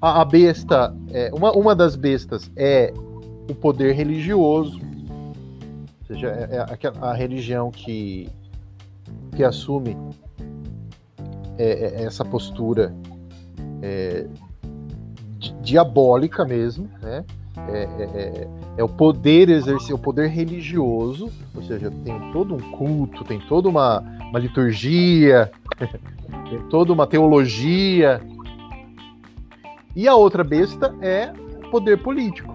a, 0.00 0.22
a 0.22 0.24
besta, 0.24 0.96
é, 1.10 1.30
uma, 1.34 1.52
uma 1.52 1.76
das 1.76 1.96
bestas 1.96 2.50
é 2.56 2.90
o 3.50 3.54
poder 3.54 3.92
religioso, 3.92 4.80
ou 4.80 6.06
seja, 6.06 6.28
é, 6.28 6.56
é 6.56 6.88
a, 6.98 7.10
a, 7.10 7.12
religião 7.12 7.70
que, 7.70 8.30
que 9.36 9.44
assume 9.44 9.98
é, 11.58 12.00
é 12.00 12.04
essa 12.04 12.24
postura 12.24 12.94
é, 13.82 14.26
diabólica 15.60 16.42
mesmo, 16.42 16.88
né? 17.02 17.22
É, 17.68 17.82
é, 17.82 18.48
é, 18.78 18.82
o 18.82 18.88
poder 18.88 19.50
exercer, 19.50 19.94
o 19.94 19.98
poder 19.98 20.28
religioso, 20.28 21.30
ou 21.54 21.62
seja, 21.62 21.90
tem 22.02 22.32
todo 22.32 22.54
um 22.54 22.70
culto, 22.72 23.24
tem 23.24 23.38
toda 23.40 23.68
uma, 23.68 24.02
uma 24.30 24.38
liturgia, 24.38 25.50
toda 26.70 26.92
uma 26.92 27.06
teologia, 27.06 28.20
e 29.96 30.08
a 30.08 30.14
outra 30.14 30.42
besta 30.42 30.94
é 31.00 31.32
o 31.64 31.70
poder 31.70 32.02
político. 32.02 32.52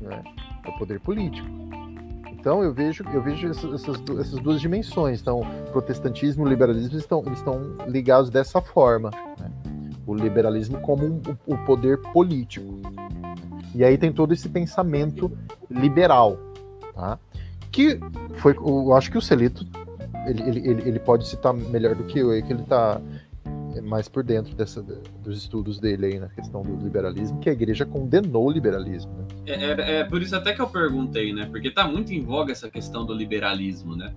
Né? 0.00 0.22
É 0.64 0.68
o 0.68 0.78
poder 0.78 1.00
político. 1.00 1.48
Então 2.30 2.62
eu 2.62 2.72
vejo, 2.72 3.04
eu 3.12 3.20
vejo 3.20 3.48
essas, 3.48 4.00
essas 4.18 4.40
duas 4.40 4.60
dimensões. 4.60 5.20
Então, 5.20 5.42
protestantismo 5.72 6.46
e 6.46 6.48
liberalismo 6.48 6.96
estão, 6.96 7.22
estão 7.32 7.76
ligados 7.86 8.30
dessa 8.30 8.60
forma. 8.60 9.10
Né? 9.38 9.50
O, 10.06 10.14
liberalismo 10.14 10.80
como 10.80 11.04
um, 11.04 11.20
o 11.46 11.58
poder 11.66 11.98
político. 12.12 12.80
E 13.74 13.84
aí 13.84 13.98
tem 13.98 14.12
todo 14.12 14.32
esse 14.32 14.48
pensamento 14.48 15.30
liberal, 15.70 16.38
tá? 16.94 17.18
Que 17.70 18.00
foi, 18.34 18.56
eu 18.56 18.94
acho 18.94 19.10
que 19.10 19.18
o 19.18 19.22
Celito 19.22 19.64
ele, 20.26 20.58
ele, 20.68 20.88
ele 20.88 20.98
pode 20.98 21.26
citar 21.26 21.52
melhor 21.52 21.94
do 21.94 22.04
que 22.04 22.18
eu, 22.18 22.28
que 22.42 22.52
ele 22.52 22.62
está 22.62 23.00
mais 23.82 24.08
por 24.08 24.24
dentro 24.24 24.54
dessa, 24.54 24.82
dos 25.22 25.38
estudos 25.38 25.78
dele 25.78 26.06
aí 26.06 26.18
na 26.18 26.28
questão 26.28 26.62
do 26.62 26.76
liberalismo, 26.82 27.38
que 27.38 27.48
a 27.48 27.52
igreja 27.52 27.86
condenou 27.86 28.46
o 28.46 28.50
liberalismo. 28.50 29.12
Né? 29.12 29.24
É, 29.46 29.52
é, 29.52 30.00
é, 30.00 30.04
por 30.04 30.20
isso 30.20 30.34
até 30.34 30.52
que 30.52 30.60
eu 30.60 30.68
perguntei, 30.68 31.32
né? 31.32 31.46
Porque 31.46 31.70
tá 31.70 31.86
muito 31.86 32.12
em 32.12 32.22
voga 32.22 32.52
essa 32.52 32.68
questão 32.68 33.04
do 33.04 33.14
liberalismo, 33.14 33.94
né? 33.94 34.12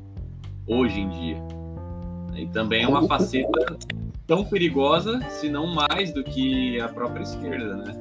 Hoje 0.66 1.00
em 1.00 1.10
dia. 1.10 1.38
E 2.36 2.48
também 2.48 2.84
é 2.84 2.88
uma 2.88 3.08
faceta 3.08 3.78
tão 4.26 4.44
perigosa, 4.44 5.20
se 5.30 5.50
não 5.50 5.68
mais, 5.68 6.12
do 6.12 6.24
que 6.24 6.80
a 6.80 6.88
própria 6.88 7.24
esquerda, 7.24 7.76
né? 7.76 7.94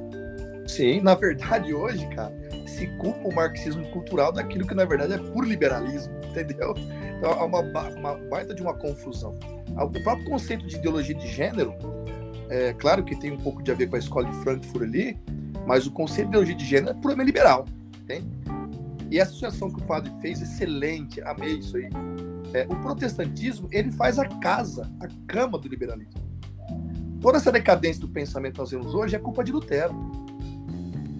Sim, 0.65 1.01
na 1.01 1.13
verdade, 1.13 1.73
hoje, 1.73 2.07
cara, 2.07 2.33
se 2.73 2.87
culpa 2.97 3.27
o 3.27 3.33
marxismo 3.33 3.85
cultural 3.91 4.31
daquilo 4.31 4.67
que 4.67 4.73
na 4.73 4.85
verdade 4.85 5.13
é 5.13 5.17
puro 5.17 5.47
liberalismo, 5.47 6.13
entendeu? 6.29 6.73
Então 7.17 7.31
é 7.31 7.43
uma, 7.43 7.59
uma 7.59 8.15
baita 8.29 8.53
de 8.53 8.61
uma 8.61 8.73
confusão. 8.73 9.37
O 9.75 10.03
próprio 10.03 10.25
conceito 10.25 10.67
de 10.67 10.75
ideologia 10.75 11.15
de 11.15 11.27
gênero, 11.27 11.73
é 12.49 12.73
claro 12.73 13.03
que 13.03 13.15
tem 13.15 13.31
um 13.31 13.37
pouco 13.37 13.63
de 13.63 13.71
a 13.71 13.73
ver 13.73 13.87
com 13.87 13.95
a 13.95 13.99
escola 13.99 14.29
de 14.29 14.35
Frankfurt 14.43 14.83
ali, 14.83 15.17
mas 15.65 15.87
o 15.87 15.91
conceito 15.91 16.25
de 16.25 16.29
ideologia 16.29 16.55
de 16.55 16.65
gênero 16.65 16.91
é 16.91 16.93
puramente 17.01 17.27
liberal, 17.27 17.65
entende? 18.01 18.27
E 19.09 19.19
essa 19.19 19.31
associação 19.31 19.71
que 19.71 19.79
o 19.79 19.85
padre 19.85 20.11
fez, 20.21 20.41
excelente, 20.41 21.21
amei 21.21 21.59
isso 21.59 21.77
aí. 21.77 21.87
É, 22.53 22.65
o 22.69 22.75
protestantismo, 22.81 23.67
ele 23.71 23.91
faz 23.91 24.19
a 24.19 24.25
casa, 24.25 24.91
a 24.99 25.07
cama 25.27 25.57
do 25.57 25.67
liberalismo. 25.67 26.13
Toda 27.21 27.37
essa 27.37 27.51
decadência 27.51 28.01
do 28.01 28.09
pensamento 28.09 28.53
que 28.53 28.59
nós 28.59 28.71
vemos 28.71 28.93
hoje 28.93 29.15
é 29.15 29.19
culpa 29.19 29.43
de 29.43 29.51
Lutero. 29.51 29.95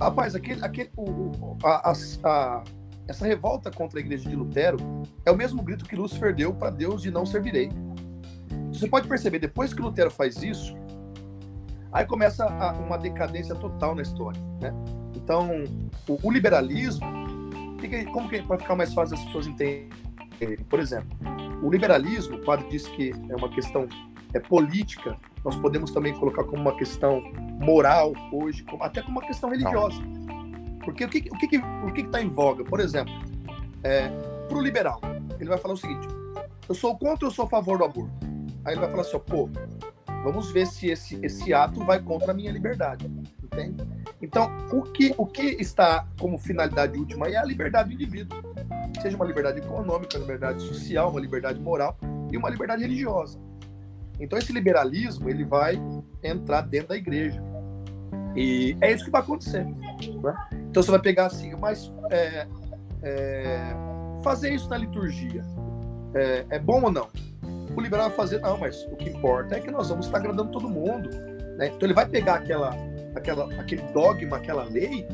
Rapaz, 0.04 0.36
aquele, 0.36 0.62
aquele, 0.66 0.90
o, 0.98 1.56
a, 1.64 1.92
a, 1.92 1.94
a, 2.26 2.64
essa 3.08 3.26
revolta 3.26 3.72
contra 3.72 4.00
a 4.00 4.02
igreja 4.02 4.30
de 4.30 4.36
Lutero 4.36 4.78
é 5.26 5.32
o 5.32 5.38
mesmo 5.38 5.64
grito 5.64 5.86
que 5.86 5.96
Lúcifer 5.96 6.36
deu 6.36 6.54
para 6.54 6.72
Deus 6.72 7.02
de 7.02 7.10
não 7.10 7.26
servirei. 7.26 7.72
Você 8.68 8.86
pode 8.90 9.08
perceber, 9.08 9.40
depois 9.40 9.74
que 9.74 9.82
Lutero 9.82 10.12
faz 10.12 10.44
isso, 10.44 10.76
aí 11.90 12.06
começa 12.06 12.44
a, 12.44 12.74
uma 12.74 12.98
decadência 12.98 13.56
total 13.56 13.96
na 13.96 14.02
história. 14.02 14.42
Né? 14.60 14.74
Então, 15.16 15.50
o, 16.06 16.20
o 16.22 16.30
liberalismo, 16.30 17.08
que, 17.80 18.04
como 18.08 18.28
que 18.28 18.42
pode 18.42 18.64
ficar 18.64 18.76
mais 18.76 18.94
fácil 18.94 19.16
as 19.16 19.24
pessoas 19.24 19.48
entenderem? 19.48 19.88
Por 20.68 20.82
exemplo, 20.82 21.18
o 21.62 21.72
liberalismo, 21.72 22.36
o 22.36 22.44
padre 22.44 22.68
disse 22.70 22.90
que 22.92 23.14
é 23.30 23.36
uma 23.38 23.48
questão 23.48 23.88
é, 24.34 24.40
política, 24.40 25.18
nós 25.44 25.56
podemos 25.56 25.92
também 25.92 26.14
colocar 26.14 26.44
como 26.44 26.62
uma 26.62 26.76
questão 26.76 27.22
moral 27.60 28.14
hoje, 28.32 28.64
como, 28.64 28.84
até 28.84 29.02
como 29.02 29.20
uma 29.20 29.28
questão 29.28 29.50
religiosa. 29.50 30.02
Porque 30.84 31.06
o 31.06 31.10
que 31.10 31.30
o 31.32 31.38
que 31.38 31.58
o 31.58 31.94
que 31.94 32.02
está 32.02 32.22
em 32.22 32.30
voga? 32.30 32.64
Por 32.64 32.80
exemplo, 32.80 33.14
é, 33.84 34.10
para 34.48 34.58
o 34.58 34.62
liberal, 34.62 35.00
ele 35.40 35.50
vai 35.50 35.58
falar 35.58 35.74
o 35.76 35.78
seguinte: 35.78 36.08
eu 36.68 36.76
sou 36.76 36.98
contra 36.98 37.26
ou 37.26 37.32
eu 37.32 37.36
sou 37.36 37.46
a 37.46 37.50
favor 37.50 37.78
do 37.78 37.86
aborto? 37.86 38.14
Aí 38.66 38.74
ele 38.74 38.82
vai 38.82 38.90
falar 38.90 39.04
assim: 39.04 39.20
pô, 39.20 39.50
vamos 40.24 40.52
ver 40.52 40.68
se 40.68 40.88
esse, 40.88 41.20
esse 41.24 41.54
ato 41.54 41.84
vai 41.86 42.02
contra 42.02 42.32
a 42.32 42.34
minha 42.34 42.52
liberdade. 42.52 43.06
Entende? 43.44 43.84
Então, 44.22 44.50
o 44.72 44.82
que, 44.82 45.14
o 45.18 45.26
que 45.26 45.44
está 45.60 46.08
como 46.20 46.38
finalidade 46.38 46.98
última 46.98 47.28
é 47.28 47.36
a 47.36 47.44
liberdade 47.44 47.90
do 47.90 47.96
indivíduo. 47.96 48.42
Seja 49.02 49.16
uma 49.16 49.26
liberdade 49.26 49.60
econômica, 49.60 50.18
uma 50.18 50.22
liberdade 50.22 50.62
social, 50.64 51.10
uma 51.10 51.20
liberdade 51.20 51.60
moral 51.60 51.98
e 52.32 52.38
uma 52.38 52.50
liberdade 52.50 52.82
religiosa. 52.84 53.38
Então 54.20 54.38
esse 54.38 54.54
liberalismo 54.54 55.30
ele 55.30 55.44
vai 55.44 55.82
entrar 56.24 56.62
dentro 56.62 56.90
da 56.90 56.98
igreja 56.98 57.42
e 58.36 58.76
é 58.82 58.92
isso 58.92 59.06
que 59.06 59.12
vai 59.12 59.22
acontecer. 59.22 59.64
Né? 59.66 60.36
Então 60.70 60.82
você 60.82 60.92
vai 60.92 61.02
pegar 61.02 61.28
assim, 61.28 61.56
mas 61.56 61.92
é, 62.10 62.48
é, 63.02 63.76
fazer 64.24 64.54
isso 64.54 64.70
na 64.70 64.78
liturgia 64.78 65.44
é, 66.16 66.46
é, 66.50 66.60
bom 66.60 66.82
ou 66.84 66.92
não? 66.92 67.10
O 67.76 67.82
liberal 67.82 68.08
vai 68.08 68.16
fazer 68.16 68.40
não, 68.40 68.58
mas 68.58 68.84
o 68.86 68.96
que 68.96 69.10
importa 69.10 69.56
é 69.56 69.60
que 69.60 69.72
nós 69.72 69.90
vamos 69.90 70.06
estar 70.06 70.20
agradando 70.20 70.52
todo 70.52 70.70
mundo. 70.70 71.10
Né? 71.58 71.68
Então 71.68 71.88
ele 71.88 71.94
vai 71.94 72.08
pegar 72.08 72.36
aquela, 72.36 72.76
aquela, 73.16 73.52
aquele 73.60 73.82
dogma, 73.94 74.38
aquela 74.38 74.64
lei 74.64 75.08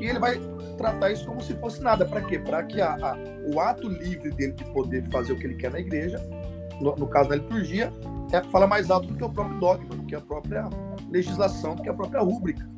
e 0.00 0.06
ele 0.06 0.18
vai 0.18 0.40
tratar 0.76 1.10
isso 1.10 1.26
como 1.26 1.40
se 1.42 1.54
fosse 1.54 1.82
nada. 1.82 2.04
Para 2.04 2.22
quê? 2.22 2.38
Para 2.38 2.62
que 2.62 2.80
a, 2.80 2.94
a, 2.94 3.16
o 3.54 3.60
ato 3.60 3.88
livre 3.88 4.30
dele 4.30 4.52
de 4.52 4.64
poder 4.66 5.04
fazer 5.10 5.32
o 5.32 5.38
que 5.38 5.46
ele 5.46 5.56
quer 5.56 5.70
na 5.70 5.80
igreja, 5.80 6.18
no, 6.80 6.96
no 6.96 7.06
caso 7.06 7.28
da 7.28 7.36
liturgia, 7.36 7.92
é, 8.32 8.42
fala 8.44 8.66
mais 8.66 8.90
alto 8.90 9.08
do 9.08 9.14
que 9.14 9.24
o 9.24 9.30
próprio 9.30 9.58
dogma, 9.58 9.88
do 9.88 10.02
que 10.04 10.14
a 10.14 10.20
própria 10.20 10.68
legislação, 11.10 11.74
do 11.74 11.82
que 11.82 11.88
a 11.88 11.94
própria 11.94 12.20
rúbrica. 12.20 12.68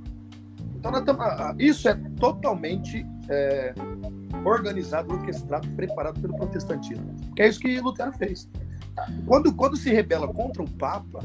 Então, 0.77 0.93
isso 1.59 1.89
é 1.89 1.95
totalmente 2.21 3.05
é, 3.29 3.75
organizado, 4.45 5.13
orquestrado, 5.13 5.69
preparado 5.71 6.21
pelo 6.21 6.37
protestantismo. 6.37 7.15
Que 7.35 7.43
é 7.43 7.49
isso 7.49 7.59
que 7.59 7.81
Lutero 7.81 8.13
fez. 8.13 8.49
Quando, 9.27 9.53
quando 9.53 9.77
se 9.77 9.91
rebela 9.91 10.29
contra 10.29 10.63
o 10.63 10.71
Papa, 10.71 11.21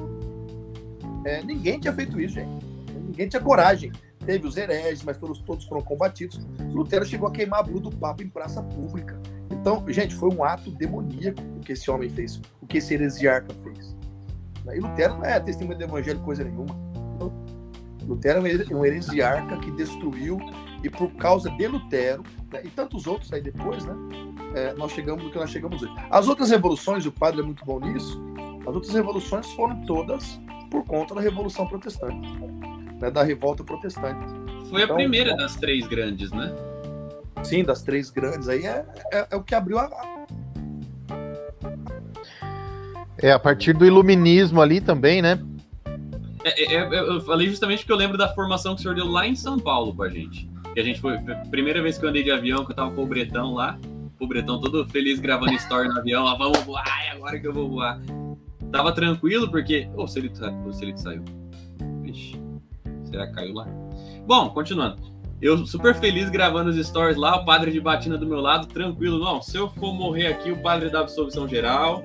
é, 1.26 1.44
ninguém 1.44 1.80
tinha 1.80 1.94
feito 1.94 2.20
isso, 2.20 2.36
gente. 2.36 2.66
Ninguém 3.06 3.28
tinha 3.28 3.42
coragem. 3.42 3.92
Teve 4.26 4.48
os 4.48 4.58
hereges, 4.58 5.04
mas 5.04 5.18
todos, 5.18 5.40
todos 5.40 5.66
foram 5.66 5.82
combatidos. 5.82 6.40
Lutero 6.72 7.06
chegou 7.06 7.28
a 7.28 7.32
queimar 7.32 7.60
a 7.60 7.64
brua 7.64 7.82
do 7.82 7.92
Papa 7.92 8.24
em 8.24 8.30
praça 8.30 8.64
pública. 8.64 9.20
Então, 9.52 9.84
gente, 9.88 10.16
foi 10.16 10.34
um 10.34 10.44
ato 10.44 10.72
demoníaco 10.72 11.42
o 11.58 11.60
que 11.60 11.74
esse 11.74 11.90
homem 11.92 12.10
fez, 12.10 12.42
o 12.62 12.66
que 12.66 12.78
esse 12.78 12.94
heresiarca 12.94 13.54
fez. 13.64 13.96
E 14.72 14.80
Lutero 14.80 15.16
não 15.16 15.26
é 15.26 15.40
testemunho 15.40 15.78
do 15.78 15.84
evangelho 15.84 16.20
coisa 16.20 16.44
nenhuma. 16.44 16.76
Lutero 18.08 18.46
é 18.46 18.76
um 18.76 18.86
heresiarca 18.86 19.58
que 19.58 19.72
destruiu, 19.72 20.38
e 20.84 20.90
por 20.90 21.10
causa 21.14 21.50
de 21.50 21.68
Lutero, 21.68 22.24
né, 22.52 22.62
e 22.64 22.70
tantos 22.70 23.08
outros 23.08 23.32
aí 23.32 23.42
depois, 23.42 23.86
né, 23.86 23.96
é, 24.54 24.74
nós 24.74 24.92
chegamos 24.92 25.24
no 25.24 25.32
que 25.32 25.38
nós 25.38 25.50
chegamos 25.50 25.82
hoje. 25.82 25.94
As 26.10 26.28
outras 26.28 26.50
revoluções, 26.50 27.06
o 27.06 27.12
padre 27.12 27.42
é 27.42 27.44
muito 27.44 27.64
bom 27.66 27.80
nisso, 27.80 28.22
as 28.68 28.76
outras 28.76 28.94
revoluções 28.94 29.50
foram 29.54 29.82
todas 29.86 30.40
por 30.70 30.84
conta 30.86 31.16
da 31.16 31.22
Revolução 31.22 31.66
Protestante, 31.68 32.28
né, 33.00 33.10
da 33.10 33.24
revolta 33.24 33.64
protestante. 33.64 34.26
Foi 34.70 34.82
então, 34.82 34.96
a 34.96 35.00
primeira 35.00 35.36
das 35.36 35.56
três 35.56 35.88
grandes, 35.88 36.32
né? 36.32 36.54
Sim, 37.44 37.64
das 37.64 37.82
três 37.82 38.10
grandes 38.10 38.48
aí 38.48 38.66
é, 38.66 38.86
é, 39.12 39.28
é 39.32 39.36
o 39.36 39.44
que 39.44 39.54
abriu 39.54 39.78
a, 39.78 39.86
é, 43.24 43.32
a 43.32 43.40
partir 43.40 43.72
do 43.72 43.86
iluminismo 43.86 44.62
ali 44.62 44.82
também, 44.82 45.22
né? 45.22 45.40
É, 46.44 46.76
é, 46.76 46.76
é, 46.76 47.00
eu 47.00 47.22
falei 47.22 47.48
justamente 47.48 47.80
porque 47.80 47.94
eu 47.94 47.98
lembro 47.98 48.18
da 48.18 48.28
formação 48.28 48.76
que 48.76 48.82
o 48.82 48.84
senhor 48.84 48.96
deu 48.96 49.08
lá 49.08 49.26
em 49.26 49.34
São 49.34 49.58
Paulo 49.58 49.96
com 49.96 50.04
a 50.04 50.10
gente. 50.10 50.50
Que 50.74 50.82
a 50.82 50.84
gente 50.84 51.00
foi. 51.00 51.18
Primeira 51.50 51.82
vez 51.82 51.98
que 51.98 52.04
eu 52.04 52.10
andei 52.10 52.22
de 52.22 52.32
avião, 52.32 52.66
que 52.66 52.74
eu 52.74 52.76
tava 52.76 52.92
com 52.92 53.02
o 53.02 53.08
Bretão 53.08 53.54
lá. 53.54 53.80
O 54.20 54.28
Bretão 54.28 54.60
todo 54.60 54.86
feliz 54.90 55.22
gravando 55.22 55.54
story 55.54 55.88
no 55.88 56.00
avião. 56.00 56.26
Lá, 56.26 56.36
vamos 56.36 56.60
voar, 56.64 56.84
é 57.08 57.12
agora 57.12 57.40
que 57.40 57.48
eu 57.48 57.54
vou 57.54 57.70
voar. 57.70 57.98
Tava 58.70 58.92
tranquilo, 58.92 59.50
porque. 59.50 59.88
Ô, 59.96 60.04
oh, 60.04 60.20
ele, 60.20 60.30
se 60.74 60.84
ele 60.84 60.98
saiu. 60.98 61.24
Vixe. 62.02 62.36
Será 63.06 63.28
que 63.28 63.36
caiu 63.36 63.54
lá? 63.54 63.68
Bom, 64.28 64.50
continuando. 64.50 65.14
Eu 65.42 65.66
super 65.66 65.96
feliz 65.96 66.30
gravando 66.30 66.70
os 66.70 66.88
stories 66.88 67.16
lá, 67.16 67.38
o 67.38 67.46
padre 67.46 67.72
de 67.72 67.80
batina 67.80 68.18
do 68.18 68.26
meu 68.26 68.42
lado, 68.42 68.68
tranquilo. 68.68 69.20
Não, 69.20 69.42
se 69.42 69.56
eu 69.56 69.70
for 69.70 69.94
morrer 69.94 70.28
aqui, 70.28 70.52
o 70.52 70.62
padre 70.62 70.90
dá 70.90 71.00
absolvição 71.00 71.48
geral 71.48 72.04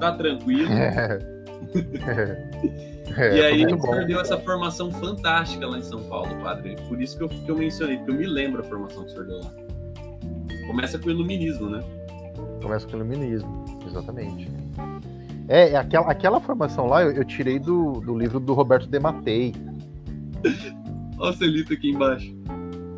tá 0.00 0.12
tranquilo. 0.12 0.72
É. 0.72 1.18
e 3.36 3.42
aí 3.42 3.66
o 3.66 3.80
senhor 3.80 4.06
deu 4.06 4.20
essa 4.20 4.38
formação 4.38 4.90
fantástica 4.90 5.66
lá 5.66 5.78
em 5.78 5.82
São 5.82 6.02
Paulo, 6.04 6.34
padre. 6.42 6.76
Por 6.88 7.00
isso 7.00 7.16
que 7.16 7.24
eu, 7.24 7.28
que 7.28 7.48
eu 7.48 7.56
mencionei, 7.56 7.98
porque 7.98 8.10
eu 8.10 8.16
me 8.16 8.26
lembro 8.26 8.62
a 8.62 8.64
formação 8.64 9.04
que 9.04 9.10
o 9.10 9.12
senhor 9.12 9.26
deu 9.26 9.40
lá. 9.40 9.52
Começa 10.66 10.98
com 10.98 11.08
o 11.08 11.10
iluminismo, 11.10 11.68
né? 11.68 11.80
Começa 12.62 12.86
com 12.86 12.94
o 12.94 12.96
iluminismo, 12.96 13.64
exatamente. 13.86 14.50
É, 15.48 15.70
é 15.70 15.76
aquela, 15.76 16.10
aquela 16.10 16.40
formação 16.40 16.86
lá 16.86 17.02
eu, 17.02 17.12
eu 17.12 17.24
tirei 17.24 17.58
do, 17.58 18.00
do 18.00 18.16
livro 18.16 18.38
do 18.38 18.54
Roberto 18.54 18.86
De 18.86 18.98
Matei. 19.00 19.52
Olha 21.18 21.30
o 21.30 21.32
Celito 21.34 21.72
aqui 21.72 21.90
embaixo. 21.90 22.34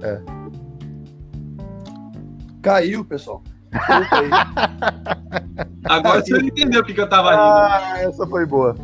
É. 0.03 0.21
Caiu, 2.61 3.05
pessoal. 3.05 3.43
Agora 5.85 6.21
você 6.21 6.33
não 6.33 6.47
entendeu 6.47 6.81
o 6.81 6.85
que, 6.85 6.95
que 6.95 7.01
eu 7.01 7.09
tava 7.09 7.31
rindo. 7.31 7.43
Ah, 7.43 8.01
essa 8.01 8.27
foi 8.27 8.47
boa. 8.47 8.77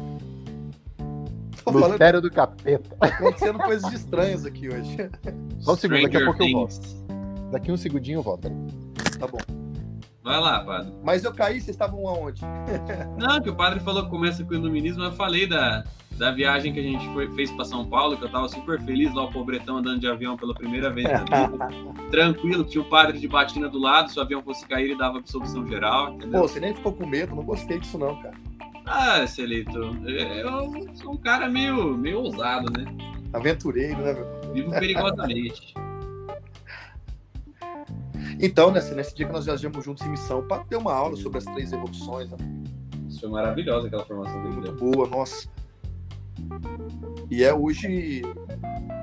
Tô 1.65 1.73
Mistério 1.73 2.21
do 2.21 2.31
capeta. 2.31 2.97
Tá 2.97 3.07
acontecendo 3.07 3.59
coisas 3.59 3.93
estranhas 3.93 4.47
aqui 4.47 4.69
hoje. 4.69 5.11
Só 5.61 5.73
um 5.73 5.77
segundo, 5.77 6.03
daqui 6.03 6.17
a 6.17 6.25
pouco 6.25 6.43
eu 6.43 6.53
volto. 6.53 6.81
Daqui 7.51 7.73
um 7.73 7.77
segundinho 7.77 8.19
eu 8.19 8.23
volto. 8.23 8.51
Tá 9.19 9.27
bom. 9.27 9.39
Vai 10.23 10.41
lá, 10.41 10.61
padre. 10.61 10.93
Mas 11.03 11.25
eu 11.25 11.33
caí, 11.33 11.61
vocês 11.61 11.71
estavam 11.71 12.07
aonde? 12.07 12.43
Não, 13.19 13.41
que 13.41 13.49
o 13.49 13.55
padre 13.55 13.81
falou 13.81 14.05
que 14.05 14.11
começa 14.11 14.45
com 14.45 14.53
o 14.53 14.55
iluminismo, 14.55 15.03
eu 15.03 15.13
falei 15.13 15.47
da, 15.47 15.85
da 16.19 16.33
viagem 16.33 16.73
que 16.73 16.81
a 16.81 16.83
gente 16.83 17.09
foi, 17.13 17.33
fez 17.35 17.51
para 17.51 17.65
São 17.65 17.89
Paulo, 17.89 18.17
que 18.17 18.25
eu 18.25 18.29
tava 18.29 18.49
super 18.49 18.81
feliz 18.83 19.15
lá, 19.15 19.25
o 19.25 19.33
pobretão 19.33 19.79
andando 19.79 20.01
de 20.01 20.09
avião 20.09 20.37
pela 20.37 20.53
primeira 20.53 20.91
vez 20.91 21.09
na 21.09 21.19
vida. 21.19 21.69
Tranquilo, 22.11 22.65
tinha 22.65 22.83
o 22.83 22.85
padre 22.85 23.19
de 23.19 23.29
batina 23.29 23.69
do 23.69 23.79
lado, 23.79 24.11
se 24.11 24.19
o 24.19 24.23
avião 24.23 24.43
fosse 24.43 24.67
cair, 24.67 24.87
ele 24.87 24.99
dava 24.99 25.19
absolução 25.19 25.67
geral, 25.67 26.15
entendeu? 26.15 26.41
Pô, 26.41 26.49
você 26.49 26.61
nem 26.61 26.75
ficou 26.75 26.93
com 26.93 27.07
medo, 27.07 27.35
não 27.35 27.45
gostei 27.45 27.79
disso 27.79 27.97
não, 27.97 28.21
cara. 28.21 28.35
Ah, 28.85 29.27
Celito, 29.27 29.79
eu 29.79 30.95
sou 30.95 31.13
um 31.13 31.17
cara 31.17 31.49
meio, 31.49 31.97
meio 31.97 32.21
ousado, 32.21 32.73
né? 32.73 32.85
Aventureiro, 33.33 33.99
né? 33.99 34.15
Vivo 34.53 34.71
perigosamente. 34.71 35.75
Então, 38.41 38.71
nesse, 38.71 38.95
nesse 38.95 39.17
dia 39.17 39.27
que 39.27 39.33
nós 39.33 39.47
viajamos 39.47 39.85
juntos 39.85 40.07
em 40.07 40.11
missão, 40.11 40.47
para 40.47 40.63
ter 40.63 40.77
uma 40.77 40.93
aula 40.93 41.17
sobre 41.17 41.39
as 41.39 41.45
três 41.45 41.73
evoluções. 41.73 42.31
Né? 42.31 42.37
Isso 43.09 43.21
foi 43.21 43.31
maravilhosa 43.31 43.89
aquela 43.89 44.05
formação 44.05 44.41
dele. 44.43 44.55
Muito 44.55 44.73
boa, 44.75 45.09
nossa. 45.09 45.49
E 47.31 47.45
é 47.45 47.53
hoje 47.53 48.23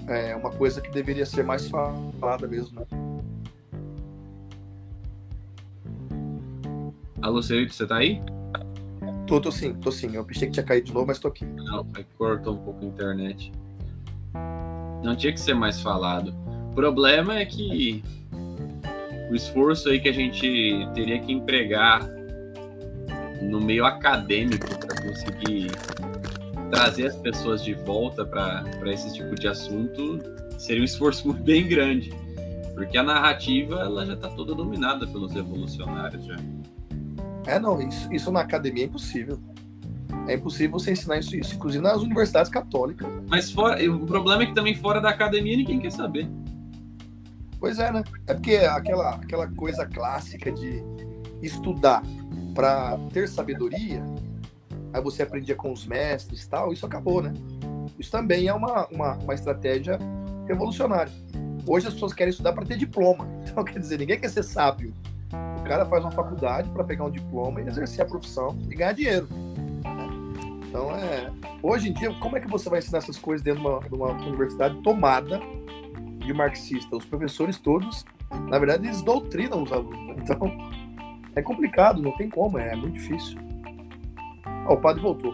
é, 0.08 0.36
uma 0.36 0.52
coisa 0.52 0.82
que 0.82 0.92
deveria 0.92 1.26
ser 1.26 1.44
mais 1.44 1.68
falada 1.68 2.48
mesmo, 2.48 2.80
né? 2.80 2.86
Alô, 7.22 7.42
Celito, 7.42 7.74
você 7.74 7.88
tá 7.88 7.98
aí? 7.98 8.22
Tô, 9.26 9.42
tô 9.42 9.52
sim, 9.52 9.74
tô 9.74 9.92
sim. 9.92 10.16
Eu 10.16 10.24
pensei 10.24 10.48
que 10.48 10.54
tinha 10.54 10.66
caído 10.66 10.88
de 10.88 10.94
novo, 10.94 11.08
mas 11.08 11.18
tô 11.18 11.28
aqui. 11.28 11.46
Não, 11.46 11.88
aí 11.96 12.06
cortou 12.18 12.54
um 12.54 12.58
pouco 12.58 12.86
a 12.86 12.88
internet. 12.88 13.52
Não 15.04 15.16
tinha 15.16 15.34
que 15.34 15.40
ser 15.40 15.56
mais 15.56 15.82
falado. 15.82 16.36
O 16.72 16.76
problema 16.76 17.40
é 17.40 17.46
que 17.46 18.04
o 19.32 19.36
esforço 19.36 19.90
aí 19.90 20.00
que 20.00 20.10
a 20.10 20.14
gente 20.14 20.88
teria 20.94 21.20
que 21.20 21.32
empregar 21.32 22.08
no 23.42 23.60
meio 23.60 23.86
acadêmico 23.86 24.68
para 24.78 25.02
conseguir 25.02 25.72
trazer 26.70 27.08
as 27.08 27.16
pessoas 27.16 27.64
de 27.64 27.74
volta 27.74 28.26
para 28.26 28.66
esse 28.86 29.14
tipo 29.14 29.36
de 29.36 29.48
assunto 29.48 30.20
seria 30.58 30.82
um 30.82 30.86
esforço 30.86 31.32
bem 31.34 31.68
grande, 31.68 32.14
porque 32.74 32.98
a 32.98 33.04
narrativa 33.04 33.82
ela 33.82 34.06
já 34.06 34.14
está 34.14 34.30
toda 34.30 34.54
dominada 34.54 35.06
pelos 35.08 35.34
revolucionários 35.34 36.26
já. 36.26 36.38
É, 37.46 37.60
não, 37.60 37.80
isso, 37.82 38.12
isso 38.12 38.32
na 38.32 38.42
academia 38.42 38.84
é 38.84 38.88
impossível. 38.88 39.40
É 40.28 40.34
impossível 40.34 40.80
você 40.80 40.92
ensinar 40.92 41.20
isso, 41.20 41.36
isso, 41.36 41.56
inclusive 41.56 41.84
nas 41.84 42.02
universidades 42.02 42.50
católicas. 42.50 43.08
Mas 43.28 43.52
fora, 43.52 43.78
o 43.92 44.06
problema 44.06 44.44
é 44.44 44.46
que 44.48 44.56
também 44.56 44.74
fora 44.74 45.00
da 45.00 45.10
academia 45.10 45.56
ninguém 45.56 45.80
quer 45.80 45.92
saber. 45.92 46.28
Pois 47.60 47.78
é, 47.78 47.92
né? 47.92 48.04
É 48.28 48.34
porque 48.34 48.56
aquela, 48.56 49.16
aquela 49.16 49.48
coisa 49.48 49.86
clássica 49.86 50.52
de 50.52 50.84
estudar 51.42 52.02
para 52.56 52.98
ter 53.12 53.28
sabedoria, 53.28 54.04
aí 54.96 55.02
você 55.02 55.24
aprendia 55.24 55.56
com 55.56 55.72
os 55.72 55.86
mestres 55.86 56.48
tal, 56.48 56.72
isso 56.72 56.86
acabou, 56.86 57.22
né? 57.22 57.34
Isso 58.00 58.10
também 58.10 58.48
é 58.48 58.54
uma, 58.54 58.88
uma, 58.88 59.16
uma 59.16 59.34
estratégia 59.34 60.00
revolucionária. 60.48 61.12
Hoje 61.68 61.88
as 61.88 61.94
pessoas 61.94 62.14
querem 62.14 62.32
estudar 62.32 62.54
para 62.54 62.66
ter 62.66 62.78
diploma. 62.78 63.28
Então, 63.56 63.64
quer 63.64 63.80
dizer, 63.80 64.00
ninguém 64.00 64.20
quer 64.20 64.30
ser 64.30 64.44
sábio. 64.44 64.94
O 65.62 65.64
cara 65.64 65.86
faz 65.86 66.04
uma 66.04 66.12
faculdade 66.12 66.70
para 66.72 66.84
pegar 66.84 67.06
um 67.06 67.10
diploma 67.10 67.62
e 67.62 67.68
exercer 67.68 68.02
a 68.02 68.06
profissão 68.06 68.58
e 68.70 68.76
ganhar 68.76 68.92
dinheiro. 68.92 69.30
Então, 70.68 70.92
é. 70.94 71.32
Hoje 71.64 71.90
em 71.90 71.94
dia, 71.94 72.14
como 72.20 72.36
é 72.36 72.42
que 72.42 72.50
você 72.50 72.70
vai 72.70 72.80
ensinar 72.80 72.98
essas 72.98 73.18
coisas 73.18 73.42
dentro 73.42 73.62
de 73.62 73.68
uma, 73.68 73.80
de 73.80 73.96
uma 73.96 74.12
universidade 74.28 74.76
tomada 74.82 75.40
de 76.20 76.34
marxista? 76.34 76.98
Os 76.98 77.06
professores 77.06 77.58
todos, 77.58 78.04
na 78.50 78.60
verdade, 78.60 78.88
eles 78.88 79.02
doutrinam 79.02 79.64
os 79.64 79.72
alunos. 79.72 80.18
Então, 80.18 80.38
é 81.34 81.42
complicado, 81.42 82.02
não 82.02 82.12
tem 82.18 82.30
como, 82.30 82.58
é 82.58 82.76
muito 82.76 82.96
difícil. 82.96 83.45
Ó, 84.66 84.74
o 84.74 84.78
padre 84.78 85.02
voltou. 85.02 85.34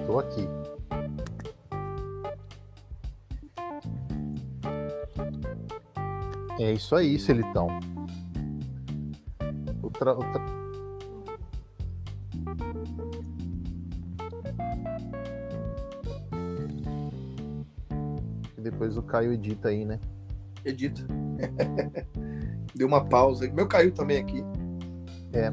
Estou 0.00 0.18
aqui. 0.18 0.48
É 6.58 6.72
isso 6.72 6.94
aí, 6.94 7.18
Celitão. 7.18 7.68
Outra, 9.82 10.14
outra... 10.14 10.60
E 18.58 18.60
depois 18.60 18.96
o 18.98 19.02
Caio 19.02 19.32
edita 19.32 19.68
aí, 19.68 19.84
né? 19.86 19.98
Edita. 20.64 21.02
Deu 22.74 22.86
uma 22.86 23.04
pausa. 23.04 23.50
Meu 23.52 23.66
caiu 23.66 23.92
também 23.92 24.18
aqui. 24.18 24.44
É. 25.32 25.50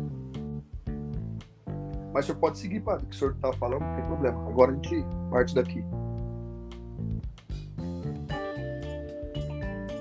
Mas 2.13 2.25
o 2.25 2.27
senhor 2.27 2.39
pode 2.39 2.57
seguir, 2.57 2.79
padre, 2.79 3.05
o 3.05 3.09
que 3.09 3.15
o 3.15 3.19
senhor 3.19 3.33
estava 3.33 3.53
falando, 3.57 3.81
não 3.81 3.95
tem 3.95 4.05
problema. 4.05 4.49
Agora 4.49 4.71
a 4.71 4.73
gente 4.75 5.05
parte 5.29 5.53
daqui. 5.53 5.83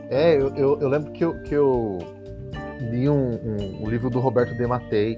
É, 0.09 0.37
eu, 0.37 0.55
eu, 0.55 0.81
eu 0.81 0.89
lembro 0.89 1.13
que 1.13 1.25
eu, 1.25 1.43
que 1.43 1.55
eu 1.55 1.99
li 2.91 3.09
um, 3.09 3.33
um, 3.33 3.83
um, 3.83 3.89
livro 3.91 4.09
do 4.09 4.21
Roberto 4.21 4.57
De 4.57 4.67
Mattei 4.67 5.17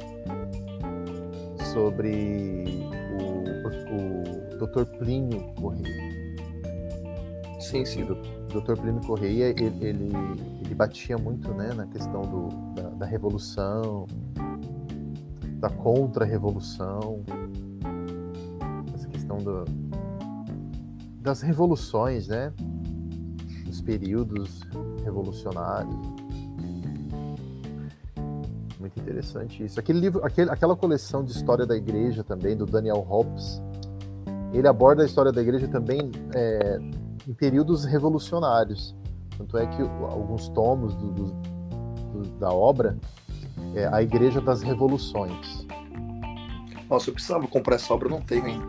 sobre 1.72 2.64
o, 3.12 3.26
o, 3.68 4.54
o 4.54 4.66
Dr. 4.66 4.84
Plínio 4.98 5.42
Correia. 5.60 6.08
Sim, 7.60 7.84
sim. 7.84 8.02
O 8.04 8.14
Dr. 8.60 8.80
Plínio 8.80 9.02
Correia, 9.06 9.50
ele, 9.50 9.66
ele, 9.80 10.12
ele, 10.64 10.74
batia 10.74 11.18
muito 11.18 11.52
né, 11.52 11.74
na 11.74 11.86
questão 11.86 12.22
do, 12.22 12.48
da, 12.74 12.88
da 12.90 13.06
revolução, 13.06 14.06
da 15.58 15.68
contra-revolução, 15.68 17.24
essa 18.94 19.08
questão 19.08 19.38
do, 19.38 19.64
das 21.20 21.42
revoluções, 21.42 22.28
né? 22.28 22.52
Dos 23.66 23.80
períodos 23.80 24.60
revolucionários. 25.04 25.94
Muito 28.78 29.00
interessante 29.00 29.64
isso. 29.64 29.80
Aquele 29.80 29.98
livro, 29.98 30.24
aquele, 30.24 30.50
aquela 30.50 30.76
coleção 30.76 31.24
de 31.24 31.32
história 31.32 31.66
da 31.66 31.76
igreja 31.76 32.22
também, 32.22 32.56
do 32.56 32.64
Daniel 32.64 33.00
Hobbes, 33.00 33.60
ele 34.52 34.68
aborda 34.68 35.02
a 35.02 35.06
história 35.06 35.32
da 35.32 35.42
igreja 35.42 35.66
também 35.66 36.10
é, 36.34 36.78
em 37.26 37.34
períodos 37.34 37.84
revolucionários. 37.84 38.96
Tanto 39.36 39.58
é 39.58 39.66
que 39.66 39.82
alguns 39.82 40.48
tomos 40.50 40.94
do, 40.94 41.10
do, 41.10 41.24
do, 42.12 42.22
da 42.38 42.50
obra 42.50 42.96
é 43.78 43.88
A 43.92 44.02
Igreja 44.02 44.40
das 44.40 44.62
Revoluções. 44.62 45.66
Nossa, 46.90 47.10
eu 47.10 47.14
precisava 47.14 47.46
comprar 47.46 47.76
essa 47.76 47.94
obra, 47.94 48.08
não 48.08 48.20
tenho 48.20 48.44
ainda. 48.44 48.66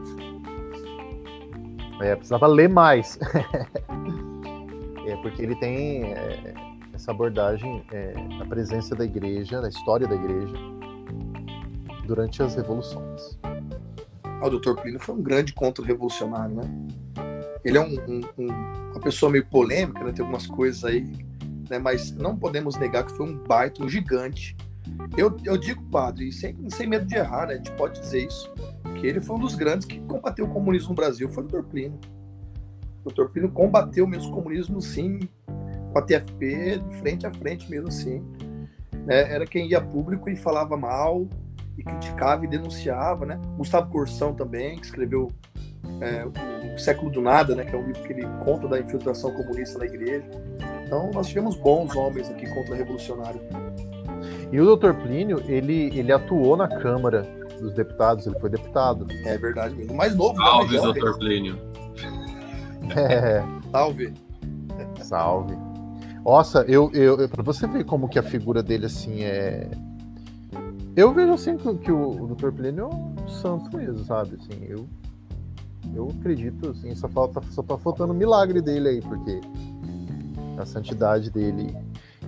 É, 2.01 2.15
precisava 2.15 2.47
ler 2.47 2.69
mais. 2.69 3.17
é, 5.05 5.15
porque 5.17 5.41
ele 5.41 5.55
tem 5.55 6.03
é, 6.13 6.53
essa 6.93 7.11
abordagem 7.11 7.83
é, 7.91 8.13
da 8.37 8.45
presença 8.45 8.95
da 8.95 9.03
igreja, 9.03 9.61
da 9.61 9.69
história 9.69 10.07
da 10.07 10.15
igreja, 10.15 10.55
durante 12.05 12.43
as 12.43 12.55
revoluções. 12.55 13.39
Ah, 14.23 14.45
o 14.45 14.59
Dr. 14.59 14.75
Plínio 14.81 14.99
foi 14.99 15.15
um 15.15 15.21
grande 15.21 15.53
contra-revolucionário, 15.53 16.55
né? 16.55 16.63
Ele 17.65 17.77
é 17.77 17.81
um, 17.81 17.93
um, 18.07 18.21
um, 18.37 18.47
uma 18.91 19.01
pessoa 19.01 19.31
meio 19.31 19.45
polêmica, 19.45 20.03
né? 20.03 20.11
Tem 20.13 20.23
algumas 20.23 20.47
coisas 20.47 20.85
aí, 20.85 21.11
né? 21.69 21.79
Mas 21.79 22.11
não 22.11 22.37
podemos 22.37 22.77
negar 22.77 23.05
que 23.05 23.11
foi 23.11 23.25
um 23.25 23.35
baita, 23.35 23.83
um 23.83 23.89
gigante 23.89 24.55
eu, 25.17 25.35
eu 25.43 25.57
digo, 25.57 25.83
padre, 25.89 26.31
sem, 26.31 26.55
sem 26.69 26.87
medo 26.87 27.05
de 27.05 27.15
errar, 27.15 27.47
né? 27.47 27.53
A 27.53 27.57
gente 27.57 27.71
pode 27.71 27.99
dizer 27.99 28.27
isso, 28.27 28.51
que 28.99 29.07
ele 29.07 29.19
foi 29.19 29.35
um 29.35 29.39
dos 29.39 29.55
grandes 29.55 29.85
que 29.85 29.99
combateu 30.01 30.45
o 30.45 30.49
comunismo 30.49 30.89
no 30.89 30.95
Brasil, 30.95 31.29
foi 31.29 31.43
o 31.43 31.47
Dr. 31.47 31.63
Plínio. 31.63 31.99
O 33.03 33.11
Dr. 33.11 33.25
Plínio 33.31 33.51
combateu 33.51 34.05
mesmo 34.07 34.31
o 34.31 34.35
comunismo, 34.35 34.81
sim, 34.81 35.19
com 35.91 35.99
a 35.99 36.01
TFP, 36.01 36.79
de 36.79 36.95
frente 36.97 37.25
a 37.25 37.31
frente 37.31 37.69
mesmo 37.69 37.87
assim. 37.87 38.23
Né? 39.05 39.31
Era 39.33 39.45
quem 39.45 39.69
ia 39.69 39.81
público 39.81 40.29
e 40.29 40.35
falava 40.35 40.77
mal, 40.77 41.27
e 41.79 41.83
criticava 41.83 42.43
e 42.43 42.47
denunciava, 42.47 43.25
né? 43.25 43.39
Gustavo 43.57 43.89
Corsão 43.89 44.33
também, 44.33 44.77
que 44.77 44.85
escreveu 44.85 45.31
é, 46.01 46.25
o 46.73 46.77
Século 46.77 47.09
do 47.09 47.21
Nada, 47.21 47.55
né? 47.55 47.63
Que 47.63 47.73
é 47.73 47.77
um 47.77 47.85
livro 47.85 48.03
que 48.03 48.11
ele 48.11 48.27
conta 48.43 48.67
da 48.67 48.79
infiltração 48.79 49.31
comunista 49.31 49.79
na 49.79 49.85
igreja. 49.85 50.29
Então, 50.85 51.09
nós 51.11 51.27
tivemos 51.27 51.55
bons 51.55 51.95
homens 51.95 52.29
aqui 52.29 52.47
contra-revolucionários. 52.53 53.41
E 54.51 54.59
o 54.59 54.75
Dr. 54.75 54.93
Plínio, 54.93 55.41
ele, 55.47 55.91
ele 55.97 56.11
atuou 56.11 56.57
na 56.57 56.67
Câmara 56.67 57.21
dos 57.59 57.73
Deputados, 57.73 58.25
ele 58.25 58.39
foi 58.39 58.49
deputado. 58.49 59.05
É 59.25 59.37
verdade 59.37 59.75
mesmo. 59.75 59.95
Mais 59.95 60.15
novo, 60.15 60.35
Salve, 60.37 60.79
né? 60.79 60.93
Dr. 60.93 61.17
Plínio. 61.17 61.57
É. 62.95 63.43
Salve. 63.71 64.13
Salve. 65.01 65.55
Nossa, 66.23 66.65
eu, 66.67 66.89
eu, 66.93 67.19
eu 67.19 67.29
para 67.29 67.43
você 67.43 67.67
ver 67.67 67.85
como 67.85 68.09
que 68.09 68.17
a 68.17 68.23
figura 68.23 68.63
dele 68.63 68.85
assim 68.87 69.23
é 69.23 69.69
eu 70.95 71.13
vejo 71.13 71.31
assim 71.31 71.55
que, 71.55 71.73
que 71.75 71.91
o, 71.91 72.23
o 72.23 72.35
Dr. 72.35 72.51
Plínio 72.51 72.89
é 72.89 73.23
um 73.23 73.29
santo 73.29 73.75
mesmo, 73.77 74.03
sabe? 74.03 74.35
Assim, 74.35 74.65
eu 74.67 74.87
eu 75.95 76.09
acredito 76.19 76.71
assim, 76.71 76.93
só 76.93 77.07
falta 77.07 77.41
só 77.51 77.63
tá 77.63 77.77
faltando 77.77 78.11
o 78.11 78.15
milagre 78.15 78.61
dele 78.61 78.89
aí, 78.89 79.01
porque 79.01 79.39
a 80.57 80.65
santidade 80.65 81.29
dele 81.29 81.73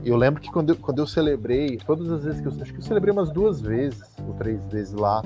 eu 0.04 0.18
lembro 0.18 0.42
que 0.42 0.52
quando 0.52 0.70
eu, 0.72 0.76
quando 0.76 1.00
eu 1.00 1.08
celebrei, 1.08 1.78
todas 1.78 2.10
as 2.12 2.24
vezes 2.24 2.42
que 2.42 2.48
eu. 2.48 2.62
Acho 2.62 2.74
que 2.74 2.80
eu 2.80 2.84
celebrei 2.84 3.12
umas 3.14 3.30
duas 3.30 3.62
vezes, 3.62 4.02
ou 4.28 4.34
três 4.34 4.66
vezes 4.66 4.94
lá, 4.94 5.22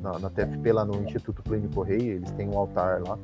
na, 0.00 0.18
na 0.18 0.30
TFP, 0.30 0.72
lá 0.72 0.84
no 0.84 1.02
Instituto 1.02 1.42
Plínio 1.42 1.70
Correia, 1.70 2.12
eles 2.12 2.30
têm 2.32 2.48
um 2.48 2.58
altar 2.58 3.02
lá. 3.02 3.18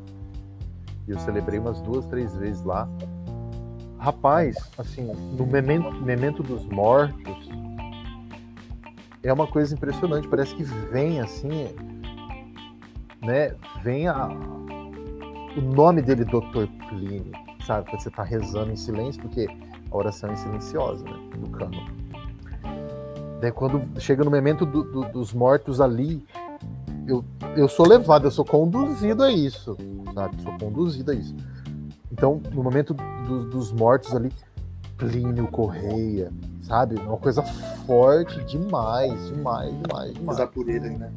E 1.08 1.12
eu 1.12 1.18
celebrei 1.20 1.58
umas 1.58 1.80
duas, 1.80 2.06
três 2.06 2.34
vezes 2.36 2.62
lá. 2.64 2.88
Rapaz, 3.98 4.56
assim, 4.78 5.12
no 5.36 5.46
memento, 5.46 5.92
memento 6.02 6.42
dos 6.42 6.64
mortos, 6.66 7.48
é 9.22 9.32
uma 9.32 9.46
coisa 9.46 9.74
impressionante. 9.74 10.28
Parece 10.28 10.54
que 10.54 10.62
vem 10.62 11.20
assim, 11.20 11.68
né? 13.22 13.54
Vem 13.82 14.08
a, 14.08 14.28
o 15.56 15.60
nome 15.60 16.00
dele, 16.00 16.24
Dr. 16.24 16.66
Plínio, 16.88 17.32
sabe? 17.66 17.90
Quando 17.90 18.02
você 18.02 18.10
tá 18.10 18.22
rezando 18.22 18.72
em 18.72 18.76
silêncio, 18.76 19.20
porque 19.20 19.46
a 19.90 19.96
oração 19.96 20.30
é 20.30 20.36
silenciosa, 20.36 21.04
né? 21.04 21.18
Do 21.38 21.50
cano. 21.50 21.76
Daí 23.40 23.50
quando 23.50 23.82
chega 24.00 24.22
no 24.22 24.30
momento 24.30 24.66
do, 24.66 24.84
do, 24.84 25.12
dos 25.12 25.32
mortos 25.32 25.80
ali, 25.80 26.24
eu, 27.06 27.24
eu 27.56 27.68
sou 27.68 27.88
levado, 27.88 28.26
eu 28.26 28.30
sou 28.30 28.44
conduzido 28.44 29.22
a 29.22 29.32
isso, 29.32 29.76
sabe? 30.14 30.40
Sou 30.42 30.52
conduzido 30.58 31.10
a 31.10 31.14
isso. 31.14 31.34
Então, 32.12 32.40
no 32.52 32.62
momento 32.62 32.94
do, 33.26 33.44
dos 33.46 33.72
mortos 33.72 34.14
ali, 34.14 34.30
Plínio 34.96 35.46
Correia, 35.48 36.30
sabe? 36.60 36.96
Uma 36.96 37.16
coisa 37.16 37.42
forte 37.86 38.44
demais, 38.44 39.28
demais, 39.28 39.74
demais, 39.82 40.14
demais. 40.14 40.38
Rezar 40.38 40.46
por 40.48 40.68
ele, 40.68 40.90
né? 40.90 41.12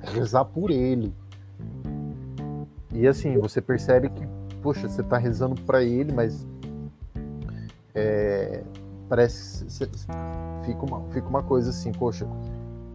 Rezar 0.00 0.44
por 0.44 0.70
ele. 0.70 1.14
E 2.92 3.06
assim, 3.06 3.38
você 3.38 3.60
percebe 3.60 4.08
que, 4.08 4.26
poxa, 4.60 4.88
você 4.88 5.02
tá 5.02 5.16
rezando 5.16 5.60
para 5.62 5.84
ele, 5.84 6.12
mas 6.12 6.44
é, 7.94 8.62
parece 9.08 9.66
fica 10.64 10.84
uma, 10.84 11.02
fica 11.10 11.28
uma 11.28 11.42
coisa 11.42 11.70
assim, 11.70 11.92
poxa, 11.92 12.26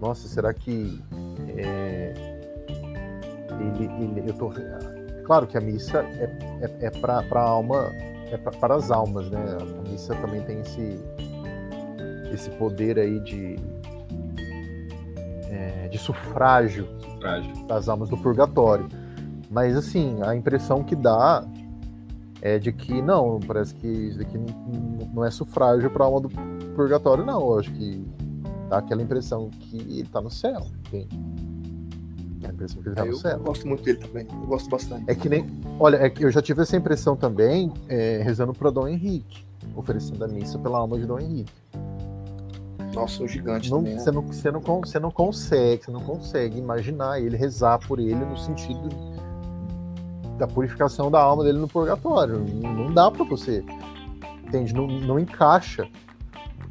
nossa, 0.01 0.27
será 0.27 0.53
que 0.53 1.01
é, 1.57 2.13
ele, 3.59 3.85
ele, 4.03 4.29
eu 4.29 4.33
tô 4.33 4.51
claro 5.25 5.47
que 5.47 5.57
a 5.57 5.61
missa 5.61 5.99
é, 5.99 6.29
é, 6.61 6.87
é 6.87 6.89
para 6.89 7.23
a 7.31 7.41
alma 7.41 7.91
é 8.31 8.37
pra, 8.37 8.51
para 8.51 8.75
as 8.75 8.91
almas 8.91 9.29
né? 9.29 9.39
A 9.59 9.89
missa 9.89 10.15
também 10.15 10.41
tem 10.41 10.59
esse 10.61 10.99
esse 12.33 12.49
poder 12.51 12.97
aí 12.97 13.19
de 13.19 13.55
é, 15.49 15.87
de 15.87 15.97
sufrágio, 15.97 16.87
sufrágio. 16.99 17.67
das 17.67 17.87
almas 17.87 18.09
do 18.09 18.17
purgatório. 18.17 18.87
Mas 19.49 19.75
assim 19.77 20.17
a 20.23 20.35
impressão 20.35 20.83
que 20.83 20.95
dá 20.95 21.45
é 22.45 22.59
de 22.59 22.73
que 22.73 23.01
não 23.01 23.39
parece 23.39 23.73
que 23.73 23.87
isso 23.87 24.19
aqui 24.19 24.37
não 25.13 25.23
é 25.23 25.31
sufrágio 25.31 25.89
para 25.89 26.03
alma 26.03 26.19
do 26.19 26.29
purgatório 26.75 27.25
não 27.25 27.39
eu 27.39 27.59
acho 27.59 27.71
que 27.71 28.05
dá 28.69 28.79
aquela 28.79 29.01
impressão 29.01 29.49
que 29.49 29.77
ele 29.77 30.09
tá 30.09 30.19
no 30.19 30.29
céu, 30.29 30.67
entende? 30.79 31.07
A 32.43 32.49
impressão 32.49 32.83
que 32.83 32.89
ele 32.89 32.95
tá 32.95 33.05
é, 33.05 33.09
no 33.09 33.15
céu. 33.15 33.31
Eu 33.31 33.39
gosto 33.39 33.65
muito 33.65 33.83
dele 33.83 33.99
também, 33.99 34.27
eu 34.29 34.47
gosto 34.47 34.69
bastante. 34.69 35.05
É 35.07 35.15
que 35.15 35.29
nem. 35.29 35.49
Olha, 35.79 35.95
é 35.95 36.09
que 36.09 36.25
eu 36.25 36.29
já 36.29 36.41
tive 36.41 36.61
essa 36.61 36.75
impressão 36.75 37.15
também 37.15 37.71
é, 37.87 38.21
rezando 38.21 38.53
para 38.53 38.69
Dom 38.69 38.89
Henrique, 38.89 39.45
oferecendo 39.73 40.25
a 40.25 40.27
missa 40.27 40.59
pela 40.59 40.79
alma 40.79 40.99
de 40.99 41.05
Dom 41.05 41.19
Henrique. 41.19 41.53
Nossa, 42.93 43.23
um 43.23 43.27
gigante 43.27 43.71
não, 43.71 43.77
também. 43.77 43.93
Né? 43.93 43.99
Você, 44.01 44.11
não, 44.11 44.21
você, 44.21 44.51
não, 44.51 44.61
você 44.81 44.99
não 44.99 45.11
consegue, 45.11 45.85
você 45.85 45.91
não 45.91 46.01
consegue 46.01 46.59
imaginar 46.59 47.21
ele 47.21 47.37
rezar 47.37 47.79
por 47.79 47.99
ele 47.99 48.25
no 48.25 48.37
sentido 48.37 49.12
da 50.37 50.47
purificação 50.47 51.11
da 51.11 51.21
alma 51.21 51.43
dele 51.43 51.59
no 51.59 51.67
purgatório. 51.67 52.39
Não, 52.39 52.93
dá 52.93 53.09
para 53.09 53.23
você. 53.23 53.63
Entende? 54.43 54.73
Não, 54.73 54.87
não 54.87 55.19
encaixa. 55.19 55.87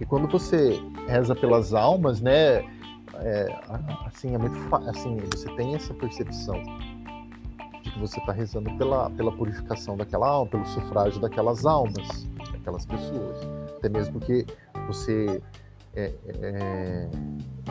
E 0.01 0.05
quando 0.05 0.29
você 0.29 0.81
reza 1.07 1.35
pelas 1.35 1.73
almas, 1.73 2.21
né? 2.21 2.65
É, 3.17 3.61
assim, 4.07 4.35
é 4.35 4.39
muito 4.39 4.57
assim, 4.89 5.17
você 5.33 5.49
tem 5.55 5.75
essa 5.75 5.93
percepção 5.95 6.61
de 7.83 7.91
que 7.91 7.99
você 8.01 8.19
está 8.19 8.33
rezando 8.33 8.75
pela, 8.77 9.11
pela 9.11 9.31
purificação 9.31 9.97
daquela 9.97 10.27
alma, 10.27 10.51
pelo 10.51 10.65
sufrágio 10.67 11.21
daquelas 11.21 11.67
almas, 11.67 12.27
daquelas 12.53 12.87
pessoas. 12.87 13.39
Até 13.77 13.89
mesmo 13.89 14.19
que 14.19 14.47
você 14.87 15.43
é, 15.95 16.13
é, 16.41 17.09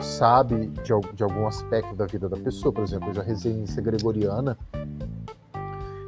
sabe 0.00 0.68
de, 0.68 1.14
de, 1.14 1.22
algum 1.22 1.46
aspecto 1.46 1.94
da 1.94 2.06
vida 2.06 2.28
da 2.28 2.36
pessoa. 2.36 2.72
Por 2.72 2.84
exemplo, 2.84 3.08
eu 3.10 3.14
já 3.14 3.22
rezei 3.22 3.52
missa 3.52 3.80
gregoriana. 3.80 4.56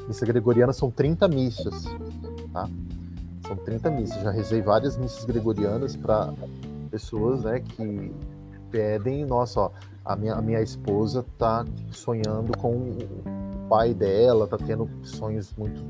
Missa 0.06 0.26
gregoriana 0.26 0.72
são 0.72 0.90
30 0.90 1.28
missas, 1.28 1.84
tá? 2.52 2.68
São 3.46 3.56
30 3.56 3.90
missas. 3.90 4.22
Já 4.22 4.30
rezei 4.30 4.60
várias 4.60 4.96
missas 4.96 5.24
gregorianas 5.24 5.96
para 5.96 6.32
pessoas, 6.90 7.42
né, 7.42 7.60
que 7.60 8.12
pedem, 8.70 9.24
nossa, 9.24 9.60
ó, 9.60 9.70
a 10.04 10.14
minha, 10.14 10.34
a 10.34 10.42
minha 10.42 10.60
esposa 10.60 11.24
tá 11.38 11.64
sonhando 11.90 12.56
com 12.58 12.72
o 12.72 13.68
pai 13.68 13.94
dela, 13.94 14.46
tá 14.46 14.56
tendo 14.58 14.88
sonhos 15.02 15.52
muito, 15.56 15.82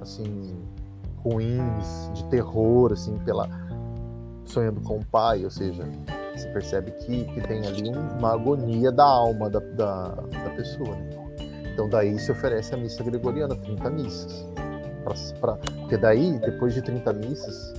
assim, 0.00 0.56
ruins, 1.18 2.10
de 2.14 2.24
terror, 2.24 2.92
assim, 2.92 3.18
pela 3.18 3.48
sonhando 4.46 4.80
com 4.82 4.98
o 4.98 5.04
pai, 5.04 5.44
ou 5.44 5.50
seja, 5.50 5.84
você 6.34 6.48
percebe 6.48 6.90
que, 6.92 7.24
que 7.24 7.40
tem 7.42 7.66
ali 7.66 7.90
uma 8.18 8.32
agonia 8.32 8.92
da 8.92 9.04
alma 9.04 9.48
da, 9.48 9.58
da, 9.58 10.08
da 10.08 10.50
pessoa. 10.56 10.94
Né? 10.94 11.23
Então 11.74 11.88
daí 11.88 12.16
se 12.20 12.30
oferece 12.30 12.72
a 12.72 12.76
missa 12.76 13.02
gregoriana, 13.02 13.56
30 13.56 13.90
missas. 13.90 14.46
Pra, 15.02 15.14
pra, 15.40 15.56
porque 15.80 15.96
daí, 15.96 16.38
depois 16.38 16.72
de 16.72 16.80
30 16.80 17.12
missas, 17.14 17.74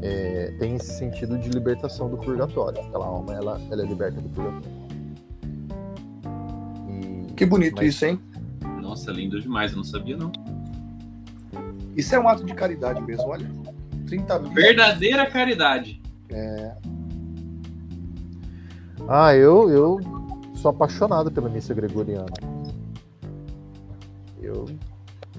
é, 0.00 0.54
tem 0.60 0.76
esse 0.76 0.92
sentido 0.94 1.36
de 1.36 1.50
libertação 1.50 2.08
do 2.08 2.16
purgatório. 2.16 2.80
Aquela 2.80 3.06
alma, 3.06 3.34
ela, 3.34 3.60
ela 3.70 3.82
é 3.82 3.86
liberta 3.86 4.20
do 4.20 4.28
purgatório. 4.28 4.82
E, 6.88 7.32
que 7.34 7.44
bonito 7.44 7.74
mas... 7.78 7.88
isso, 7.88 8.06
hein? 8.06 8.20
Nossa, 8.80 9.10
lindo 9.10 9.40
demais, 9.40 9.72
eu 9.72 9.78
não 9.78 9.84
sabia 9.84 10.16
não. 10.16 10.30
Isso 11.96 12.14
é 12.14 12.20
um 12.20 12.28
ato 12.28 12.44
de 12.44 12.54
caridade 12.54 13.02
mesmo, 13.02 13.26
olha. 13.26 13.50
30 14.06 14.38
mil. 14.38 14.52
Verdadeira 14.52 15.26
caridade. 15.26 16.00
É. 16.30 16.76
Ah, 19.08 19.34
eu, 19.34 19.68
eu 19.68 20.00
sou 20.54 20.70
apaixonado 20.70 21.32
pela 21.32 21.48
missa 21.48 21.74
gregoriana. 21.74 22.61
Eu 24.54 24.66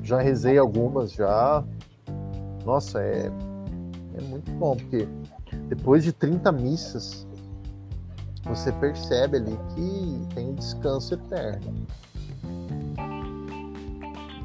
já 0.03 0.19
rezei 0.19 0.57
algumas 0.57 1.13
já. 1.13 1.63
Nossa, 2.65 3.01
é 3.01 3.31
é 4.15 4.21
muito 4.21 4.51
bom, 4.51 4.75
porque 4.75 5.07
depois 5.67 6.03
de 6.03 6.13
30 6.13 6.51
missas, 6.51 7.27
você 8.43 8.71
percebe 8.73 9.37
ali 9.37 9.57
que 9.73 10.35
tem 10.35 10.49
um 10.49 10.53
descanso 10.53 11.15
eterno. 11.15 11.87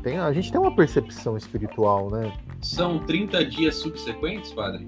Tem, 0.03 0.19
a 0.19 0.33
gente 0.33 0.51
tem 0.51 0.61
uma 0.61 0.75
percepção 0.75 1.37
espiritual, 1.37 2.11
né? 2.11 2.33
São 2.63 3.05
30 3.05 3.45
dias 3.45 3.77
subsequentes, 3.77 4.53
padre? 4.53 4.87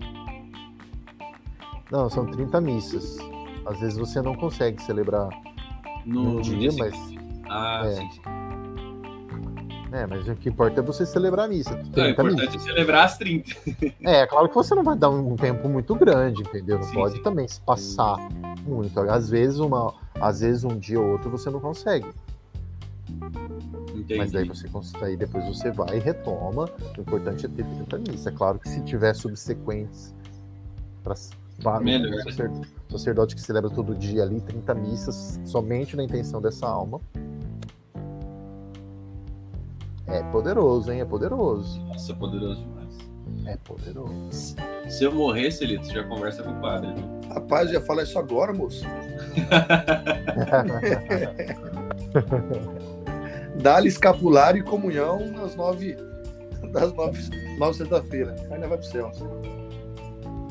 Não, 1.91 2.09
são 2.09 2.25
30 2.27 2.61
missas. 2.61 3.19
Às 3.67 3.81
vezes 3.81 3.99
você 3.99 4.23
não 4.23 4.35
consegue 4.35 4.81
celebrar 4.83 5.29
no, 6.07 6.41
dia, 6.41 6.71
mas. 6.79 6.95
Ah, 7.49 7.83
é. 7.85 7.97
sim, 7.97 8.11
sim. 8.13 8.40
É, 9.93 10.07
mas 10.07 10.29
o 10.29 10.37
que 10.37 10.49
importa 10.49 10.81
é 10.81 10.83
você 10.83 11.05
celebrar 11.05 11.47
a 11.47 11.49
missa. 11.49 11.77
Não, 11.97 12.05
é 12.05 12.11
importante 12.11 12.57
é 12.57 12.61
celebrar 12.61 13.05
as 13.05 13.19
30. 13.19 13.57
É, 14.03 14.27
claro 14.27 14.49
que 14.49 14.55
você 14.55 14.75
não 14.75 14.85
vai 14.85 14.97
dar 14.97 15.11
um 15.11 15.37
tempo 15.37 15.69
muito 15.69 15.95
grande, 15.95 16.43
entendeu? 16.43 16.79
Não 16.79 16.85
sim, 16.85 16.95
pode 16.95 17.17
sim. 17.17 17.23
também 17.23 17.49
se 17.49 17.61
passar 17.61 18.17
muito. 18.65 18.99
Às 19.01 19.29
vezes, 19.29 19.59
uma, 19.59 19.93
às 20.21 20.41
vezes 20.41 20.65
um 20.65 20.79
dia 20.79 21.01
ou 21.01 21.11
outro 21.11 21.31
você 21.31 21.51
não 21.51 21.61
consegue. 21.61 22.07
Entendi. 23.95 24.17
Mas 24.17 24.31
daí 24.31 24.47
você 24.47 24.69
consegue, 24.69 25.17
depois 25.17 25.45
você 25.45 25.73
vai 25.73 25.97
e 25.97 26.01
retoma. 26.01 26.69
O 26.97 27.01
importante 27.01 27.47
é 27.47 27.49
ter 27.49 27.65
30 27.65 27.99
missas. 27.99 28.27
É 28.27 28.31
claro 28.31 28.59
que 28.59 28.69
se 28.69 28.81
tiver 28.83 29.15
subsequentes 29.15 30.15
para. 31.03 31.15
O 32.89 32.93
sacerdote 32.99 33.35
que 33.35 33.41
celebra 33.43 33.69
todo 33.69 33.95
dia 33.95 34.23
ali, 34.23 34.41
30 34.41 34.75
missas, 34.75 35.39
somente 35.45 35.95
na 35.95 36.03
intenção 36.03 36.41
dessa 36.41 36.67
alma 36.67 36.99
é 40.11 40.23
poderoso, 40.31 40.93
hein? 40.93 41.01
É 41.01 41.05
poderoso. 41.05 41.81
Nossa, 41.87 42.13
é 42.13 42.15
poderoso 42.15 42.61
demais. 42.61 42.81
É 43.47 43.57
poderoso. 43.57 44.55
Se 44.89 45.05
eu 45.05 45.13
morrer, 45.13 45.51
Celito, 45.51 45.87
você 45.87 45.95
já 45.95 46.05
conversa 46.05 46.43
com 46.43 46.51
o 46.51 46.61
padre. 46.61 46.93
Viu? 46.93 47.05
Rapaz, 47.33 47.71
já 47.71 47.81
fala 47.81 48.03
isso 48.03 48.19
agora, 48.19 48.53
moço. 48.53 48.85
Dá-lhe 53.63 53.89
escapulário 53.89 54.61
e 54.61 54.65
comunhão 54.65 55.31
nas 55.31 55.55
nove, 55.55 55.97
das 56.73 56.93
nove, 56.95 57.23
nove 57.59 57.77
sexta-feira. 57.77 58.35
Aí 58.51 58.61
vai 58.61 58.79
pro 58.79 58.87
céu. 58.87 59.13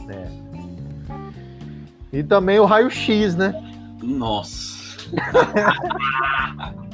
É. 0.10 0.28
E 2.12 2.24
também 2.24 2.58
o 2.60 2.66
raio-x, 2.66 3.36
né? 3.36 3.54
Nossa. 4.02 4.80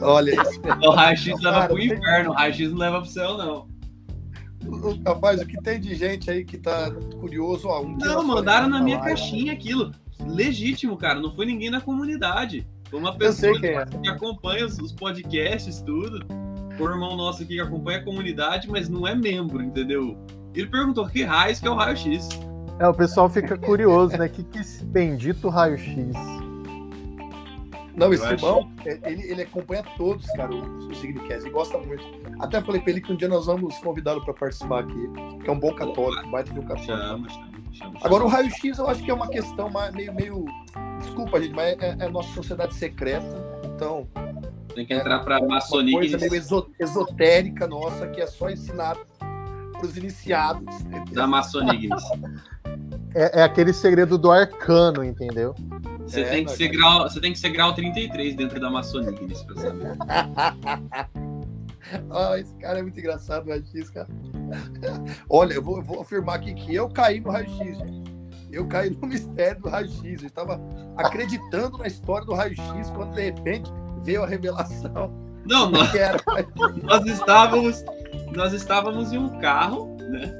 Olha 0.00 0.34
O 0.82 0.90
raio-x 0.90 1.40
leva 1.40 1.66
pro 1.66 1.78
inferno, 1.78 2.30
o 2.30 2.34
raio-x 2.34 2.70
não 2.70 2.78
leva 2.78 3.00
pro 3.00 3.10
céu, 3.10 3.36
não. 3.36 3.76
Rapaz, 5.06 5.40
o 5.40 5.46
que 5.46 5.60
tem 5.62 5.80
de 5.80 5.94
gente 5.94 6.30
aí 6.30 6.44
que 6.44 6.58
tá 6.58 6.90
curioso, 7.20 7.68
ó, 7.68 7.82
um 7.82 7.96
Não, 7.96 8.24
mandaram 8.24 8.68
na 8.68 8.80
minha 8.80 8.98
caixinha 9.00 9.52
aquilo. 9.52 9.92
Legítimo, 10.26 10.96
cara. 10.96 11.20
Não 11.20 11.34
foi 11.34 11.46
ninguém 11.46 11.70
da 11.70 11.80
comunidade. 11.80 12.66
Foi 12.90 12.98
uma 12.98 13.16
pessoa 13.16 13.58
que, 13.58 13.66
é. 13.66 13.84
que 13.84 14.08
acompanha 14.08 14.66
os, 14.66 14.92
podcasts, 14.92 15.80
tudo. 15.80 16.26
Foi 16.76 16.88
um 16.88 16.92
irmão 16.92 17.16
nosso 17.16 17.42
aqui 17.42 17.54
que 17.54 17.60
acompanha 17.60 17.98
a 17.98 18.04
comunidade, 18.04 18.68
mas 18.68 18.88
não 18.88 19.06
é 19.06 19.14
membro, 19.14 19.62
entendeu? 19.62 20.16
Ele 20.54 20.66
perguntou 20.66 21.06
que 21.06 21.22
raios 21.22 21.60
que 21.60 21.66
é 21.66 21.70
o 21.70 21.74
raio-x. 21.74 22.28
É, 22.78 22.86
o 22.86 22.94
pessoal 22.94 23.28
fica 23.28 23.56
curioso, 23.56 24.16
né? 24.16 24.28
Que 24.28 24.42
que 24.42 24.58
esse 24.58 24.84
bendito 24.84 25.48
raio-x? 25.48 26.14
Não, 27.96 28.12
esse 28.12 28.24
irmão, 28.26 28.70
é, 28.84 28.98
ele, 29.10 29.22
ele 29.30 29.42
acompanha 29.42 29.82
todos, 29.96 30.26
cara, 30.32 30.54
o, 30.54 30.94
Signicast, 30.94 31.42
ele 31.44 31.50
gosta 31.50 31.78
muito. 31.78 32.04
Até 32.40 32.60
falei 32.60 32.80
pra 32.80 32.90
ele 32.90 33.00
que 33.00 33.12
um 33.12 33.16
dia 33.16 33.28
nós 33.28 33.46
vamos 33.46 33.76
convidá-lo 33.78 34.22
pra 34.24 34.34
participar 34.34 34.80
aqui, 34.80 35.08
que 35.42 35.48
é 35.48 35.52
um 35.52 35.58
bom 35.58 35.74
católico, 35.74 36.28
baita 36.30 36.52
de 36.52 36.60
um 36.60 36.62
católico. 36.62 36.84
Chama, 36.92 37.28
chama, 37.30 37.50
chama. 37.72 37.98
Agora, 38.02 38.24
o 38.24 38.28
raio-x 38.28 38.78
eu 38.78 38.86
acho 38.88 39.02
que 39.02 39.10
é 39.10 39.14
uma 39.14 39.28
questão 39.28 39.70
mais- 39.70 39.94
meio, 39.94 40.14
meio. 40.14 40.44
Desculpa, 41.00 41.40
gente, 41.40 41.54
mas 41.54 41.76
é, 41.80 41.96
é 42.00 42.08
nossa 42.08 42.28
sociedade 42.34 42.74
secreta, 42.74 43.26
então. 43.74 44.06
Tem 44.74 44.84
que 44.84 44.92
entrar 44.92 45.20
pra 45.20 45.38
Uma 45.38 45.54
maçonia. 45.54 45.96
coisa 45.98 46.18
meio 46.18 46.34
esotérica 46.78 47.66
nossa, 47.66 48.06
que 48.08 48.20
é 48.20 48.26
só 48.26 48.50
ensinado 48.50 49.00
pros 49.78 49.96
iniciados. 49.96 50.64
Da 51.12 51.26
maçonia. 51.26 51.88
É, 53.18 53.40
é 53.40 53.42
aquele 53.42 53.72
segredo 53.72 54.18
do 54.18 54.30
arcano, 54.30 55.02
entendeu? 55.02 55.54
Você, 56.06 56.20
É, 56.20 56.30
tem 56.30 56.44
que 56.44 56.52
ser 56.52 56.68
grau, 56.68 57.02
você 57.02 57.20
tem 57.20 57.32
que 57.32 57.38
ser 57.38 57.50
grau 57.50 57.74
33 57.74 58.36
dentro 58.36 58.60
da 58.60 58.70
maçonia, 58.70 59.18
isso 59.28 59.46
pra 59.46 59.56
saber. 59.56 59.96
Ah, 62.10 62.38
esse 62.38 62.54
cara 62.56 62.80
é 62.80 62.82
muito 62.82 62.98
engraçado, 62.98 63.46
o 63.46 63.50
raio-x, 63.50 63.90
cara. 63.90 64.08
Olha, 65.30 65.54
eu 65.54 65.62
vou, 65.62 65.76
eu 65.78 65.84
vou 65.84 66.00
afirmar 66.00 66.36
aqui 66.36 66.52
que 66.54 66.74
eu 66.74 66.88
caí 66.88 67.20
no 67.20 67.30
raio-x, 67.30 67.78
gente. 67.78 68.16
Eu 68.50 68.66
caí 68.66 68.90
no 68.90 69.06
mistério 69.06 69.62
do 69.62 69.68
raio-x. 69.68 70.22
Eu 70.22 70.26
estava 70.26 70.60
acreditando 70.96 71.78
na 71.78 71.86
história 71.86 72.26
do 72.26 72.34
raio-x 72.34 72.90
quando 72.90 73.14
de 73.14 73.22
repente 73.22 73.70
veio 74.02 74.22
a 74.22 74.26
revelação 74.26 75.12
Não, 75.44 75.70
nós, 75.70 75.90
nós 76.82 77.06
estávamos 77.06 77.84
nós 78.34 78.52
estávamos 78.52 79.12
em 79.12 79.18
um 79.18 79.38
carro, 79.40 79.96
né? 79.98 80.32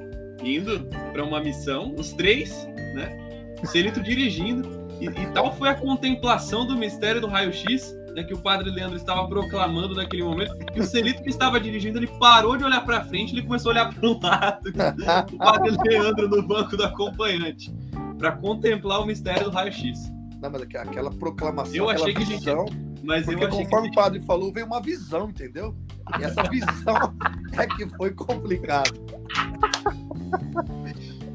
Indo 0.43 0.85
para 1.13 1.25
uma 1.25 1.41
missão, 1.41 1.95
os 1.97 2.13
três, 2.13 2.67
né? 2.95 3.57
O 3.63 3.67
Celito 3.67 4.03
dirigindo. 4.03 4.86
E, 5.01 5.07
e 5.07 5.27
tal 5.33 5.55
foi 5.57 5.69
a 5.69 5.75
contemplação 5.75 6.67
do 6.67 6.77
mistério 6.77 7.21
do 7.21 7.27
raio-x, 7.27 7.95
né, 8.15 8.23
que 8.25 8.33
o 8.33 8.39
padre 8.39 8.71
Leandro 8.71 8.97
estava 8.97 9.27
proclamando 9.29 9.95
naquele 9.95 10.23
momento. 10.25 10.55
E 10.75 10.81
o 10.81 10.85
Celito 10.85 11.23
que 11.23 11.29
estava 11.29 11.61
dirigindo, 11.61 11.99
ele 11.99 12.07
parou 12.19 12.57
de 12.57 12.65
olhar 12.65 12.81
para 12.85 13.05
frente, 13.05 13.33
ele 13.35 13.43
começou 13.43 13.71
a 13.71 13.75
olhar 13.75 13.95
para 13.95 14.09
um 14.09 14.19
lado. 14.23 14.71
O 15.35 15.39
padre 15.39 15.77
Leandro 15.87 16.29
no 16.29 16.43
banco 16.47 16.77
do 16.77 16.85
acompanhante, 16.85 17.71
para 18.19 18.33
contemplar 18.33 19.01
o 19.03 19.07
mistério 19.07 19.45
do 19.45 19.51
raio-x. 19.51 20.11
Não, 20.41 20.51
mas 20.51 20.63
aquela- 20.63 21.11
proclamação, 21.11 21.75
Eu 21.75 21.91
achei 21.91 22.13
aquela 22.13 22.17
que 22.17 22.23
a 22.23 22.27
gente- 22.37 22.45
visão. 22.45 22.67
Mas 23.05 23.25
Porque 23.25 23.45
eu 23.45 23.49
achei 23.49 23.65
conforme 23.65 23.91
que 23.91 23.99
o 23.99 24.03
padre 24.03 24.21
falou, 24.21 24.53
veio 24.53 24.67
uma 24.67 24.81
visão, 24.81 25.29
entendeu? 25.29 25.77
E 26.19 26.25
essa 26.25 26.43
visão 26.45 27.15
é 27.57 27.67
que 27.67 27.87
foi 27.97 28.11
complicado. 28.13 28.91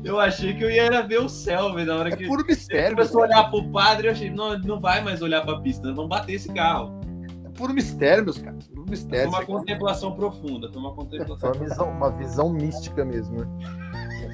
Eu 0.03 0.19
achei 0.19 0.53
que 0.53 0.63
eu 0.63 0.69
ia 0.69 1.01
ver 1.01 1.19
o 1.21 1.29
céu, 1.29 1.73
velho, 1.73 1.87
na 1.87 1.95
hora 1.97 2.09
É 2.09 2.15
que 2.15 2.25
puro 2.27 2.45
mistério. 2.45 2.95
começou 2.95 3.21
a 3.21 3.25
olhar 3.25 3.49
pro 3.49 3.63
padre, 3.71 4.07
eu 4.07 4.11
achei, 4.11 4.29
não, 4.29 4.53
ele 4.53 4.67
não 4.67 4.79
vai 4.79 5.01
mais 5.03 5.21
olhar 5.21 5.41
pra 5.45 5.59
pista, 5.59 5.87
nós 5.87 5.95
vamos 5.95 6.09
bater 6.09 6.33
esse 6.33 6.51
carro. 6.53 6.87
cara. 6.99 7.01
É 7.45 7.49
puro 7.57 7.73
mistério, 7.73 8.23
meus 8.23 8.37
caras. 8.37 8.67
Puro 8.67 8.81
Foi 8.83 8.91
mistério. 8.91 9.27
uma 9.29 9.37
isso 9.41 9.43
aqui. 9.43 9.51
contemplação 9.51 10.11
profunda, 10.15 10.71
foi 10.71 10.81
uma 10.81 10.95
Foi 10.95 11.03
contemplação. 11.05 11.51
uma 11.51 11.59
visão, 11.63 11.89
uma 11.91 12.11
visão 12.11 12.49
mística 12.53 13.05
mesmo. 13.05 13.39
né? 13.41 13.47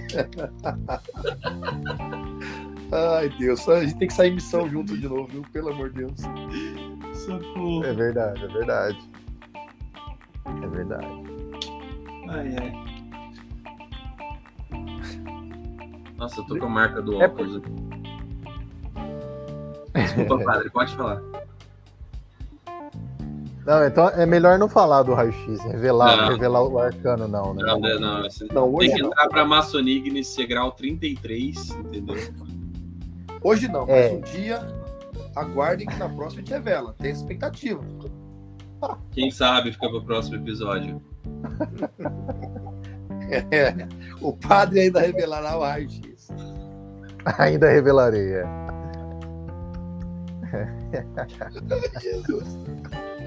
Ai, 2.91 3.29
Deus. 3.37 3.67
A 3.67 3.81
gente 3.83 3.95
tem 3.97 4.07
que 4.07 4.13
sair 4.13 4.31
em 4.31 4.35
missão 4.35 4.69
junto 4.69 4.97
de 4.97 5.07
novo, 5.07 5.27
viu? 5.27 5.41
Pelo 5.51 5.69
amor 5.69 5.89
de 5.89 6.05
Deus. 6.05 6.13
Socorro. 7.13 7.83
É 7.83 7.93
verdade, 7.93 8.43
é 8.43 8.47
verdade. 8.47 8.97
É 10.63 10.67
verdade. 10.67 11.07
Ai, 12.29 12.55
ai. 12.61 12.96
Nossa, 16.17 16.39
eu 16.41 16.45
tô 16.45 16.57
com 16.57 16.65
a 16.65 16.69
marca 16.69 17.01
do 17.01 17.21
É 17.21 17.25
óculos 17.25 17.57
aqui. 17.57 17.71
Desculpa, 19.93 20.43
padre, 20.43 20.69
pode 20.69 20.95
falar. 20.95 21.21
Não, 23.65 23.85
então 23.85 24.07
é 24.09 24.25
melhor 24.25 24.57
não 24.57 24.69
falar 24.69 25.03
do 25.03 25.13
raio-x, 25.13 25.61
revelar, 25.65 26.15
Não. 26.15 26.29
revelar 26.29 26.63
o 26.63 26.79
arcano, 26.79 27.27
não, 27.27 27.53
né? 27.53 27.63
Não, 27.63 27.79
não, 27.79 27.99
não, 27.99 28.21
Não, 28.53 28.77
tem 28.79 28.93
que 28.93 29.01
não. 29.01 29.09
entrar 29.09 29.27
pra 29.27 29.43
maçonia 29.43 30.01
nesse 30.11 30.45
grau 30.45 30.71
33, 30.71 31.71
entendeu? 31.71 32.15
Hoje 33.43 33.67
não, 33.67 33.85
É. 33.89 34.13
mas 34.13 34.17
um 34.17 34.21
dia 34.21 34.61
aguardem 35.35 35.85
que 35.85 35.95
na 35.97 36.07
próxima 36.07 36.41
a 36.41 36.45
gente 36.45 36.53
revela. 36.53 36.95
Tem 36.97 37.11
expectativa. 37.11 37.83
Quem 39.11 39.29
sabe 39.31 39.73
fica 39.73 39.89
pro 39.89 40.01
próximo 40.01 40.37
episódio. 40.37 41.01
O 44.21 44.33
padre 44.33 44.81
ainda 44.81 44.99
revelará 44.99 45.57
o 45.57 45.61
raio-x. 45.61 46.29
Ainda 47.37 47.69
revelarei, 47.69 48.33
é. 48.33 48.45
Jesus. 52.01 52.57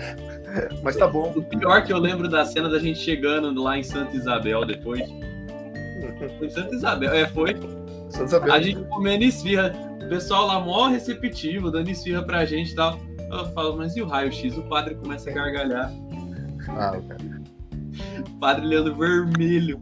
Mas 0.83 0.97
tá 0.97 1.07
bom. 1.07 1.33
O 1.37 1.43
pior 1.43 1.85
que 1.85 1.93
eu 1.93 1.99
lembro 1.99 2.29
da 2.29 2.45
cena 2.45 2.69
da 2.69 2.79
gente 2.79 2.99
chegando 2.99 3.63
lá 3.63 3.79
em 3.79 3.83
Santa 3.83 4.17
Isabel 4.17 4.65
depois. 4.65 5.03
Foi 6.39 6.47
em 6.47 6.51
Santa 6.51 6.75
Isabel, 6.75 7.13
é, 7.13 7.27
foi. 7.27 7.55
Santa 8.09 8.25
Isabel. 8.25 8.53
A 8.53 8.61
gente 8.61 8.83
comendo 8.89 9.25
esfirra. 9.25 9.73
O 10.03 10.09
pessoal 10.09 10.47
lá 10.47 10.59
mó 10.59 10.89
receptivo, 10.89 11.71
dando 11.71 11.89
esfirra 11.89 12.23
pra 12.23 12.45
gente 12.45 12.73
e 12.73 12.75
tal. 12.75 12.99
Eu 13.31 13.47
falo, 13.53 13.77
mas 13.77 13.97
e 13.97 14.03
o 14.03 14.07
raio-x? 14.07 14.57
O 14.57 14.63
padre 14.63 14.97
começa 14.97 15.31
a 15.31 15.33
gargalhar. 15.33 15.93
Ah, 16.69 16.99
cara. 17.09 17.40
Padre 18.41 18.67
Leandro 18.67 18.95
vermelho. 18.97 19.81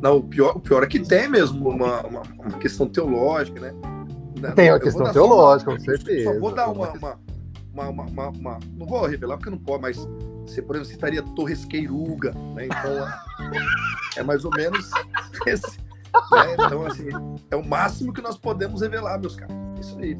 Não, 0.00 0.18
o 0.18 0.22
pior, 0.22 0.56
o 0.56 0.60
pior 0.60 0.82
é 0.82 0.86
que 0.86 1.00
tem 1.00 1.28
mesmo 1.28 1.68
uma, 1.68 2.02
uma, 2.06 2.22
uma 2.38 2.58
questão 2.58 2.86
teológica, 2.88 3.60
né? 3.60 3.72
Né, 4.40 4.52
Tem 4.52 4.68
a 4.70 4.78
questão 4.78 5.12
teológica, 5.12 5.70
uma- 5.70 5.76
com 5.78 5.84
certeza. 5.84 6.32
Só 6.32 6.38
vou 6.38 6.54
dar 6.54 6.68
uma 6.68 6.92
uma, 6.92 7.18
uma, 7.72 7.88
uma, 7.88 8.04
uma- 8.04 8.28
uma- 8.28 8.58
Não 8.76 8.86
vou 8.86 9.04
revelar 9.06 9.36
porque 9.36 9.50
não 9.50 9.58
pode, 9.58 9.82
mas 9.82 9.96
você, 10.46 10.62
por 10.62 10.76
exemplo, 10.76 10.92
citaria 10.92 11.22
Torres 11.22 11.64
Queiruga, 11.64 12.32
né? 12.54 12.66
Então 12.66 13.08
é 14.16 14.22
mais 14.22 14.44
ou 14.44 14.52
menos 14.52 14.88
esse. 15.46 15.78
né? 16.30 16.54
Então, 16.54 16.86
assim, 16.86 17.08
é 17.50 17.56
o 17.56 17.66
máximo 17.66 18.12
que 18.12 18.22
nós 18.22 18.36
podemos 18.36 18.80
revelar, 18.80 19.18
meus 19.18 19.34
caras. 19.34 19.56
Isso 19.80 19.98
aí. 19.98 20.16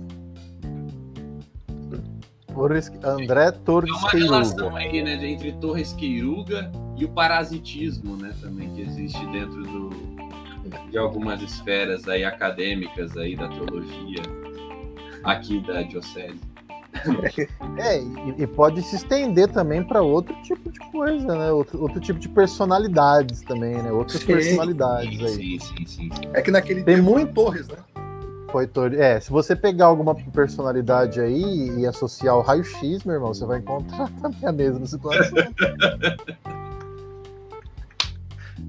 Torres- 2.59 2.93
André 3.05 3.45
É 3.47 3.51
Torres 3.53 3.91
uma 3.91 4.11
relação 4.11 4.71
Queiruga. 4.73 4.79
aí, 4.79 5.03
né, 5.03 5.27
entre 5.27 5.53
Torres 5.53 5.93
Queiruga 5.93 6.71
e 6.97 7.05
o 7.05 7.09
parasitismo, 7.09 8.17
né, 8.17 8.35
também, 8.41 8.69
que 8.75 8.81
existe 8.83 9.25
dentro 9.29 9.63
do, 9.63 9.91
de 10.91 10.99
algumas 10.99 11.41
esferas 11.41 12.07
aí 12.09 12.25
acadêmicas 12.25 13.17
aí 13.17 13.37
da 13.37 13.49
teologia 13.49 14.23
aqui 15.25 15.61
da 15.61 15.83
diocese. 15.83 16.41
É, 17.79 18.01
e, 18.01 18.43
e 18.43 18.47
pode 18.47 18.83
se 18.83 18.97
estender 18.97 19.47
também 19.49 19.85
para 19.85 20.03
outro 20.03 20.35
tipo 20.43 20.69
de 20.73 20.81
coisa, 20.91 21.27
né? 21.37 21.53
Outro, 21.53 21.81
outro 21.81 22.01
tipo 22.01 22.19
de 22.19 22.29
personalidades 22.29 23.41
também, 23.43 23.81
né? 23.81 23.93
Outras 23.93 24.21
Sim. 24.21 24.27
personalidades 24.27 25.21
aí. 25.21 25.29
Sim, 25.29 25.59
sim, 25.61 25.87
sim, 25.87 26.11
sim. 26.13 26.29
É 26.33 26.43
que 26.43 26.51
naquele 26.51 26.83
Tem 26.83 26.97
tempo 26.97 27.11
muito- 27.11 27.33
Torres, 27.35 27.69
né? 27.69 27.77
Foi 28.51 28.67
Tor- 28.67 28.95
É, 28.95 29.21
se 29.21 29.31
você 29.31 29.55
pegar 29.55 29.87
alguma 29.87 30.15
personalidade 30.15 31.21
aí 31.21 31.71
e 31.79 31.87
associar 31.87 32.37
o 32.37 32.41
raio-x, 32.41 33.05
meu 33.05 33.15
irmão, 33.17 33.35
você 33.35 33.45
vai 33.45 33.59
encontrar 33.59 34.11
também 34.23 34.47
a 34.49 34.53
mesma 34.53 34.87
situação. 34.87 35.39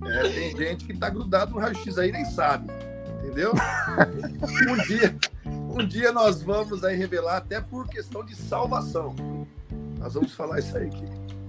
É, 0.06 0.22
tem 0.30 0.56
gente 0.58 0.86
que 0.86 0.98
tá 0.98 1.10
grudado 1.10 1.52
no 1.52 1.60
raio-x 1.60 1.98
aí 1.98 2.10
e 2.10 2.12
nem 2.12 2.26
sabe. 2.26 2.68
Entendeu? 3.24 3.54
um 4.70 4.78
dia, 4.84 5.16
um 5.46 5.86
dia 5.88 6.12
nós 6.12 6.42
vamos 6.42 6.84
aí 6.84 6.96
revelar 6.96 7.38
até 7.38 7.62
por 7.62 7.88
questão 7.88 8.24
de 8.24 8.36
salvação. 8.36 9.16
Nós 10.00 10.14
vamos 10.14 10.34
falar 10.34 10.60
isso 10.60 10.76
aí 10.78 10.88
aqui. 10.88 11.06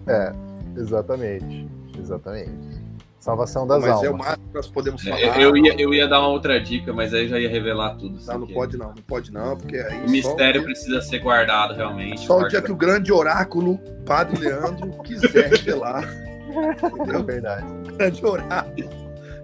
É, 0.06 0.32
exatamente. 0.76 1.68
Exatamente. 1.98 2.79
Salvação 3.20 3.66
das 3.66 3.82
Mas 3.82 4.02
é 4.02 4.06
o 4.08 4.12
almas. 4.12 4.26
máximo 4.28 4.48
que 4.48 4.54
nós 4.54 4.66
podemos 4.68 5.02
falar. 5.04 5.20
É, 5.20 5.44
eu, 5.44 5.54
ia, 5.54 5.74
eu 5.78 5.92
ia 5.92 6.08
dar 6.08 6.20
uma 6.20 6.28
outra 6.30 6.58
dica, 6.58 6.90
mas 6.90 7.12
aí 7.12 7.28
já 7.28 7.38
ia 7.38 7.50
revelar 7.50 7.94
tudo. 7.96 8.18
Não, 8.26 8.38
não 8.38 8.44
assim, 8.44 8.54
pode 8.54 8.76
não, 8.78 8.86
não 8.88 8.94
pode 9.06 9.30
não, 9.32 9.56
porque 9.58 9.76
aí 9.76 10.06
O 10.06 10.10
mistério 10.10 10.62
só, 10.62 10.66
precisa 10.66 11.00
ser 11.02 11.18
guardado 11.18 11.74
realmente. 11.74 12.26
só 12.26 12.38
o 12.38 12.48
dia 12.48 12.62
que 12.62 12.72
o 12.72 12.76
grande 12.76 13.12
oráculo, 13.12 13.78
Padre 14.06 14.38
Leandro, 14.38 14.88
quiser 15.04 15.50
revelar. 15.50 16.02
É 16.02 16.86
Entendeu? 16.86 17.22
verdade. 17.24 17.66
O 17.92 17.96
grande 17.96 18.24
oráculo. 18.24 18.88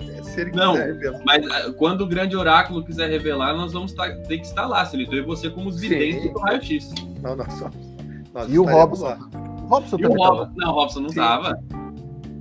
É, 0.00 0.22
se 0.22 0.40
ele 0.40 0.52
Não. 0.52 0.72
quiser 0.72 0.86
revelar. 0.94 1.20
Mas 1.26 1.50
ah, 1.50 1.72
quando 1.76 2.00
o 2.00 2.06
grande 2.06 2.34
oráculo 2.34 2.82
quiser 2.82 3.10
revelar, 3.10 3.52
nós 3.54 3.74
vamos 3.74 3.92
tá- 3.92 4.08
ter 4.26 4.38
que 4.38 4.46
estar 4.46 4.66
lá, 4.66 4.86
Celito. 4.86 5.14
E 5.14 5.20
você 5.20 5.50
como 5.50 5.68
os 5.68 5.78
videntes 5.78 6.32
do 6.32 6.38
raio-x. 6.38 6.90
Não, 7.22 7.36
nós 7.36 7.52
só. 7.52 7.70
nós 8.32 8.50
E 8.50 8.58
o 8.58 8.64
Robson? 8.64 9.04
lá. 9.04 9.18
Robson 9.68 9.96
E 9.98 10.06
o. 10.06 10.12
Robson? 10.14 10.50
Não, 10.56 10.68
o 10.70 10.72
Robson 10.72 11.00
não 11.00 11.08
Sim. 11.10 11.16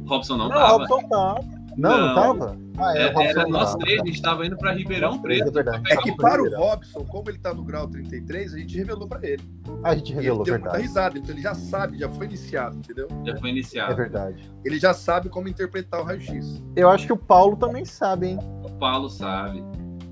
Robson 0.07 0.37
não, 0.37 0.49
Não, 0.49 0.55
tava. 0.55 0.77
Robson 0.85 1.07
tava. 1.09 1.39
Não, 1.77 1.97
não, 1.97 2.07
Não. 2.07 2.15
tava? 2.15 2.57
Ah, 2.77 2.97
É, 2.97 3.07
Robson 3.07 3.21
era 3.21 3.47
nós 3.47 3.71
tava. 3.71 3.79
três, 3.79 4.01
a 4.01 4.05
gente 4.05 4.21
tava 4.21 4.45
indo 4.45 4.57
pra 4.57 4.71
Ribeirão 4.73 5.17
três, 5.19 5.41
Preto. 5.41 5.59
É 5.59 5.63
verdade. 5.63 5.83
É 5.91 5.97
que 5.97 6.15
para 6.15 6.41
o. 6.41 6.49
Robson, 6.57 7.03
como 7.05 7.29
ele 7.29 7.37
tá 7.37 7.53
no 7.53 7.63
grau 7.63 7.87
33, 7.87 8.53
a 8.53 8.57
gente 8.57 8.77
revelou 8.77 9.07
para 9.07 9.27
ele. 9.27 9.43
A 9.83 9.93
gente 9.95 10.09
E 10.09 10.11
ele 10.13 10.21
revelou, 10.21 10.43
deu 10.45 10.53
muita 10.53 10.69
verdade. 10.69 10.87
risada, 10.87 11.17
então 11.17 11.31
ele 11.35 11.41
já 11.41 11.53
sabe, 11.53 11.97
já 11.99 12.09
foi 12.09 12.25
iniciado, 12.27 12.77
entendeu? 12.77 13.07
Já 13.25 13.35
foi 13.37 13.49
É 13.49 13.51
iniciado. 13.51 13.95
verdade. 13.95 14.49
Ele 14.63 14.79
já 14.79 14.93
sabe 14.93 15.27
como 15.29 15.47
interpretar 15.49 15.99
o 16.01 16.03
raio-x. 16.05 16.63
Eu 16.75 16.89
acho 16.89 17.05
que 17.07 17.13
o 17.13 17.17
Paulo 17.17 17.55
também 17.57 17.83
sabe, 17.83 18.27
hein? 18.27 18.39
o 18.63 18.69
Paulo 18.77 19.09
sabe. 19.09 19.61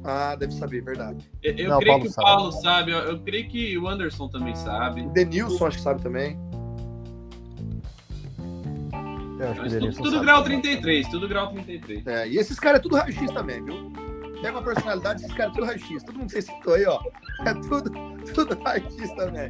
Ah, 0.06 0.36
deve 0.36 0.52
saber, 0.54 0.84
verdade. 0.84 1.32
Eu, 1.42 1.54
eu 1.56 1.70
Não, 1.70 1.78
creio 1.80 1.92
Paulo 1.94 2.04
que 2.04 2.10
o 2.10 2.12
sabe. 2.14 2.28
Paulo 2.28 2.52
sabe, 2.52 2.92
eu, 2.92 2.98
eu 3.00 3.20
creio 3.22 3.48
que 3.48 3.78
o 3.78 3.88
Anderson 3.88 4.28
também 4.28 4.54
sabe. 4.54 5.02
O 5.02 5.10
Denilson 5.12 5.66
acho 5.68 5.78
que 5.78 5.84
sabe 5.84 6.02
também. 6.02 6.38
Eu 9.40 9.50
acho 9.50 9.54
que 9.56 9.60
Mas 9.62 9.72
tudo, 9.72 9.80
Denilson 9.80 10.04
tudo 10.04 10.12
sabe. 10.14 10.26
grau 10.26 10.44
33, 10.44 11.08
tudo 11.10 11.28
grau 11.28 11.52
33. 11.52 12.08
É, 12.08 12.28
e 12.28 12.38
esses 12.38 12.60
caras 12.60 12.80
é 12.80 12.82
tudo 12.84 12.96
raio-x 12.96 13.32
também, 13.32 13.64
viu? 13.64 13.92
Pega 14.42 14.58
uma 14.58 14.64
personalidade, 14.64 15.22
esses 15.24 15.34
caras 15.34 15.54
é 15.54 15.56
tudo 15.56 15.66
raio-x. 15.68 16.04
Todo 16.04 16.16
mundo 16.20 16.28
que 16.28 16.34
você 16.34 16.42
citou 16.42 16.74
aí, 16.74 16.86
ó. 16.86 17.00
É 17.46 17.54
tudo, 17.54 17.92
tudo 18.34 18.62
raio-x 18.64 19.12
também. 19.16 19.50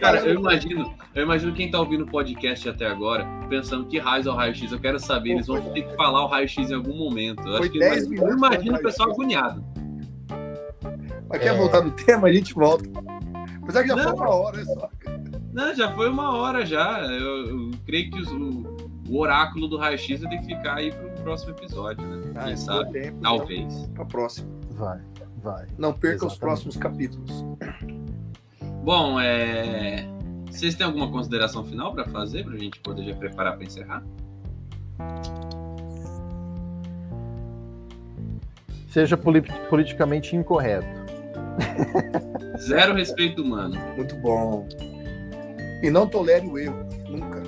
Cara, 0.00 0.20
eu 0.20 0.34
imagino, 0.36 0.94
eu 1.14 1.22
imagino 1.24 1.52
quem 1.52 1.70
tá 1.70 1.78
ouvindo 1.80 2.04
o 2.04 2.06
podcast 2.06 2.68
até 2.68 2.86
agora, 2.86 3.26
pensando 3.48 3.84
que 3.86 3.98
raio 3.98 4.26
é 4.28 4.30
o 4.30 4.34
raio-x. 4.34 4.70
Eu 4.72 4.78
quero 4.80 4.98
saber, 5.00 5.32
eles 5.32 5.46
vão 5.48 5.60
ter 5.72 5.82
que 5.82 5.94
falar 5.96 6.24
o 6.24 6.28
raio-x 6.28 6.70
em 6.70 6.74
algum 6.74 6.96
momento. 6.96 7.46
Eu, 7.46 7.56
acho 7.58 7.70
que 7.70 7.78
10 7.80 8.04
eu 8.04 8.12
imagino, 8.12 8.28
eu 8.30 8.36
imagino 8.38 8.76
o 8.76 8.82
pessoal 8.82 9.10
agoniado. 9.10 9.64
Mas 11.28 11.40
quer 11.40 11.48
É. 11.54 11.56
voltar 11.56 11.80
no 11.82 11.90
tema, 11.90 12.28
a 12.28 12.32
gente 12.32 12.54
volta. 12.54 12.88
Apesar 13.62 13.82
que 13.82 13.88
já 13.88 13.96
Não. 13.96 14.02
foi 14.04 14.12
uma 14.14 14.28
hora, 14.34 14.64
só. 14.64 14.88
Não, 15.52 15.74
já 15.74 15.90
foi 15.92 16.08
uma 16.08 16.36
hora 16.36 16.64
já. 16.64 17.00
Eu, 17.10 17.46
eu 17.48 17.70
creio 17.84 18.10
que 18.10 18.20
os- 18.20 18.30
o, 18.30 18.75
o 19.08 19.18
oráculo 19.20 19.68
do 19.68 19.76
raio-x 19.76 20.20
vai 20.20 20.30
ter 20.30 20.38
que 20.38 20.46
ficar 20.56 20.76
aí 20.76 20.92
pro 20.92 21.10
próximo 21.22 21.52
episódio, 21.52 22.04
né? 22.06 22.32
Ah, 22.34 22.44
Quem 22.46 22.56
sabe? 22.56 22.92
tempo, 22.92 23.18
Talvez. 23.22 23.74
Então, 23.74 23.94
pra 23.94 24.04
próxima. 24.04 24.48
Vai, 24.70 25.00
vai. 25.42 25.66
Não 25.78 25.92
perca 25.92 26.26
os 26.26 26.32
Exatamente. 26.32 26.40
próximos 26.40 26.76
capítulos. 26.76 27.44
Bom, 28.82 29.18
é. 29.20 30.06
Vocês 30.50 30.74
têm 30.74 30.86
alguma 30.86 31.10
consideração 31.10 31.64
final 31.64 31.92
para 31.92 32.06
fazer, 32.06 32.44
pra 32.44 32.56
gente 32.56 32.78
poder 32.80 33.04
já 33.04 33.14
preparar 33.14 33.56
para 33.56 33.64
encerrar? 33.64 34.02
Seja 38.88 39.16
poli- 39.16 39.42
politicamente 39.68 40.34
incorreto. 40.34 40.86
Zero 42.58 42.94
respeito 42.94 43.42
humano. 43.42 43.76
Muito 43.96 44.16
bom. 44.16 44.66
E 45.82 45.90
não 45.90 46.06
tolere 46.06 46.46
o 46.46 46.58
erro, 46.58 46.86
nunca. 47.08 47.42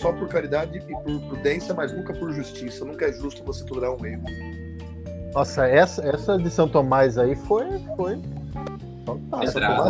Só 0.00 0.12
por 0.12 0.28
caridade 0.28 0.78
e 0.78 0.80
por 0.80 1.20
prudência, 1.20 1.74
mas 1.74 1.92
nunca 1.92 2.12
por 2.14 2.32
justiça. 2.32 2.84
Nunca 2.84 3.06
é 3.06 3.12
justo 3.12 3.44
você 3.44 3.64
tolerar 3.64 3.94
um 3.94 4.06
erro. 4.06 4.24
Nossa, 5.34 5.66
essa, 5.66 6.02
essa 6.08 6.38
de 6.38 6.50
São 6.50 6.68
Tomás 6.68 7.18
aí 7.18 7.36
foi. 7.36 7.66
foi 7.96 8.16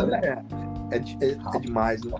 né? 0.06 0.20
é, 0.22 0.96
é, 0.96 0.98
é- 0.98 1.38
é 1.54 1.60
demais, 1.60 2.02
né? 2.02 2.12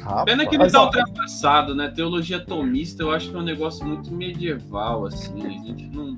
Rapaz. 0.00 0.24
Pena 0.24 0.46
que 0.46 0.56
ele 0.56 0.70
tá 0.70 0.84
ultrapassado, 0.84 1.74
né? 1.74 1.88
Teologia 1.88 2.40
tomista 2.40 3.02
eu 3.02 3.10
acho 3.10 3.30
que 3.30 3.36
é 3.36 3.38
um 3.38 3.42
negócio 3.42 3.84
muito 3.86 4.12
medieval, 4.12 5.06
assim. 5.06 5.44
A 5.44 5.50
gente 5.50 5.86
não, 5.88 6.16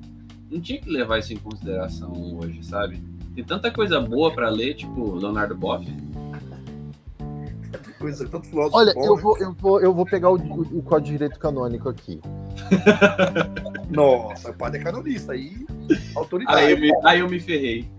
não 0.49 0.61
tinha 0.61 0.79
que 0.79 0.89
levar 0.89 1.19
isso 1.19 1.33
em 1.33 1.37
consideração 1.37 2.11
hoje, 2.39 2.63
sabe? 2.63 3.03
Tem 3.35 3.43
tanta 3.43 3.71
coisa 3.71 3.99
boa 3.99 4.31
para 4.31 4.49
ler, 4.49 4.75
tipo 4.75 5.15
Leonardo 5.15 5.55
Boff. 5.55 5.85
Coisa, 8.01 8.27
tanto 8.27 8.47
filósofo 8.47 8.77
Olha, 8.77 8.93
bom, 8.95 9.05
eu 9.05 9.15
né? 9.15 9.21
vou, 9.21 9.37
eu, 9.37 9.53
vou, 9.53 9.81
eu 9.81 9.93
vou 9.93 10.05
pegar 10.05 10.31
o, 10.31 10.35
o, 10.35 10.79
o 10.79 10.81
Código 10.83 11.05
de 11.05 11.11
Direito 11.11 11.39
Canônico 11.39 11.87
aqui. 11.87 12.19
Nossa, 13.89 14.49
o 14.51 14.53
padre 14.53 14.81
é 14.81 14.83
canonista. 14.83 15.33
Aí, 15.33 15.65
autoridade. 16.15 16.57
Aí 16.57 16.71
eu 16.71 16.79
me, 16.79 16.91
aí 17.05 17.19
eu 17.19 17.29
me 17.29 17.39
ferrei. 17.39 17.89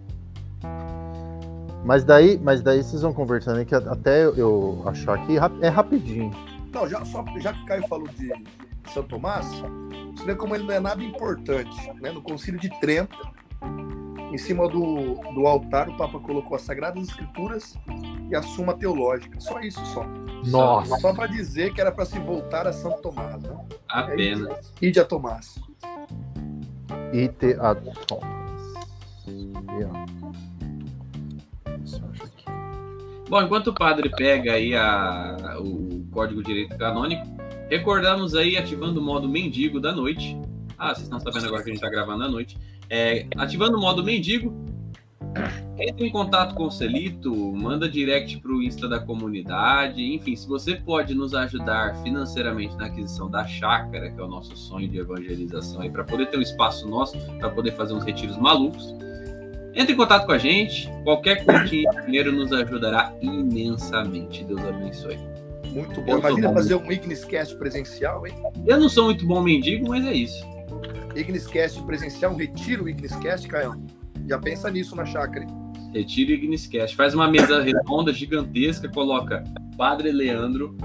Mas 1.84 2.04
daí, 2.04 2.38
mas 2.42 2.62
daí 2.62 2.82
vocês 2.82 3.02
vão 3.02 3.12
conversando 3.12 3.58
aí 3.58 3.64
que 3.64 3.74
até 3.74 4.24
eu, 4.24 4.82
achar 4.86 5.14
aqui 5.14 5.38
rap- 5.38 5.58
é 5.60 5.68
rapidinho. 5.68 6.30
Não, 6.72 6.88
já, 6.88 7.04
só, 7.04 7.24
já 7.40 7.52
que 7.52 7.62
o 7.62 7.66
Caio 7.66 7.86
falou 7.88 8.08
de 8.08 8.32
São 8.92 9.02
Tomás, 9.02 9.46
você 10.14 10.24
vê 10.24 10.34
como 10.34 10.54
ele 10.54 10.64
não 10.64 10.72
é 10.74 10.80
nada 10.80 11.02
importante. 11.02 11.92
Né? 12.00 12.10
No 12.12 12.22
Concílio 12.22 12.58
de 12.58 12.68
Trento, 12.80 13.16
em 14.32 14.38
cima 14.38 14.66
do, 14.66 15.14
do 15.34 15.46
altar, 15.46 15.90
o 15.90 15.96
Papa 15.96 16.18
colocou 16.18 16.56
as 16.56 16.62
Sagradas 16.62 17.06
Escrituras 17.08 17.76
e 18.30 18.34
a 18.34 18.42
Suma 18.42 18.72
Teológica. 18.74 19.38
Só 19.38 19.60
isso, 19.60 19.84
só. 19.86 20.04
Nossa. 20.46 20.98
Só 20.98 21.12
para 21.12 21.26
dizer 21.26 21.74
que 21.74 21.80
era 21.80 21.92
para 21.92 22.06
se 22.06 22.18
voltar 22.18 22.66
a 22.66 22.72
São 22.72 22.92
Tomás. 23.02 23.42
Né? 23.42 23.56
Apenas. 23.88 24.72
Ide 24.80 25.00
a 25.00 25.04
Tomás. 25.04 25.60
E 27.12 27.28
te, 27.28 27.54
a, 27.60 27.72
aqui. 32.24 32.44
Bom, 33.28 33.42
enquanto 33.42 33.68
o 33.68 33.74
padre 33.74 34.10
pega 34.10 34.54
aí 34.54 34.74
a, 34.74 35.58
o 35.58 36.06
Código 36.10 36.42
de 36.42 36.48
Direito 36.48 36.76
Canônico, 36.78 37.26
recordamos 37.68 38.34
aí 38.34 38.56
ativando 38.56 38.98
o 38.98 39.02
modo 39.02 39.28
mendigo 39.28 39.78
da 39.78 39.92
noite. 39.92 40.40
Ah, 40.78 40.94
vocês 40.94 41.02
estão 41.02 41.20
sabendo 41.20 41.46
agora 41.46 41.62
que 41.62 41.70
a 41.70 41.72
gente 41.72 41.84
está 41.84 41.90
gravando 41.90 42.24
à 42.24 42.28
noite. 42.28 42.58
É, 42.94 43.24
ativando 43.38 43.78
o 43.78 43.80
modo 43.80 44.04
mendigo, 44.04 44.54
entre 45.78 46.06
em 46.06 46.10
contato 46.10 46.54
com 46.54 46.64
o 46.64 46.70
Celito, 46.70 47.34
manda 47.34 47.88
direct 47.88 48.38
para 48.38 48.52
o 48.52 48.62
Insta 48.62 48.86
da 48.86 49.00
comunidade. 49.00 50.02
Enfim, 50.14 50.36
se 50.36 50.46
você 50.46 50.74
pode 50.74 51.14
nos 51.14 51.34
ajudar 51.34 51.96
financeiramente 52.02 52.76
na 52.76 52.86
aquisição 52.86 53.30
da 53.30 53.46
chácara, 53.46 54.10
que 54.10 54.20
é 54.20 54.22
o 54.22 54.28
nosso 54.28 54.54
sonho 54.58 54.86
de 54.86 54.98
evangelização 54.98 55.80
aí, 55.80 55.88
para 55.90 56.04
poder 56.04 56.26
ter 56.26 56.36
um 56.36 56.42
espaço 56.42 56.86
nosso, 56.86 57.18
para 57.38 57.48
poder 57.48 57.72
fazer 57.72 57.94
uns 57.94 58.04
retiros 58.04 58.36
malucos. 58.36 58.94
Entre 59.74 59.94
em 59.94 59.96
contato 59.96 60.26
com 60.26 60.32
a 60.32 60.38
gente. 60.38 60.86
Qualquer 61.02 61.46
quantia 61.46 61.88
de 61.90 62.04
dinheiro 62.04 62.30
nos 62.30 62.52
ajudará 62.52 63.10
imensamente. 63.22 64.44
Deus 64.44 64.60
abençoe. 64.60 65.18
Muito 65.72 65.98
Eu 66.00 66.04
bom. 66.04 66.20
tô 66.20 66.28
Imagina 66.28 66.52
fazer 66.52 66.74
um 66.74 66.92
Igniscast 66.92 67.56
presencial, 67.56 68.26
hein? 68.26 68.34
Eu 68.66 68.78
não 68.78 68.90
sou 68.90 69.06
muito 69.06 69.26
bom 69.26 69.40
mendigo, 69.40 69.88
mas 69.88 70.04
é 70.04 70.12
isso. 70.12 70.51
Igniscast 71.14 71.82
presencial, 71.82 72.32
um 72.32 72.36
retiro 72.36 72.88
Igniscast, 72.88 73.46
Caio. 73.48 73.82
Já 74.28 74.38
pensa 74.38 74.70
nisso 74.70 74.94
na 74.96 75.04
chácara. 75.04 75.46
Retiro 75.92 76.32
Igniscast. 76.32 76.96
Faz 76.96 77.14
uma 77.14 77.28
mesa 77.28 77.62
redonda, 77.62 78.12
gigantesca, 78.12 78.88
coloca 78.88 79.44
Padre 79.76 80.10
Leandro, 80.10 80.76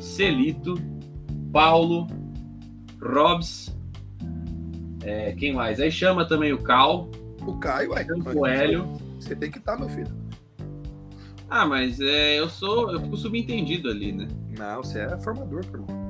Celito, 0.00 0.74
Paulo, 1.52 2.06
Robs, 3.00 3.76
é, 5.06 5.32
quem 5.32 5.54
mais? 5.54 5.78
Aí 5.78 5.90
chama 5.90 6.26
também 6.26 6.52
o 6.52 6.58
Cal, 6.58 7.08
O 7.46 7.56
Caio, 7.58 7.92
ué. 7.92 8.04
o 8.34 8.44
Hélio. 8.44 8.92
Você 9.20 9.36
tem 9.36 9.50
que 9.50 9.58
estar, 9.58 9.78
meu 9.78 9.88
filho. 9.88 10.12
Ah, 11.48 11.64
mas 11.64 12.00
é, 12.00 12.40
eu 12.40 12.48
sou, 12.48 12.90
eu 12.90 13.00
fico 13.00 13.16
subentendido 13.16 13.88
ali, 13.88 14.10
né? 14.10 14.26
Não, 14.58 14.82
você 14.82 15.00
é 15.00 15.16
formador, 15.18 15.64
irmão. 15.64 16.05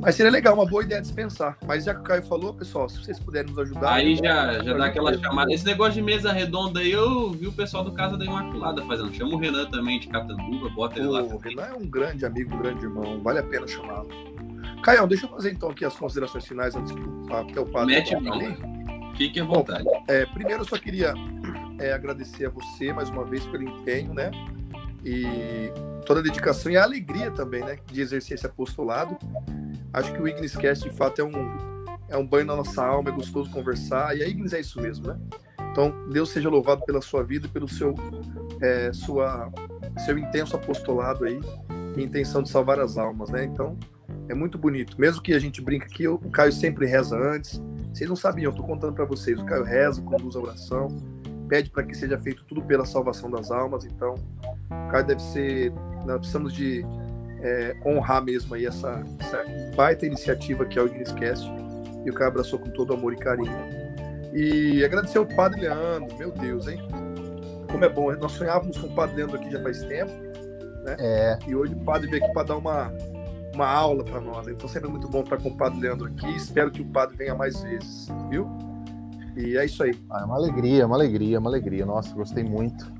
Mas 0.00 0.14
seria 0.14 0.32
legal, 0.32 0.54
uma 0.54 0.64
boa 0.64 0.82
ideia 0.82 1.00
dispensar. 1.00 1.58
Mas 1.66 1.84
já 1.84 1.94
que 1.94 2.00
o 2.00 2.02
Caio 2.04 2.22
falou, 2.22 2.54
pessoal, 2.54 2.88
se 2.88 2.98
vocês 3.04 3.18
puderem 3.20 3.50
nos 3.50 3.58
ajudar. 3.58 3.92
Aí 3.94 4.12
eu- 4.12 4.16
já, 4.16 4.52
já 4.62 4.70
eu- 4.70 4.78
dá 4.78 4.86
aquela 4.86 5.16
chamada. 5.18 5.52
Esse 5.52 5.64
negócio 5.66 5.92
de 5.94 6.02
mesa 6.02 6.32
redonda 6.32 6.80
aí, 6.80 6.90
eu 6.90 7.32
vi 7.32 7.46
o 7.46 7.52
pessoal 7.52 7.84
do 7.84 7.92
Casa 7.92 8.16
da 8.16 8.24
Imaculada 8.24 8.82
fazendo. 8.86 9.12
Chama 9.12 9.34
o 9.34 9.38
Renan 9.38 9.66
também 9.70 10.00
de 10.00 10.08
Catanduva, 10.08 10.70
bota 10.70 10.98
ele 10.98 11.08
lá 11.08 11.22
O. 11.22 11.36
Renan 11.36 11.62
é 11.66 11.74
um 11.74 11.86
grande 11.86 12.24
amigo, 12.24 12.54
um 12.54 12.58
grande 12.58 12.82
irmão. 12.84 13.20
Vale 13.22 13.40
a 13.40 13.42
pena 13.42 13.68
chamá-lo. 13.68 14.08
Caião, 14.82 15.06
deixa 15.06 15.26
eu 15.26 15.30
fazer 15.30 15.52
então 15.52 15.68
aqui 15.70 15.84
as 15.84 15.94
considerações 15.94 16.46
finais 16.46 16.74
antes 16.74 16.92
que 16.92 17.00
o, 17.58 17.62
o 17.62 17.66
padre. 17.66 17.94
Mete 17.96 18.16
bronca. 18.16 18.32
ali. 18.32 18.56
Fique 19.18 19.38
à 19.38 19.44
vontade. 19.44 19.84
É, 20.08 20.24
primeiro, 20.24 20.62
eu 20.62 20.66
só 20.66 20.78
queria 20.78 21.12
é, 21.78 21.92
agradecer 21.92 22.46
a 22.46 22.48
você 22.48 22.90
mais 22.90 23.10
uma 23.10 23.22
vez 23.24 23.44
pelo 23.44 23.64
empenho, 23.64 24.14
né? 24.14 24.30
E 25.04 25.70
toda 26.06 26.20
a 26.20 26.22
dedicação 26.22 26.72
e 26.72 26.76
a 26.78 26.84
alegria 26.84 27.30
também, 27.30 27.62
né? 27.62 27.78
De 27.92 28.00
exercer 28.00 28.36
esse 28.38 28.46
apostolado. 28.46 29.18
Acho 29.92 30.12
que 30.12 30.22
o 30.22 30.28
Igniscast, 30.28 30.88
de 30.88 30.94
fato, 30.94 31.20
é 31.20 31.24
um, 31.24 31.58
é 32.08 32.16
um 32.16 32.26
banho 32.26 32.46
na 32.46 32.56
nossa 32.56 32.84
alma, 32.84 33.10
é 33.10 33.12
gostoso 33.12 33.50
conversar. 33.50 34.16
E 34.16 34.22
a 34.22 34.28
Ignis 34.28 34.52
é 34.52 34.60
isso 34.60 34.80
mesmo, 34.80 35.08
né? 35.08 35.18
Então, 35.70 35.92
Deus 36.10 36.30
seja 36.30 36.48
louvado 36.48 36.84
pela 36.84 37.00
sua 37.00 37.22
vida 37.22 37.46
e 37.46 37.50
pelo 37.50 37.68
seu, 37.68 37.94
é, 38.60 38.92
sua, 38.92 39.50
seu 40.04 40.18
intenso 40.18 40.56
apostolado 40.56 41.24
aí 41.24 41.40
e 41.96 42.02
intenção 42.02 42.42
de 42.42 42.50
salvar 42.50 42.80
as 42.80 42.98
almas, 42.98 43.30
né? 43.30 43.44
Então, 43.44 43.78
é 44.28 44.34
muito 44.34 44.58
bonito. 44.58 45.00
Mesmo 45.00 45.22
que 45.22 45.32
a 45.32 45.38
gente 45.38 45.60
brinca 45.60 45.86
aqui, 45.86 46.06
o 46.06 46.18
Caio 46.18 46.52
sempre 46.52 46.86
reza 46.86 47.16
antes. 47.16 47.62
Vocês 47.92 48.08
não 48.08 48.16
sabiam, 48.16 48.50
eu 48.50 48.56
tô 48.56 48.62
contando 48.62 48.94
para 48.94 49.04
vocês. 49.04 49.38
O 49.40 49.44
Caio 49.44 49.64
reza, 49.64 50.02
conduz 50.02 50.36
a 50.36 50.40
oração, 50.40 50.88
pede 51.48 51.70
para 51.70 51.84
que 51.84 51.96
seja 51.96 52.18
feito 52.18 52.44
tudo 52.44 52.62
pela 52.62 52.84
salvação 52.84 53.30
das 53.30 53.50
almas. 53.50 53.84
Então, 53.84 54.14
o 54.70 54.90
Caio 54.90 55.06
deve 55.06 55.22
ser. 55.22 55.72
Nós 56.04 56.18
precisamos 56.18 56.52
de 56.52 56.84
é, 57.42 57.74
honrar 57.84 58.22
mesmo 58.22 58.54
aí 58.54 58.66
essa, 58.66 59.02
essa 59.18 59.44
baita 59.74 60.06
iniciativa 60.06 60.64
que 60.64 60.78
é 60.78 60.82
o 60.82 60.86
Igniscast. 60.86 61.50
E 62.04 62.10
o 62.10 62.14
Caio 62.14 62.30
abraçou 62.30 62.58
com 62.58 62.70
todo 62.70 62.94
amor 62.94 63.12
e 63.12 63.16
carinho. 63.16 63.52
E 64.32 64.84
agradecer 64.84 65.18
ao 65.18 65.26
Padre 65.26 65.62
Leandro, 65.62 66.16
meu 66.16 66.30
Deus, 66.30 66.66
hein? 66.68 66.80
Como 67.70 67.84
é 67.84 67.88
bom. 67.88 68.10
Nós 68.16 68.32
sonhávamos 68.32 68.78
com 68.78 68.86
o 68.86 68.94
Padre 68.94 69.16
Leandro 69.16 69.36
aqui 69.36 69.50
já 69.50 69.62
faz 69.62 69.82
tempo. 69.84 70.12
É, 70.98 71.38
E 71.46 71.54
hoje 71.54 71.74
o 71.74 71.84
padre 71.84 72.08
veio 72.08 72.24
aqui 72.24 72.32
para 72.32 72.44
dar 72.44 72.56
uma, 72.56 72.92
uma 73.54 73.66
aula 73.66 74.02
para 74.02 74.20
nós. 74.20 74.48
Então 74.48 74.68
sempre 74.68 74.88
é 74.88 74.90
muito 74.90 75.08
bom 75.08 75.20
estar 75.20 75.36
com 75.36 75.50
o 75.50 75.56
padre 75.56 75.80
Leandro 75.80 76.06
aqui. 76.06 76.28
Espero 76.34 76.70
que 76.70 76.80
o 76.80 76.86
padre 76.86 77.16
venha 77.16 77.34
mais 77.34 77.62
vezes, 77.62 78.08
viu? 78.28 78.48
E 79.36 79.56
é 79.56 79.64
isso 79.64 79.82
aí. 79.82 79.96
ah, 80.10 80.20
é 80.22 80.24
uma 80.24 80.36
alegria, 80.36 80.86
uma 80.86 80.96
alegria, 80.96 81.38
uma 81.38 81.50
alegria. 81.50 81.86
Nossa, 81.86 82.14
gostei 82.14 82.42
muito. 82.42 82.90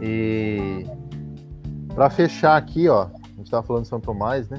E 0.00 0.86
para 1.94 2.08
fechar 2.10 2.56
aqui, 2.56 2.88
ó, 2.88 3.08
a 3.48 3.50
gente 3.50 3.50
tava 3.50 3.66
falando 3.66 3.82
de 3.84 3.88
São 3.88 4.00
Tomás, 4.00 4.48
né? 4.50 4.58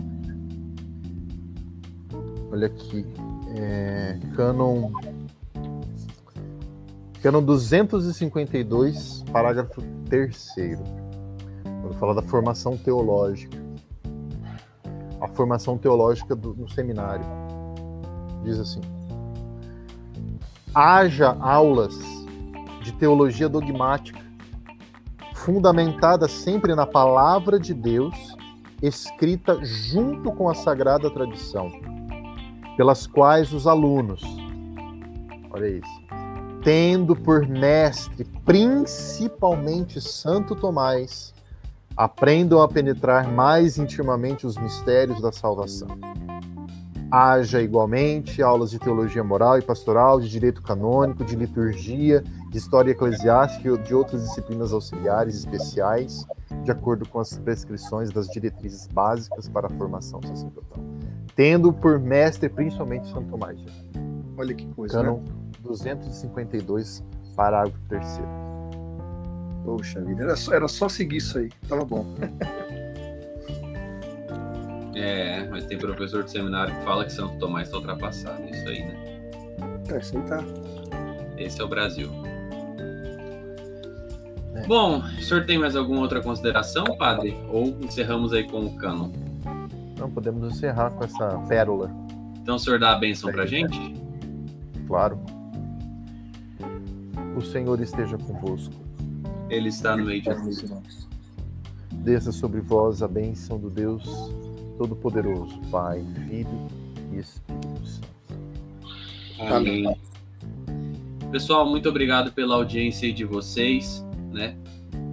Olha 2.51 2.65
aqui, 2.65 3.05
é, 3.55 4.19
Canon 4.35 4.91
Cânon 7.21 7.43
252, 7.43 9.23
parágrafo 9.31 9.81
3 10.09 10.55
Vou 11.83 11.93
falar 11.93 12.13
da 12.13 12.21
formação 12.21 12.77
teológica. 12.77 13.57
A 15.21 15.27
formação 15.27 15.77
teológica 15.77 16.35
do, 16.35 16.55
no 16.55 16.69
seminário. 16.69 17.25
Diz 18.43 18.57
assim: 18.57 18.81
haja 20.73 21.35
aulas 21.41 21.99
de 22.81 22.93
teologia 22.93 23.49
dogmática, 23.49 24.19
fundamentada 25.35 26.27
sempre 26.27 26.73
na 26.73 26.87
palavra 26.87 27.59
de 27.59 27.73
Deus, 27.73 28.15
escrita 28.81 29.63
junto 29.63 30.31
com 30.31 30.49
a 30.49 30.55
sagrada 30.55 31.09
tradição, 31.11 31.71
pelas 32.77 33.05
quais 33.05 33.51
os 33.53 33.67
alunos, 33.67 34.21
olha 35.51 35.67
isso, 35.67 36.01
tendo 36.63 37.15
por 37.15 37.47
mestre 37.47 38.25
principalmente 38.45 39.99
Santo 39.99 40.55
Tomás, 40.55 41.33
aprendam 41.95 42.61
a 42.61 42.67
penetrar 42.67 43.29
mais 43.29 43.77
intimamente 43.77 44.47
os 44.47 44.57
mistérios 44.57 45.21
da 45.21 45.31
salvação. 45.31 45.89
Haja 47.11 47.61
igualmente 47.61 48.41
aulas 48.41 48.69
de 48.69 48.79
teologia 48.79 49.23
moral 49.23 49.57
e 49.57 49.61
pastoral, 49.61 50.19
de 50.19 50.29
direito 50.29 50.61
canônico, 50.61 51.25
de 51.25 51.35
liturgia, 51.35 52.23
de 52.49 52.57
história 52.57 52.91
eclesiástica 52.91 53.67
e 53.67 53.77
de 53.79 53.95
outras 53.95 54.21
disciplinas 54.21 54.71
auxiliares 54.71 55.35
especiais, 55.35 56.25
de 56.69 56.71
acordo 56.71 57.07
com 57.09 57.19
as 57.19 57.35
prescrições 57.39 58.11
das 58.11 58.27
diretrizes 58.27 58.85
básicas 58.85 59.49
para 59.49 59.65
a 59.65 59.69
formação 59.71 60.21
sacerdotal. 60.21 60.77
Tendo 61.35 61.73
por 61.73 61.99
mestre 61.99 62.47
principalmente 62.47 63.07
Santo 63.07 63.27
Tomás. 63.31 63.59
Olha 64.37 64.53
que 64.53 64.67
coisa, 64.67 65.01
Cânon 65.01 65.17
né? 65.17 65.25
252, 65.61 67.03
parágrafo 67.35 67.79
3 67.89 68.21
Poxa 69.65 70.01
vida, 70.01 70.23
era 70.23 70.35
só, 70.35 70.53
era 70.53 70.67
só 70.67 70.87
seguir 70.87 71.17
isso 71.17 71.39
aí, 71.39 71.49
tava 71.67 71.83
bom. 71.83 72.05
É, 74.95 75.47
mas 75.47 75.63
tem 75.63 75.77
professor 75.77 76.25
de 76.25 76.31
seminário 76.31 76.75
que 76.75 76.83
fala 76.83 77.05
que 77.05 77.13
Santo 77.13 77.37
Tomás 77.37 77.67
está 77.67 77.77
ultrapassado. 77.77 78.43
É 78.43 78.49
isso 78.49 78.67
aí, 78.67 78.83
né? 78.83 79.31
É, 79.93 79.97
isso 79.97 80.17
aí 80.17 80.23
tá. 80.23 80.43
Esse 81.37 81.61
é 81.61 81.63
o 81.63 81.69
Brasil. 81.69 82.11
É. 84.63 84.67
Bom, 84.67 84.99
o 84.99 85.21
senhor 85.21 85.45
tem 85.45 85.57
mais 85.57 85.75
alguma 85.75 86.01
outra 86.01 86.21
consideração, 86.21 86.83
padre? 86.97 87.37
Ou 87.49 87.77
encerramos 87.81 88.33
aí 88.33 88.43
com 88.43 88.61
o 88.61 88.75
cânon? 88.75 89.09
Não, 89.97 90.09
podemos 90.09 90.53
encerrar 90.53 90.91
com 90.91 91.03
essa 91.03 91.37
pérola, 91.47 91.91
Então 92.41 92.55
o 92.55 92.59
senhor 92.59 92.79
dá 92.79 92.91
a 92.93 92.95
benção 92.95 93.31
pra 93.31 93.45
gente? 93.45 93.93
claro. 94.87 95.19
O 97.35 97.41
Senhor 97.41 97.79
esteja 97.79 98.17
convosco. 98.17 98.73
Ele 99.49 99.69
está 99.69 99.95
no 99.95 100.05
meio 100.05 100.21
de 100.21 100.29
nós. 100.29 101.07
Desça 101.93 102.31
sobre 102.31 102.59
vós 102.59 103.01
a 103.01 103.07
bênção 103.07 103.57
do 103.57 103.69
Deus 103.69 104.03
Todo-Poderoso, 104.77 105.59
Pai, 105.71 106.03
Filho 106.27 106.67
e 107.13 107.19
Espírito 107.19 107.85
Santo. 107.85 108.09
Amém. 109.53 109.95
Pessoal, 111.31 111.65
muito 111.69 111.87
obrigado 111.87 112.31
pela 112.33 112.55
audiência 112.55 113.13
de 113.13 113.23
vocês, 113.23 114.03
né? 114.31 114.57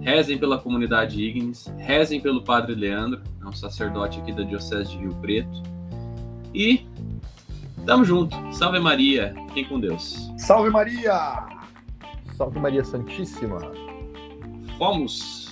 Rezem 0.01 0.37
pela 0.37 0.57
comunidade 0.57 1.21
Ignis, 1.21 1.71
rezem 1.77 2.19
pelo 2.19 2.43
Padre 2.43 2.75
Leandro, 2.75 3.21
é 3.41 3.45
um 3.45 3.51
sacerdote 3.51 4.19
aqui 4.19 4.31
da 4.31 4.43
Diocese 4.43 4.91
de 4.91 4.97
Rio 4.97 5.15
Preto. 5.15 5.63
E 6.53 6.87
tamo 7.85 8.03
junto. 8.05 8.35
Salve 8.53 8.79
Maria, 8.79 9.33
fiquem 9.47 9.65
com 9.65 9.79
Deus. 9.79 10.31
Salve 10.37 10.69
Maria! 10.69 11.47
Salve 12.35 12.59
Maria 12.59 12.83
Santíssima! 12.83 13.59
Fomos! 14.77 15.46